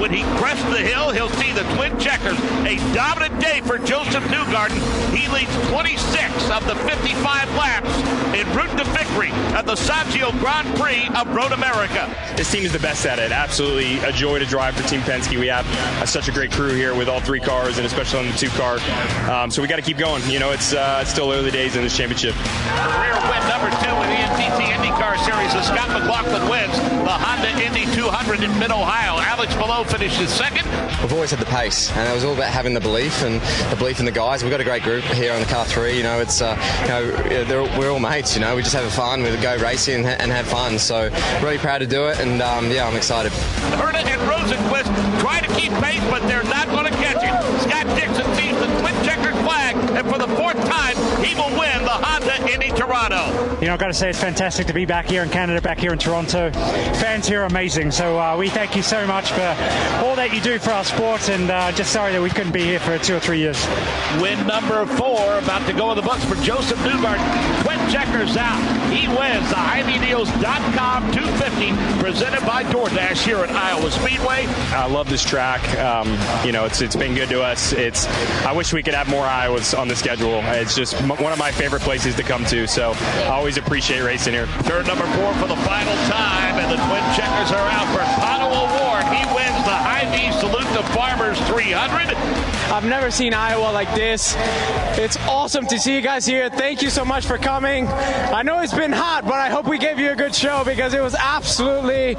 [0.00, 2.38] When he crests the hill, he'll see the twin checkers.
[2.66, 4.78] A dominant day for Josef Newgarden.
[5.14, 7.88] He leads 26 of the 55 laps
[8.34, 12.12] in route to victory at the Sonsio Grand Prix of Road America.
[12.36, 13.30] This team is the best at it.
[13.30, 15.38] Absolutely a joy to drive for Team Penske.
[15.38, 15.66] We have
[16.08, 18.78] such a great crew here with all three cars, and especially on the two car.
[19.30, 20.22] Um, so we got to keep going.
[20.28, 22.34] You know, it's, uh, it's still early days in this championship.
[22.34, 27.50] Career win number two in the NTT IndyCar Series as Scott McLaughlin wins the Honda
[27.64, 29.18] Indy 200 in Mid-Ohio.
[29.20, 30.66] Alex Palou finishes second.
[31.00, 33.76] We've always had the pace, and it was all about having the belief and the
[33.76, 34.42] belief in the guys.
[34.42, 35.96] We've got a great group here on the car three.
[35.96, 36.56] You know, it's uh,
[37.30, 38.34] you know we're all mates.
[38.34, 39.22] You know, we just have fun.
[39.22, 40.78] We go racing and have fun.
[40.78, 41.08] So
[41.42, 43.32] really proud to do it, and um, yeah, I'm excited.
[43.78, 47.60] Herta and Rosenqvist try to keep pace, but they're not going to catch it.
[47.62, 48.27] Scott Dixon
[49.98, 53.58] and for the fourth time, he will win the Honda Indy Toronto.
[53.60, 55.78] You know, I've got to say it's fantastic to be back here in Canada, back
[55.78, 56.50] here in Toronto.
[56.52, 57.90] Fans here are amazing.
[57.90, 59.42] So uh, we thank you so much for
[60.04, 62.62] all that you do for our sport, and uh, just sorry that we couldn't be
[62.62, 63.58] here for two or three years.
[64.20, 67.62] Win number four, about to go in the books for Josef Newgarden.
[67.64, 68.60] Twin checkers out.
[68.92, 74.46] He wins the HyVeDeals.com 250 presented by DoorDash here at Iowa Speedway.
[74.72, 75.62] I love this track.
[75.78, 76.08] Um,
[76.44, 77.72] you know, it's it's been good to us.
[77.72, 78.06] It's
[78.46, 80.40] I wish we could have more Iowas on the schedule.
[80.68, 82.68] It's just m- one of my favorite places to come to.
[82.68, 82.92] So
[83.24, 84.44] I always appreciate racing here.
[84.68, 88.52] Turn number four for the final time, and the twin checkers are out for Pato
[88.52, 89.04] O'Ward.
[89.08, 92.12] He wins the Hy-Vee Salute to Farmers 300.
[92.70, 94.34] I've never seen Iowa like this.
[94.98, 96.50] It's awesome to see you guys here.
[96.50, 97.88] Thank you so much for coming.
[97.88, 100.92] I know it's been hot, but I hope we gave you a good show because
[100.92, 102.10] it was absolutely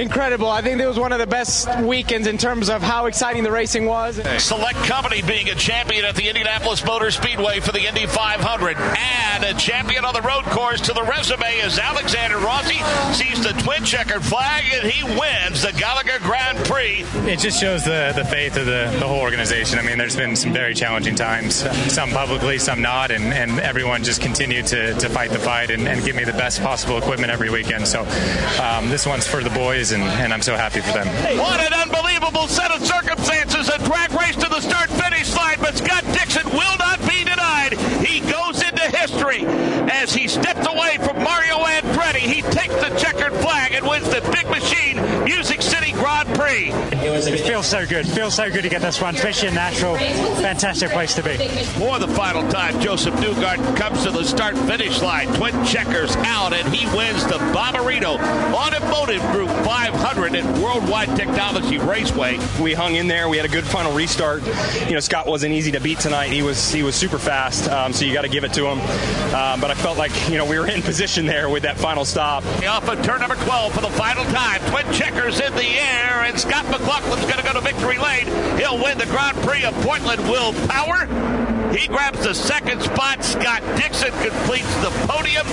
[0.00, 0.48] incredible.
[0.48, 3.50] I think it was one of the best weekends in terms of how exciting the
[3.50, 4.20] racing was.
[4.38, 9.44] Select Company being a champion at the Indianapolis Motor Speedway for the Indy 500 and
[9.44, 12.78] a champion on the road course to the resume is Alexander Rossi
[13.12, 17.04] sees the twin checkered flag and he wins the Gallagher Grand Prix.
[17.28, 19.79] It just shows the, the faith of the, the whole organization.
[19.80, 21.54] I mean, there's been some very challenging times,
[21.90, 25.88] some publicly, some not, and, and everyone just continued to, to fight the fight and,
[25.88, 27.88] and give me the best possible equipment every weekend.
[27.88, 28.02] So
[28.62, 31.06] um, this one's for the boys, and, and I'm so happy for them.
[31.38, 33.70] What an unbelievable set of circumstances.
[33.70, 37.72] A drag race to the start finish line, but Scott Dixon will not be denied.
[38.04, 39.46] He goes into history
[39.90, 42.18] as he steps away from Mario Andretti.
[42.18, 45.59] He takes the checkered flag and wins the Big Machine Music
[46.30, 47.00] City Grand Prix.
[47.32, 48.06] It feels so good.
[48.06, 49.96] Feels so good to get this one, especially in Nashville.
[49.96, 51.36] Fantastic place to be.
[51.78, 55.28] For the final time, Josef Newgarden comes to the start finish line.
[55.34, 58.18] Twin checkers out, and he wins the Bommarito
[58.52, 62.38] Automotive Group 500 at Worldwide Technology Raceway.
[62.60, 63.28] We hung in there.
[63.28, 64.44] We had a good final restart.
[64.86, 66.30] You know, Scott wasn't easy to beat tonight.
[66.30, 68.80] He was he was super fast, um, so you got to give it to him.
[69.34, 72.04] Um, but I felt like you know we were in position there with that final
[72.04, 72.44] stop.
[72.66, 74.60] Off of turn number 12 for the final time.
[74.70, 78.26] Twin checkers in the air, and Scott McLaughlin's going to go to victory lane.
[78.58, 80.20] He'll win the Grand Prix of Portland.
[80.28, 81.59] Will Power.
[81.72, 83.22] He grabs the second spot.
[83.22, 85.46] Scott Dixon completes the podium.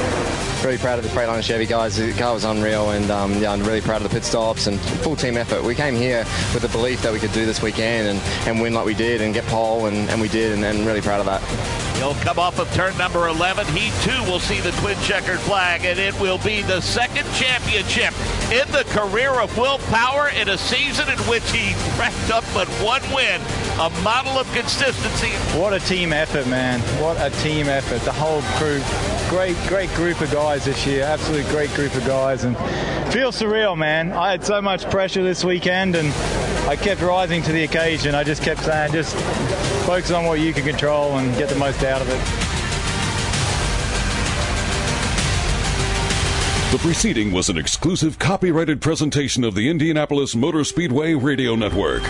[0.64, 1.98] Really proud of the Freightliner Chevy guys.
[1.98, 4.80] The car was unreal, and um, yeah, I'm really proud of the pit stops and
[4.80, 5.64] full team effort.
[5.64, 8.74] We came here with the belief that we could do this weekend and, and win
[8.74, 11.28] like we did and get pole, and, and we did, and, and really proud of
[11.28, 11.88] that.
[11.98, 13.66] He'll come off of turn number 11.
[13.68, 18.14] He too will see the twin checkered flag, and it will be the second championship
[18.52, 22.68] in the career of Will Power in a season in which he racked up but
[22.86, 23.42] one win.
[23.80, 25.32] A model of consistency.
[25.58, 26.80] What a team effort, man.
[27.02, 28.02] What a team effort.
[28.02, 28.82] The whole crew.
[29.30, 31.04] Great, great group of guys this year.
[31.04, 32.44] Absolutely great group of guys.
[32.44, 32.58] And
[33.12, 34.14] feels surreal, man.
[34.14, 36.08] I had so much pressure this weekend and
[36.68, 38.16] I kept rising to the occasion.
[38.16, 39.16] I just kept saying, just
[39.86, 42.48] focus on what you can control and get the most out of it.
[46.72, 52.04] The preceding was an exclusive copyrighted presentation of the Indianapolis Motor Speedway Radio Network.